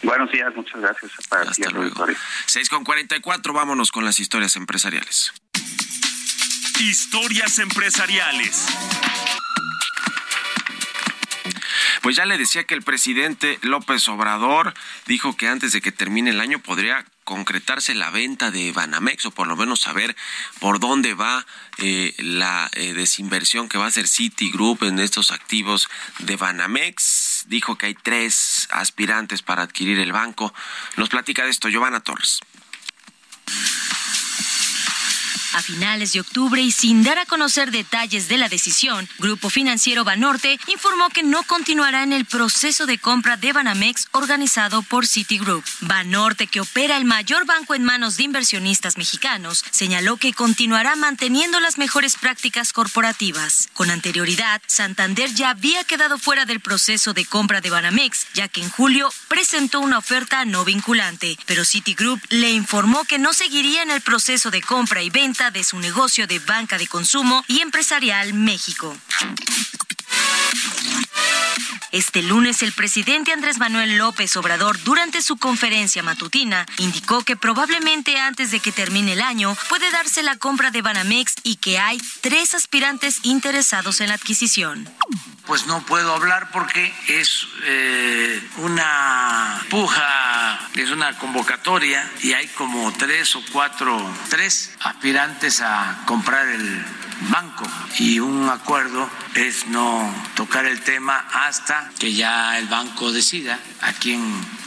Buenos 0.02 0.32
días, 0.32 0.54
muchas 0.56 0.80
gracias 0.80 1.12
para 1.28 1.42
ti, 1.42 1.62
Hasta 1.62 1.70
luego. 1.70 2.06
6 2.46 2.70
con 2.70 2.84
44, 2.84 3.52
vámonos 3.52 3.92
con 3.92 4.06
las 4.06 4.18
historias 4.18 4.56
empresariales. 4.56 5.34
Historias 6.80 7.58
empresariales. 7.58 8.66
Pues 12.04 12.16
ya 12.16 12.26
le 12.26 12.36
decía 12.36 12.64
que 12.64 12.74
el 12.74 12.82
presidente 12.82 13.58
López 13.62 14.06
Obrador 14.08 14.74
dijo 15.06 15.38
que 15.38 15.48
antes 15.48 15.72
de 15.72 15.80
que 15.80 15.90
termine 15.90 16.32
el 16.32 16.40
año 16.40 16.58
podría 16.58 17.02
concretarse 17.24 17.94
la 17.94 18.10
venta 18.10 18.50
de 18.50 18.72
Banamex 18.72 19.24
o 19.24 19.30
por 19.30 19.46
lo 19.46 19.56
menos 19.56 19.80
saber 19.80 20.14
por 20.60 20.80
dónde 20.80 21.14
va 21.14 21.46
eh, 21.78 22.14
la 22.18 22.68
eh, 22.74 22.92
desinversión 22.92 23.70
que 23.70 23.78
va 23.78 23.86
a 23.86 23.88
hacer 23.88 24.06
Citigroup 24.06 24.82
en 24.82 24.98
estos 24.98 25.30
activos 25.30 25.88
de 26.18 26.36
Banamex. 26.36 27.44
Dijo 27.46 27.78
que 27.78 27.86
hay 27.86 27.94
tres 27.94 28.68
aspirantes 28.70 29.40
para 29.40 29.62
adquirir 29.62 29.98
el 29.98 30.12
banco. 30.12 30.52
Nos 30.98 31.08
platica 31.08 31.44
de 31.44 31.52
esto 31.52 31.70
Giovanna 31.70 32.00
Torres. 32.00 32.40
A 35.54 35.62
finales 35.62 36.12
de 36.12 36.20
octubre 36.20 36.60
y 36.60 36.72
sin 36.72 37.04
dar 37.04 37.16
a 37.16 37.26
conocer 37.26 37.70
detalles 37.70 38.26
de 38.26 38.38
la 38.38 38.48
decisión, 38.48 39.08
Grupo 39.20 39.50
Financiero 39.50 40.02
Banorte 40.02 40.58
informó 40.66 41.10
que 41.10 41.22
no 41.22 41.44
continuará 41.44 42.02
en 42.02 42.12
el 42.12 42.24
proceso 42.24 42.86
de 42.86 42.98
compra 42.98 43.36
de 43.36 43.52
Banamex 43.52 44.08
organizado 44.10 44.82
por 44.82 45.06
Citigroup. 45.06 45.64
Banorte, 45.80 46.48
que 46.48 46.60
opera 46.60 46.96
el 46.96 47.04
mayor 47.04 47.46
banco 47.46 47.76
en 47.76 47.84
manos 47.84 48.16
de 48.16 48.24
inversionistas 48.24 48.96
mexicanos, 48.96 49.64
señaló 49.70 50.16
que 50.16 50.32
continuará 50.32 50.96
manteniendo 50.96 51.60
las 51.60 51.78
mejores 51.78 52.16
prácticas 52.16 52.72
corporativas. 52.72 53.68
Con 53.74 53.92
anterioridad, 53.92 54.60
Santander 54.66 55.32
ya 55.34 55.50
había 55.50 55.84
quedado 55.84 56.18
fuera 56.18 56.46
del 56.46 56.58
proceso 56.58 57.12
de 57.12 57.26
compra 57.26 57.60
de 57.60 57.70
Banamex, 57.70 58.26
ya 58.34 58.48
que 58.48 58.60
en 58.60 58.70
julio 58.70 59.08
presentó 59.28 59.78
una 59.78 59.98
oferta 59.98 60.44
no 60.44 60.64
vinculante, 60.64 61.38
pero 61.46 61.64
Citigroup 61.64 62.20
le 62.30 62.50
informó 62.50 63.04
que 63.04 63.20
no 63.20 63.32
seguiría 63.32 63.84
en 63.84 63.92
el 63.92 64.00
proceso 64.00 64.50
de 64.50 64.60
compra 64.60 65.00
y 65.00 65.10
venta 65.10 65.43
de 65.50 65.64
su 65.64 65.78
negocio 65.78 66.26
de 66.26 66.38
banca 66.38 66.78
de 66.78 66.86
consumo 66.86 67.44
y 67.48 67.60
empresarial 67.60 68.34
México. 68.34 68.96
Este 71.94 72.22
lunes 72.22 72.60
el 72.62 72.72
presidente 72.72 73.32
Andrés 73.32 73.58
Manuel 73.58 73.98
López 73.98 74.36
Obrador 74.36 74.82
durante 74.82 75.22
su 75.22 75.36
conferencia 75.36 76.02
matutina 76.02 76.66
indicó 76.78 77.22
que 77.22 77.36
probablemente 77.36 78.18
antes 78.18 78.50
de 78.50 78.58
que 78.58 78.72
termine 78.72 79.12
el 79.12 79.22
año 79.22 79.56
puede 79.68 79.92
darse 79.92 80.24
la 80.24 80.34
compra 80.34 80.72
de 80.72 80.82
Banamex 80.82 81.36
y 81.44 81.54
que 81.54 81.78
hay 81.78 82.00
tres 82.20 82.52
aspirantes 82.52 83.20
interesados 83.22 84.00
en 84.00 84.08
la 84.08 84.14
adquisición. 84.14 84.88
Pues 85.46 85.68
no 85.68 85.86
puedo 85.86 86.12
hablar 86.12 86.50
porque 86.50 86.92
es 87.06 87.46
eh, 87.62 88.42
una 88.56 89.62
puja, 89.70 90.68
es 90.74 90.90
una 90.90 91.16
convocatoria 91.18 92.10
y 92.24 92.32
hay 92.32 92.48
como 92.48 92.92
tres 92.94 93.36
o 93.36 93.42
cuatro, 93.52 93.96
tres 94.30 94.74
aspirantes 94.80 95.60
a 95.60 96.02
comprar 96.06 96.48
el 96.48 96.84
banco 97.30 97.64
y 98.00 98.18
un 98.18 98.48
acuerdo 98.48 99.08
es 99.36 99.68
no 99.68 100.03
tocar 100.34 100.66
el 100.66 100.80
tema 100.80 101.26
hasta 101.32 101.90
que 101.98 102.12
ya 102.12 102.58
el 102.58 102.66
banco 102.66 103.12
decida 103.12 103.58
a 103.80 103.92
quién 103.92 104.20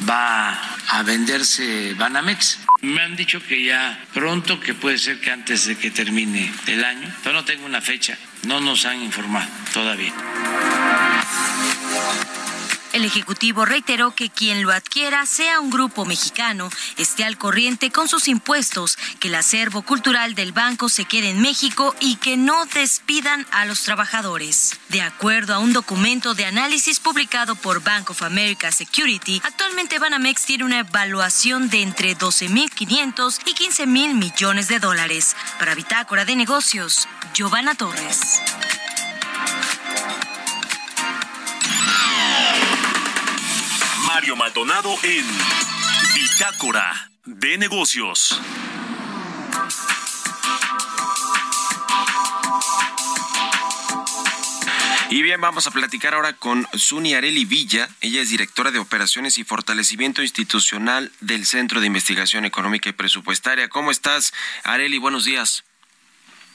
va 0.07 0.51
a 0.89 1.03
venderse 1.03 1.93
Banamex. 1.95 2.59
Me 2.81 3.01
han 3.01 3.15
dicho 3.15 3.41
que 3.41 3.63
ya 3.63 4.03
pronto, 4.13 4.59
que 4.59 4.73
puede 4.73 4.97
ser 4.97 5.19
que 5.19 5.31
antes 5.31 5.65
de 5.65 5.77
que 5.77 5.91
termine 5.91 6.53
el 6.67 6.83
año, 6.83 7.11
pero 7.23 7.35
no 7.35 7.45
tengo 7.45 7.65
una 7.65 7.81
fecha, 7.81 8.17
no 8.43 8.61
nos 8.61 8.85
han 8.85 9.01
informado 9.01 9.49
todavía. 9.73 10.13
El 12.97 13.05
Ejecutivo 13.05 13.63
reiteró 13.63 14.15
que 14.15 14.31
quien 14.31 14.63
lo 14.63 14.71
adquiera 14.71 15.27
sea 15.27 15.59
un 15.59 15.69
grupo 15.69 16.03
mexicano, 16.03 16.67
esté 16.97 17.25
al 17.25 17.37
corriente 17.37 17.91
con 17.91 18.07
sus 18.07 18.27
impuestos, 18.27 18.97
que 19.19 19.27
el 19.27 19.35
acervo 19.35 19.83
cultural 19.83 20.33
del 20.33 20.51
banco 20.51 20.89
se 20.89 21.05
quede 21.05 21.29
en 21.29 21.39
México 21.39 21.95
y 21.99 22.15
que 22.15 22.37
no 22.37 22.65
despidan 22.65 23.45
a 23.51 23.65
los 23.65 23.83
trabajadores. 23.83 24.79
De 24.89 25.03
acuerdo 25.03 25.53
a 25.53 25.59
un 25.59 25.73
documento 25.73 26.33
de 26.33 26.45
análisis 26.45 26.99
publicado 26.99 27.53
por 27.53 27.83
Bank 27.83 28.09
of 28.09 28.23
America 28.23 28.71
Security, 28.71 29.43
actualmente 29.43 29.99
Banamex 29.99 30.45
tiene 30.45 30.63
una 30.63 30.79
evaluación 30.79 31.69
de 31.69 31.83
entre 31.83 32.17
12.500 32.17 33.41
y 33.45 33.53
15.000 33.53 34.15
millones 34.15 34.69
de 34.69 34.79
dólares. 34.79 35.35
Para 35.59 35.75
Bitácora 35.75 36.25
de 36.25 36.35
Negocios, 36.35 37.07
Giovanna 37.35 37.75
Torres. 37.75 38.41
Maldonado 44.37 44.95
en 45.01 45.25
Bitácora 46.13 47.09
de 47.25 47.57
Negocios. 47.57 48.39
Y 55.09 55.21
bien, 55.23 55.41
vamos 55.41 55.65
a 55.65 55.71
platicar 55.71 56.13
ahora 56.13 56.33
con 56.33 56.67
Suni 56.73 57.15
Areli 57.15 57.45
Villa. 57.45 57.89
Ella 58.01 58.21
es 58.21 58.29
directora 58.29 58.69
de 58.69 58.77
Operaciones 58.77 59.39
y 59.39 59.43
Fortalecimiento 59.43 60.21
Institucional 60.21 61.11
del 61.21 61.45
Centro 61.47 61.79
de 61.79 61.87
Investigación 61.87 62.45
Económica 62.45 62.89
y 62.89 62.93
Presupuestaria. 62.93 63.69
¿Cómo 63.69 63.89
estás, 63.89 64.33
Areli? 64.63 64.99
Buenos 64.99 65.25
días. 65.25 65.63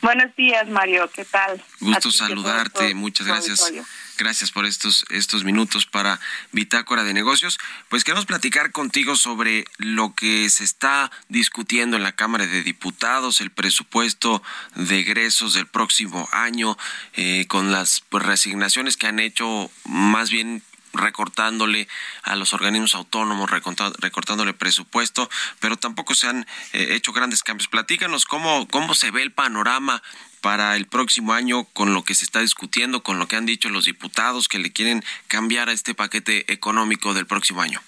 Buenos 0.03 0.35
días, 0.37 0.69
Mario. 0.69 1.11
¿Qué 1.13 1.25
tal? 1.25 1.63
Gusto 1.81 2.13
saludarte. 2.13 2.95
Muchas 2.95 3.27
gracias. 3.27 3.61
auditorio. 3.61 3.85
Gracias 4.23 4.53
por 4.53 4.67
estos, 4.67 5.05
estos 5.11 5.43
minutos 5.43 5.85
para 5.85 6.21
Bitácora 6.53 7.03
de 7.03 7.13
Negocios. 7.13 7.59
Pues 7.89 8.05
queremos 8.05 8.25
platicar 8.25 8.71
contigo 8.71 9.17
sobre 9.17 9.65
lo 9.79 10.15
que 10.15 10.49
se 10.49 10.63
está 10.63 11.11
discutiendo 11.29 11.97
en 11.97 12.05
la 12.05 12.13
Cámara 12.13 12.47
de 12.47 12.63
Diputados, 12.63 13.41
el 13.41 13.51
presupuesto 13.51 14.41
de 14.77 15.01
egresos 15.01 15.55
del 15.55 15.67
próximo 15.67 16.29
año, 16.31 16.79
eh, 17.15 17.47
con 17.49 17.73
las 17.73 18.05
resignaciones 18.13 18.97
que 18.97 19.09
han 19.09 19.19
hecho 19.19 19.73
más 19.87 20.31
bien 20.31 20.63
recortándole 20.93 21.89
a 22.23 22.37
los 22.37 22.53
organismos 22.55 22.95
autónomos, 22.95 23.51
recortándole 23.51 24.55
presupuesto, 24.55 25.29
pero 25.59 25.77
tampoco 25.77 26.15
se 26.15 26.29
han 26.29 26.47
eh, 26.73 26.91
hecho 26.91 27.13
grandes 27.13 27.43
cambios. 27.43 27.67
Platícanos 27.67 28.25
cómo, 28.25 28.69
cómo 28.69 28.95
se 28.95 29.11
ve 29.11 29.23
el 29.23 29.33
panorama 29.33 30.01
para 30.43 30.77
el 30.77 30.87
próximo 30.87 31.33
año 31.33 31.65
con 31.73 31.95
lo 31.95 32.05
que 32.05 32.15
se 32.15 32.27
está 32.27 32.41
discutiendo, 32.41 33.03
con 33.03 33.19
lo 33.19 33.27
que 33.29 33.37
han 33.37 33.47
dicho 33.47 33.71
los 33.71 33.87
diputados 33.87 34.49
que 34.49 34.59
le 34.59 34.73
quieren 34.73 35.03
cambiar 35.29 35.71
a 35.71 35.73
este 35.73 35.95
paquete 35.95 36.53
económico 36.53 37.15
del 37.15 37.27
próximo 37.27 37.63
año. 37.63 37.81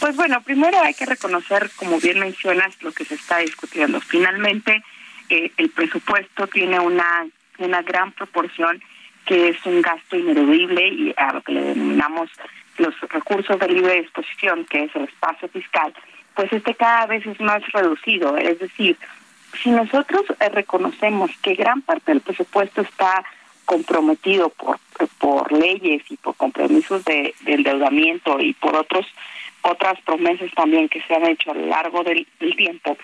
Pues 0.00 0.16
bueno, 0.16 0.40
primero 0.42 0.80
hay 0.80 0.94
que 0.94 1.06
reconocer, 1.06 1.70
como 1.76 1.98
bien 1.98 2.20
mencionas, 2.20 2.80
lo 2.82 2.92
que 2.92 3.04
se 3.04 3.16
está 3.16 3.38
discutiendo. 3.38 4.00
Finalmente, 4.00 4.82
eh, 5.28 5.50
el 5.56 5.70
presupuesto 5.70 6.46
tiene 6.46 6.78
una, 6.78 7.26
una 7.58 7.82
gran 7.82 8.12
proporción 8.12 8.80
que 9.26 9.48
es 9.48 9.66
un 9.66 9.82
gasto 9.82 10.16
ineludible 10.16 10.88
y 10.88 11.14
a 11.16 11.34
lo 11.34 11.42
que 11.42 11.52
le 11.52 11.62
denominamos 11.62 12.30
los 12.78 12.98
recursos 13.10 13.58
de 13.58 13.68
libre 13.68 14.02
disposición, 14.02 14.64
que 14.66 14.84
es 14.84 14.94
el 14.94 15.04
espacio 15.04 15.48
fiscal, 15.48 15.92
pues 16.34 16.52
este 16.52 16.74
cada 16.76 17.06
vez 17.06 17.26
es 17.26 17.40
más 17.40 17.60
reducido. 17.72 18.36
Es 18.36 18.60
decir, 18.60 18.96
si 19.62 19.70
nosotros 19.70 20.22
eh, 20.40 20.48
reconocemos 20.48 21.30
que 21.42 21.54
gran 21.54 21.82
parte 21.82 22.12
del 22.12 22.20
presupuesto 22.20 22.82
está 22.82 23.24
comprometido 23.64 24.48
por, 24.48 24.78
por 25.18 25.52
leyes 25.52 26.02
y 26.08 26.16
por 26.16 26.34
compromisos 26.36 27.04
de, 27.04 27.34
de 27.42 27.54
endeudamiento 27.54 28.40
y 28.40 28.54
por 28.54 28.74
otros 28.76 29.06
otras 29.62 30.00
promesas 30.02 30.50
también 30.54 30.88
que 30.88 31.02
se 31.02 31.14
han 31.14 31.26
hecho 31.26 31.50
a 31.50 31.54
lo 31.54 31.66
largo 31.66 32.04
del, 32.04 32.26
tiempo, 32.56 32.96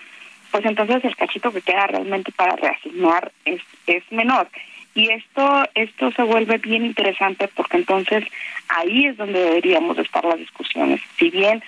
pues 0.51 0.65
entonces 0.65 1.03
el 1.03 1.15
cachito 1.15 1.51
que 1.51 1.61
queda 1.61 1.87
realmente 1.87 2.31
para 2.31 2.55
reasignar 2.55 3.31
es, 3.45 3.61
es 3.87 4.03
menor. 4.11 4.47
Y 4.93 5.09
esto, 5.11 5.65
esto 5.75 6.11
se 6.11 6.23
vuelve 6.23 6.57
bien 6.57 6.85
interesante 6.85 7.49
porque 7.49 7.77
entonces 7.77 8.23
ahí 8.69 9.07
es 9.07 9.17
donde 9.17 9.39
deberíamos 9.39 9.97
estar 9.97 10.23
las 10.23 10.39
discusiones. 10.39 11.01
Si 11.17 11.29
bien 11.29 11.61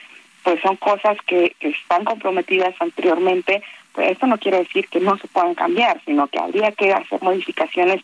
pues 0.43 0.61
son 0.61 0.77
cosas 0.77 1.17
que 1.25 1.55
están 1.59 2.05
comprometidas 2.05 2.73
anteriormente, 2.79 3.61
esto 3.97 4.27
no 4.27 4.37
quiere 4.37 4.59
decir 4.59 4.87
que 4.87 4.99
no 4.99 5.17
se 5.17 5.27
puedan 5.27 5.55
cambiar, 5.55 6.01
sino 6.05 6.27
que 6.27 6.39
habría 6.39 6.71
que 6.71 6.93
hacer 6.93 7.21
modificaciones 7.21 8.01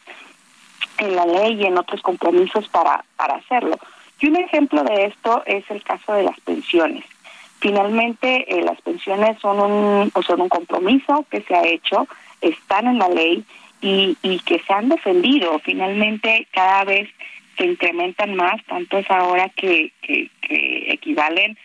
en 0.97 1.15
la 1.15 1.25
ley 1.25 1.61
y 1.61 1.65
en 1.65 1.77
otros 1.77 2.01
compromisos 2.01 2.67
para, 2.69 3.03
para 3.15 3.35
hacerlo. 3.35 3.77
Y 4.19 4.27
un 4.27 4.37
ejemplo 4.37 4.83
de 4.83 5.05
esto 5.05 5.43
es 5.45 5.69
el 5.69 5.83
caso 5.83 6.13
de 6.13 6.23
las 6.23 6.39
pensiones. 6.41 7.03
Finalmente, 7.59 8.45
eh, 8.47 8.61
las 8.61 8.79
pensiones 8.81 9.37
son 9.39 9.59
un, 9.59 10.11
o 10.13 10.21
son 10.21 10.41
un 10.41 10.49
compromiso 10.49 11.25
que 11.29 11.41
se 11.41 11.55
ha 11.55 11.65
hecho, 11.65 12.07
están 12.41 12.87
en 12.87 12.99
la 12.99 13.09
ley 13.09 13.43
y, 13.81 14.17
y 14.21 14.39
que 14.39 14.59
se 14.59 14.73
han 14.73 14.89
defendido. 14.89 15.59
Finalmente, 15.59 16.47
cada 16.51 16.83
vez 16.85 17.09
se 17.57 17.65
incrementan 17.65 18.35
más, 18.35 18.63
tanto 18.65 18.97
es 18.97 19.09
ahora 19.09 19.49
que, 19.49 19.91
que, 20.01 20.29
que 20.41 20.91
equivalen 20.91 21.57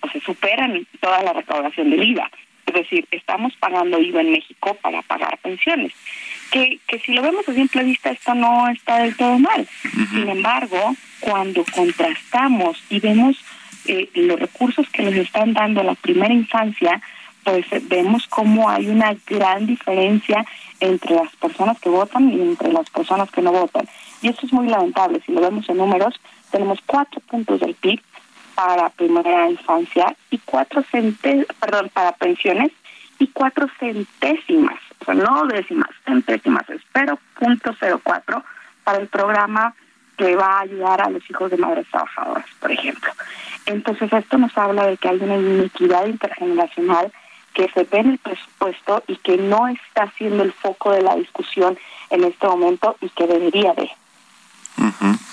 o 0.00 0.08
se 0.08 0.20
superan 0.20 0.86
toda 1.00 1.22
la 1.22 1.32
recaudación 1.32 1.90
del 1.90 2.04
IVA. 2.04 2.30
Es 2.68 2.74
decir, 2.74 3.08
estamos 3.10 3.54
pagando 3.56 3.98
IVA 3.98 4.20
en 4.20 4.32
México 4.32 4.76
para 4.82 5.00
pagar 5.00 5.38
pensiones. 5.38 5.92
Que, 6.50 6.78
que 6.86 6.98
si 6.98 7.14
lo 7.14 7.22
vemos 7.22 7.48
a 7.48 7.54
simple 7.54 7.82
vista, 7.82 8.10
esto 8.10 8.34
no 8.34 8.68
está 8.68 8.98
del 8.98 9.16
todo 9.16 9.38
mal. 9.38 9.66
Sin 10.10 10.28
embargo, 10.28 10.94
cuando 11.20 11.64
contrastamos 11.74 12.82
y 12.90 13.00
vemos 13.00 13.42
eh, 13.86 14.10
los 14.14 14.38
recursos 14.38 14.86
que 14.90 15.02
les 15.02 15.16
están 15.16 15.54
dando 15.54 15.80
a 15.80 15.84
la 15.84 15.94
primera 15.94 16.34
infancia, 16.34 17.00
pues 17.42 17.64
eh, 17.72 17.80
vemos 17.84 18.26
cómo 18.26 18.68
hay 18.68 18.86
una 18.88 19.16
gran 19.26 19.66
diferencia 19.66 20.44
entre 20.80 21.14
las 21.14 21.34
personas 21.36 21.80
que 21.80 21.88
votan 21.88 22.30
y 22.30 22.42
entre 22.42 22.70
las 22.70 22.90
personas 22.90 23.30
que 23.30 23.40
no 23.40 23.50
votan. 23.50 23.88
Y 24.20 24.28
eso 24.28 24.44
es 24.44 24.52
muy 24.52 24.68
lamentable. 24.68 25.22
Si 25.24 25.32
lo 25.32 25.40
vemos 25.40 25.66
en 25.70 25.78
números, 25.78 26.20
tenemos 26.50 26.80
cuatro 26.84 27.20
puntos 27.20 27.60
del 27.60 27.74
PIB 27.74 28.02
para 28.58 28.88
primera 28.88 29.48
infancia 29.48 30.16
y 30.32 30.38
cuatro 30.38 30.82
cente 30.90 31.46
perdón, 31.60 31.90
para 31.94 32.10
pensiones 32.10 32.72
y 33.20 33.28
cuatro 33.28 33.68
centésimas, 33.78 34.80
o 35.00 35.04
sea, 35.04 35.14
no 35.14 35.46
décimas, 35.46 35.90
centésimas, 36.04 36.66
cero 36.92 37.20
cuatro 38.02 38.42
para 38.82 38.98
el 38.98 39.06
programa 39.06 39.74
que 40.16 40.34
va 40.34 40.58
a 40.58 40.60
ayudar 40.62 41.00
a 41.00 41.08
los 41.08 41.22
hijos 41.30 41.52
de 41.52 41.56
madres 41.56 41.86
trabajadoras, 41.88 42.46
por 42.58 42.72
ejemplo. 42.72 43.12
Entonces 43.66 44.12
esto 44.12 44.38
nos 44.38 44.58
habla 44.58 44.86
de 44.88 44.96
que 44.96 45.08
hay 45.08 45.18
una 45.22 45.36
inequidad 45.36 46.06
intergeneracional 46.06 47.12
que 47.54 47.68
se 47.68 47.84
ve 47.84 47.98
en 47.98 48.10
el 48.10 48.18
presupuesto 48.18 49.04
y 49.06 49.14
que 49.18 49.36
no 49.36 49.68
está 49.68 50.10
siendo 50.18 50.42
el 50.42 50.52
foco 50.52 50.90
de 50.90 51.02
la 51.02 51.14
discusión 51.14 51.78
en 52.10 52.24
este 52.24 52.48
momento 52.48 52.96
y 53.00 53.08
que 53.10 53.28
debería 53.28 53.72
de. 53.74 53.88
Ujú. 54.78 55.27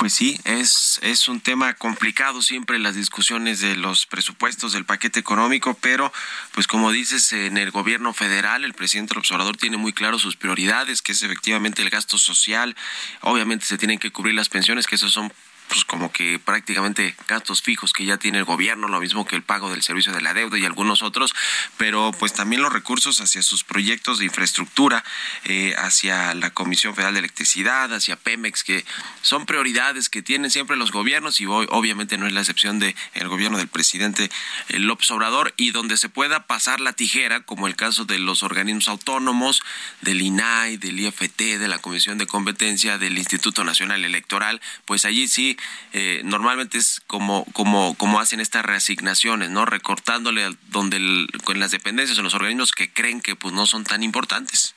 Pues 0.00 0.14
sí, 0.14 0.40
es, 0.44 0.98
es 1.02 1.28
un 1.28 1.42
tema 1.42 1.74
complicado 1.74 2.40
siempre 2.40 2.78
las 2.78 2.94
discusiones 2.94 3.60
de 3.60 3.76
los 3.76 4.06
presupuestos 4.06 4.72
del 4.72 4.86
paquete 4.86 5.20
económico, 5.20 5.74
pero 5.74 6.10
pues 6.52 6.66
como 6.66 6.90
dices, 6.90 7.34
en 7.34 7.58
el 7.58 7.70
gobierno 7.70 8.14
federal 8.14 8.64
el 8.64 8.72
presidente 8.72 9.14
López 9.14 9.30
Obrador 9.32 9.58
tiene 9.58 9.76
muy 9.76 9.92
claro 9.92 10.18
sus 10.18 10.36
prioridades, 10.36 11.02
que 11.02 11.12
es 11.12 11.22
efectivamente 11.22 11.82
el 11.82 11.90
gasto 11.90 12.16
social, 12.16 12.74
obviamente 13.20 13.66
se 13.66 13.76
tienen 13.76 13.98
que 13.98 14.10
cubrir 14.10 14.34
las 14.34 14.48
pensiones, 14.48 14.86
que 14.86 14.94
esos 14.94 15.12
son 15.12 15.30
pues 15.70 15.84
como 15.84 16.10
que 16.10 16.40
prácticamente 16.40 17.14
gastos 17.28 17.62
fijos 17.62 17.92
que 17.92 18.04
ya 18.04 18.16
tiene 18.16 18.38
el 18.38 18.44
gobierno, 18.44 18.88
lo 18.88 19.00
mismo 19.00 19.24
que 19.24 19.36
el 19.36 19.42
pago 19.42 19.70
del 19.70 19.82
servicio 19.82 20.12
de 20.12 20.20
la 20.20 20.34
deuda 20.34 20.58
y 20.58 20.64
algunos 20.64 21.00
otros, 21.00 21.32
pero 21.76 22.10
pues 22.18 22.32
también 22.32 22.60
los 22.60 22.72
recursos 22.72 23.20
hacia 23.20 23.40
sus 23.40 23.62
proyectos 23.62 24.18
de 24.18 24.24
infraestructura, 24.24 25.04
eh, 25.44 25.76
hacia 25.78 26.34
la 26.34 26.50
Comisión 26.50 26.96
Federal 26.96 27.14
de 27.14 27.20
Electricidad, 27.20 27.94
hacia 27.94 28.16
Pemex, 28.16 28.64
que 28.64 28.84
son 29.22 29.46
prioridades 29.46 30.08
que 30.08 30.22
tienen 30.22 30.50
siempre 30.50 30.76
los 30.76 30.90
gobiernos 30.90 31.40
y 31.40 31.46
hoy 31.46 31.68
obviamente 31.70 32.18
no 32.18 32.26
es 32.26 32.32
la 32.32 32.40
excepción 32.40 32.80
del 32.80 32.96
el 33.14 33.28
gobierno 33.28 33.58
del 33.58 33.68
presidente 33.68 34.28
eh, 34.68 34.78
López 34.80 35.08
Obrador 35.12 35.54
y 35.56 35.70
donde 35.70 35.96
se 35.96 36.08
pueda 36.08 36.48
pasar 36.48 36.80
la 36.80 36.94
tijera, 36.94 37.42
como 37.42 37.68
el 37.68 37.76
caso 37.76 38.04
de 38.06 38.18
los 38.18 38.42
organismos 38.42 38.88
autónomos, 38.88 39.62
del 40.00 40.20
INAI, 40.20 40.78
del 40.78 40.98
IFT, 40.98 41.58
de 41.58 41.68
la 41.68 41.78
Comisión 41.78 42.18
de 42.18 42.26
Competencia, 42.26 42.98
del 42.98 43.18
Instituto 43.18 43.62
Nacional 43.62 44.04
Electoral, 44.04 44.60
pues 44.84 45.04
allí 45.04 45.28
sí 45.28 45.56
eh, 45.92 46.20
normalmente 46.24 46.78
es 46.78 47.00
como, 47.06 47.44
como, 47.52 47.94
como 47.96 48.20
hacen 48.20 48.40
estas 48.40 48.64
reasignaciones, 48.64 49.50
¿no? 49.50 49.64
Recortándole 49.64 50.56
donde 50.68 50.96
el- 50.98 51.28
con 51.44 51.58
las 51.60 51.70
dependencias 51.70 52.18
o 52.18 52.22
los 52.22 52.34
organismos 52.34 52.72
que 52.72 52.92
creen 52.92 53.20
que 53.20 53.36
pues 53.36 53.54
no 53.54 53.66
son 53.66 53.84
tan 53.84 54.02
importantes. 54.02 54.74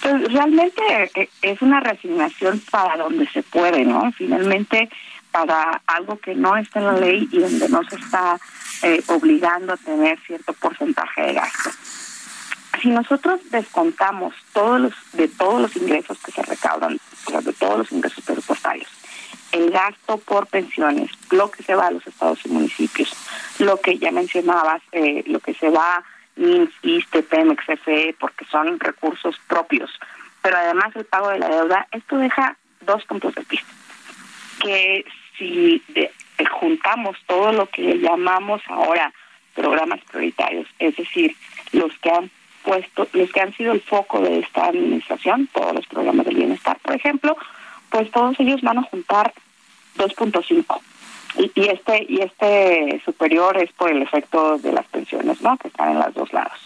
Pues 0.00 0.32
realmente 0.32 0.80
eh, 1.16 1.28
es 1.42 1.60
una 1.60 1.80
resignación 1.80 2.62
para 2.70 2.96
donde 2.96 3.28
se 3.30 3.42
puede, 3.42 3.84
¿no? 3.84 4.12
Finalmente, 4.12 4.88
para 5.32 5.82
algo 5.86 6.18
que 6.20 6.34
no 6.34 6.56
está 6.56 6.78
en 6.78 6.86
la 6.86 6.92
ley 6.92 7.28
y 7.32 7.38
donde 7.38 7.68
no 7.68 7.82
se 7.88 7.96
está 7.96 8.38
eh, 8.82 9.02
obligando 9.08 9.72
a 9.72 9.76
tener 9.76 10.18
cierto 10.26 10.52
porcentaje 10.52 11.22
de 11.22 11.32
gasto. 11.34 11.70
Si 12.80 12.88
nosotros 12.90 13.40
descontamos 13.50 14.34
todos 14.52 14.80
los 14.80 14.92
de 15.12 15.26
todos 15.26 15.60
los 15.60 15.76
ingresos 15.76 16.16
que 16.24 16.30
se 16.30 16.42
recaudan, 16.42 17.00
de 17.42 17.52
todos 17.54 17.78
los 17.78 17.90
ingresos 17.92 18.22
presupuestarios, 18.24 18.88
el 19.52 19.70
gasto 19.70 20.18
por 20.18 20.46
pensiones, 20.46 21.10
lo 21.30 21.50
que 21.50 21.62
se 21.62 21.74
va 21.74 21.86
a 21.86 21.90
los 21.90 22.06
estados 22.06 22.38
y 22.44 22.48
municipios, 22.48 23.12
lo 23.58 23.80
que 23.80 23.98
ya 23.98 24.10
mencionabas, 24.12 24.82
eh, 24.92 25.22
lo 25.26 25.40
que 25.40 25.54
se 25.54 25.70
va 25.70 26.02
INS, 26.36 26.70
ISTE, 26.82 27.22
Pemex, 27.22 27.64
CFE, 27.66 28.14
porque 28.20 28.44
son 28.44 28.78
recursos 28.78 29.36
propios, 29.48 29.90
pero 30.42 30.56
además 30.56 30.94
el 30.94 31.04
pago 31.04 31.30
de 31.30 31.38
la 31.38 31.48
deuda, 31.48 31.88
esto 31.90 32.16
deja 32.16 32.56
dos 32.82 33.04
puntos 33.06 33.34
de 33.34 33.44
vista. 33.50 33.72
Que 34.60 35.04
si 35.36 35.82
de- 35.88 36.12
eh, 36.38 36.44
juntamos 36.46 37.16
todo 37.26 37.52
lo 37.52 37.66
que 37.68 37.98
llamamos 37.98 38.62
ahora 38.68 39.12
programas 39.54 40.00
prioritarios, 40.10 40.66
es 40.78 40.94
decir, 40.96 41.34
los 41.72 41.92
que 41.98 42.10
han 42.10 42.30
puesto, 42.62 43.08
los 43.12 43.32
que 43.32 43.40
han 43.40 43.52
sido 43.54 43.72
el 43.72 43.80
foco 43.80 44.20
de 44.20 44.38
esta 44.40 44.66
administración, 44.66 45.48
todos 45.52 45.74
los 45.74 45.86
programas 45.86 46.26
del 46.26 46.36
bienestar, 46.36 46.78
por 46.80 46.94
ejemplo, 46.94 47.36
pues 47.90 48.10
todos 48.10 48.38
ellos 48.40 48.60
van 48.62 48.78
a 48.78 48.82
juntar 48.82 49.32
2.5 49.96 50.80
y, 51.38 51.52
y 51.54 51.68
este 51.68 52.06
y 52.08 52.20
este 52.20 53.00
superior 53.04 53.56
es 53.58 53.72
por 53.72 53.90
el 53.90 54.02
efecto 54.02 54.58
de 54.58 54.72
las 54.72 54.86
pensiones, 54.86 55.40
¿no? 55.42 55.56
Que 55.56 55.68
están 55.68 55.92
en 55.92 55.98
los 55.98 56.14
dos 56.14 56.32
lados. 56.32 56.58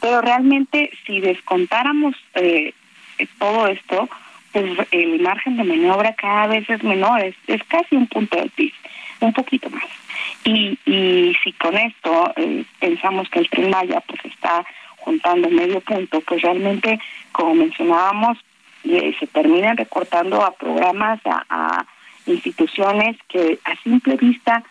Pero 0.00 0.20
realmente 0.20 0.90
si 1.06 1.20
descontáramos 1.20 2.14
eh, 2.34 2.74
todo 3.38 3.68
esto, 3.68 4.08
pues 4.52 4.64
el 4.90 5.20
margen 5.20 5.56
de 5.56 5.64
maniobra 5.64 6.14
cada 6.14 6.48
vez 6.48 6.68
es 6.68 6.82
menor, 6.82 7.20
es, 7.20 7.34
es 7.46 7.62
casi 7.64 7.96
un 7.96 8.06
punto 8.06 8.36
del 8.36 8.50
PIB, 8.50 8.72
un 9.20 9.32
poquito 9.32 9.70
más. 9.70 9.86
Y, 10.44 10.78
y 10.84 11.34
si 11.42 11.52
con 11.52 11.76
esto 11.76 12.32
eh, 12.36 12.64
pensamos 12.80 13.28
que 13.30 13.40
el 13.40 13.48
Tren 13.48 13.70
Maya 13.70 14.02
pues 14.06 14.24
está 14.24 14.64
juntando 14.98 15.48
medio 15.48 15.80
punto, 15.80 16.20
pues 16.20 16.42
realmente, 16.42 16.98
como 17.32 17.54
mencionábamos, 17.54 18.38
eh, 18.84 19.14
se 19.18 19.26
terminan 19.26 19.76
recortando 19.76 20.42
a 20.42 20.52
programas, 20.52 21.20
a, 21.24 21.86
instituciones 22.24 23.16
que 23.28 23.58
a 23.64 23.74
simple 23.82 24.16
vista 24.16 24.62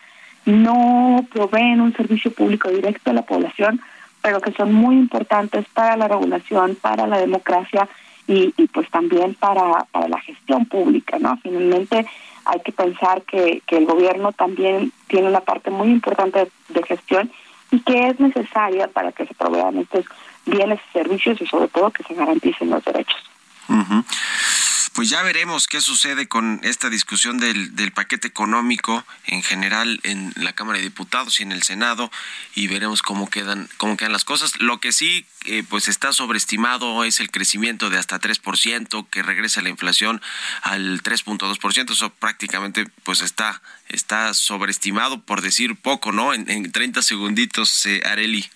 no 0.46 1.22
proveen 1.30 1.82
un 1.82 1.94
servicio 1.94 2.32
público 2.32 2.70
directo 2.70 3.10
a 3.10 3.14
la 3.14 3.22
población, 3.22 3.78
pero 4.22 4.40
que 4.40 4.52
son 4.52 4.72
muy 4.72 4.96
importantes 4.96 5.66
para 5.74 5.96
la 5.98 6.08
regulación, 6.08 6.76
para 6.80 7.06
la 7.06 7.18
democracia 7.18 7.86
y, 8.26 8.54
y 8.56 8.66
pues 8.68 8.88
también 8.90 9.34
para, 9.34 9.84
para 9.90 10.08
la 10.08 10.20
gestión 10.20 10.64
pública, 10.64 11.18
¿no? 11.18 11.36
Finalmente 11.42 12.06
hay 12.46 12.60
que 12.60 12.72
pensar 12.72 13.22
que, 13.22 13.62
que 13.66 13.76
el 13.76 13.84
gobierno 13.84 14.32
también 14.32 14.92
tiene 15.08 15.28
una 15.28 15.40
parte 15.40 15.70
muy 15.70 15.88
importante 15.88 16.38
de, 16.38 16.50
de 16.68 16.82
gestión 16.84 17.30
y 17.70 17.80
que 17.80 18.08
es 18.08 18.20
necesaria 18.20 18.88
para 18.88 19.12
que 19.12 19.26
se 19.26 19.34
provean 19.34 19.78
estos 19.78 20.06
bienes 20.46 20.80
y 20.88 20.92
servicios 20.92 21.40
y 21.40 21.46
sobre 21.46 21.68
todo 21.68 21.90
que 21.90 22.02
se 22.04 22.14
garanticen 22.14 22.70
los 22.70 22.84
derechos. 22.84 23.31
Pues 24.94 25.08
ya 25.08 25.22
veremos 25.22 25.68
qué 25.68 25.80
sucede 25.80 26.28
con 26.28 26.60
esta 26.62 26.90
discusión 26.90 27.38
del, 27.38 27.74
del 27.74 27.92
paquete 27.92 28.28
económico 28.28 29.04
en 29.26 29.42
general 29.42 30.00
en 30.02 30.34
la 30.36 30.52
Cámara 30.52 30.78
de 30.78 30.84
Diputados 30.84 31.40
y 31.40 31.44
en 31.44 31.52
el 31.52 31.62
Senado 31.62 32.10
y 32.54 32.66
veremos 32.66 33.00
cómo 33.00 33.30
quedan 33.30 33.70
cómo 33.78 33.96
quedan 33.96 34.12
las 34.12 34.26
cosas. 34.26 34.60
Lo 34.60 34.80
que 34.80 34.92
sí 34.92 35.24
eh, 35.46 35.64
pues 35.66 35.88
está 35.88 36.12
sobreestimado 36.12 37.04
es 37.04 37.20
el 37.20 37.30
crecimiento 37.30 37.88
de 37.88 37.96
hasta 37.98 38.20
3%, 38.20 39.08
que 39.08 39.22
regresa 39.22 39.62
la 39.62 39.70
inflación 39.70 40.20
al 40.60 41.02
3.2%, 41.02 41.90
eso 41.90 42.10
prácticamente 42.10 42.86
pues 43.02 43.22
está 43.22 43.62
está 43.88 44.34
sobreestimado 44.34 45.22
por 45.22 45.40
decir 45.40 45.74
poco, 45.76 46.12
¿no? 46.12 46.34
En, 46.34 46.50
en 46.50 46.70
30 46.70 47.00
segunditos, 47.00 47.86
eh, 47.86 48.02
Areli. 48.04 48.46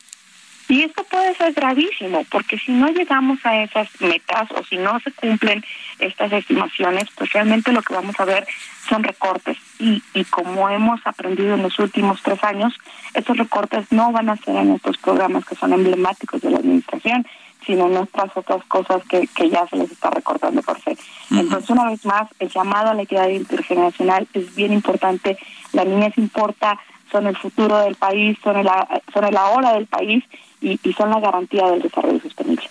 Y 0.68 0.82
esto 0.82 1.04
puede 1.04 1.34
ser 1.36 1.52
gravísimo, 1.52 2.24
porque 2.30 2.58
si 2.58 2.72
no 2.72 2.88
llegamos 2.88 3.38
a 3.44 3.62
esas 3.62 3.88
metas 4.00 4.50
o 4.50 4.64
si 4.64 4.76
no 4.76 4.98
se 5.00 5.12
cumplen 5.12 5.64
estas 6.00 6.32
estimaciones, 6.32 7.04
pues 7.16 7.32
realmente 7.32 7.72
lo 7.72 7.82
que 7.82 7.94
vamos 7.94 8.18
a 8.18 8.24
ver 8.24 8.46
son 8.88 9.04
recortes. 9.04 9.56
Y, 9.78 10.02
y 10.12 10.24
como 10.24 10.68
hemos 10.68 11.00
aprendido 11.06 11.54
en 11.54 11.62
los 11.62 11.78
últimos 11.78 12.20
tres 12.22 12.42
años, 12.42 12.74
estos 13.14 13.36
recortes 13.36 13.92
no 13.92 14.10
van 14.10 14.28
a 14.28 14.36
ser 14.36 14.56
en 14.56 14.72
estos 14.72 14.98
programas 14.98 15.44
que 15.44 15.54
son 15.54 15.72
emblemáticos 15.72 16.40
de 16.40 16.50
la 16.50 16.58
administración, 16.58 17.24
sino 17.64 17.86
en 17.86 17.96
otras 17.96 18.30
otras 18.36 18.64
cosas 18.64 19.02
que, 19.08 19.28
que 19.28 19.50
ya 19.50 19.66
se 19.68 19.76
les 19.76 19.90
está 19.90 20.10
recortando 20.10 20.62
por 20.62 20.80
fe. 20.80 20.96
Entonces, 21.30 21.70
una 21.70 21.90
vez 21.90 22.04
más, 22.04 22.28
el 22.38 22.48
llamado 22.48 22.90
a 22.90 22.94
la 22.94 23.02
equidad 23.02 23.28
intergeneracional 23.28 24.26
es 24.32 24.54
bien 24.54 24.72
importante. 24.72 25.36
La 25.72 25.84
niñez 25.84 26.16
importa, 26.16 26.78
son 27.10 27.26
el 27.26 27.36
futuro 27.36 27.78
del 27.78 27.96
país, 27.96 28.38
son 28.42 28.56
el, 28.56 28.68
son 29.12 29.24
el 29.24 29.36
ahora 29.36 29.74
del 29.74 29.86
país 29.86 30.24
y, 30.66 30.80
y 30.82 30.92
son 30.94 31.10
la 31.10 31.20
garantía 31.20 31.66
del 31.70 31.82
desarrollo 31.82 32.20
sostenible. 32.20 32.68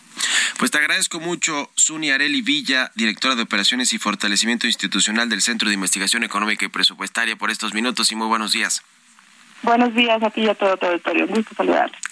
Pues 0.58 0.72
te 0.72 0.78
agradezco 0.78 1.20
mucho, 1.20 1.70
Suni 1.76 2.12
Areli 2.12 2.41
Villa, 2.41 2.91
directora 2.96 3.36
de 3.36 3.43
Operaciones 3.43 3.93
y 3.93 3.98
Fortalecimiento 3.98 4.68
Institucional 4.68 5.30
del 5.30 5.41
Centro 5.41 5.70
de 5.70 5.76
Investigación 5.76 6.24
Económica 6.24 6.66
y 6.66 6.70
Presupuestaria, 6.70 7.36
por 7.36 7.52
estos 7.52 7.74
minutos 7.74 8.12
y 8.12 8.16
muy 8.16 8.28
buenos 8.28 8.52
días. 8.52 8.84
Buenos 9.66 9.95
días 9.95 10.22
a 10.22 10.30
ti 10.30 10.41
y 10.41 10.47
a 10.47 10.53
todo 10.53 10.78
tu 10.78 10.86
auditorio. 10.86 11.26
Un 11.26 11.34
gusto. 11.34 11.55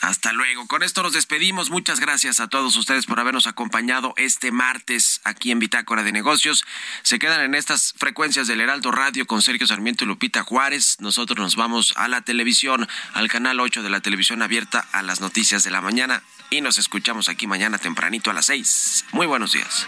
Hasta 0.01 0.33
luego. 0.33 0.65
Con 0.65 0.81
esto 0.81 1.03
nos 1.03 1.13
despedimos. 1.13 1.69
Muchas 1.69 1.99
gracias 1.99 2.39
a 2.39 2.47
todos 2.47 2.75
ustedes 2.75 3.05
por 3.05 3.19
habernos 3.19 3.45
acompañado 3.45 4.15
este 4.17 4.51
martes 4.51 5.21
aquí 5.23 5.51
en 5.51 5.59
Bitácora 5.59 6.01
de 6.01 6.11
Negocios. 6.11 6.65
Se 7.03 7.19
quedan 7.19 7.41
en 7.41 7.53
estas 7.53 7.93
frecuencias 7.95 8.47
del 8.47 8.59
Heraldo 8.59 8.91
Radio 8.91 9.27
con 9.27 9.43
Sergio 9.43 9.67
Sarmiento 9.67 10.03
y 10.03 10.07
Lupita 10.07 10.41
Juárez. 10.41 10.97
Nosotros 10.99 11.37
nos 11.37 11.55
vamos 11.55 11.93
a 11.95 12.07
la 12.07 12.21
televisión, 12.21 12.87
al 13.13 13.29
canal 13.29 13.59
8 13.59 13.83
de 13.83 13.89
la 13.91 14.01
televisión 14.01 14.41
abierta 14.41 14.87
a 14.91 15.03
las 15.03 15.21
noticias 15.21 15.63
de 15.63 15.69
la 15.69 15.81
mañana 15.81 16.23
y 16.49 16.61
nos 16.61 16.79
escuchamos 16.79 17.29
aquí 17.29 17.45
mañana 17.45 17.77
tempranito 17.77 18.31
a 18.31 18.33
las 18.33 18.47
6. 18.47 19.05
Muy 19.11 19.27
buenos 19.27 19.51
días. 19.51 19.87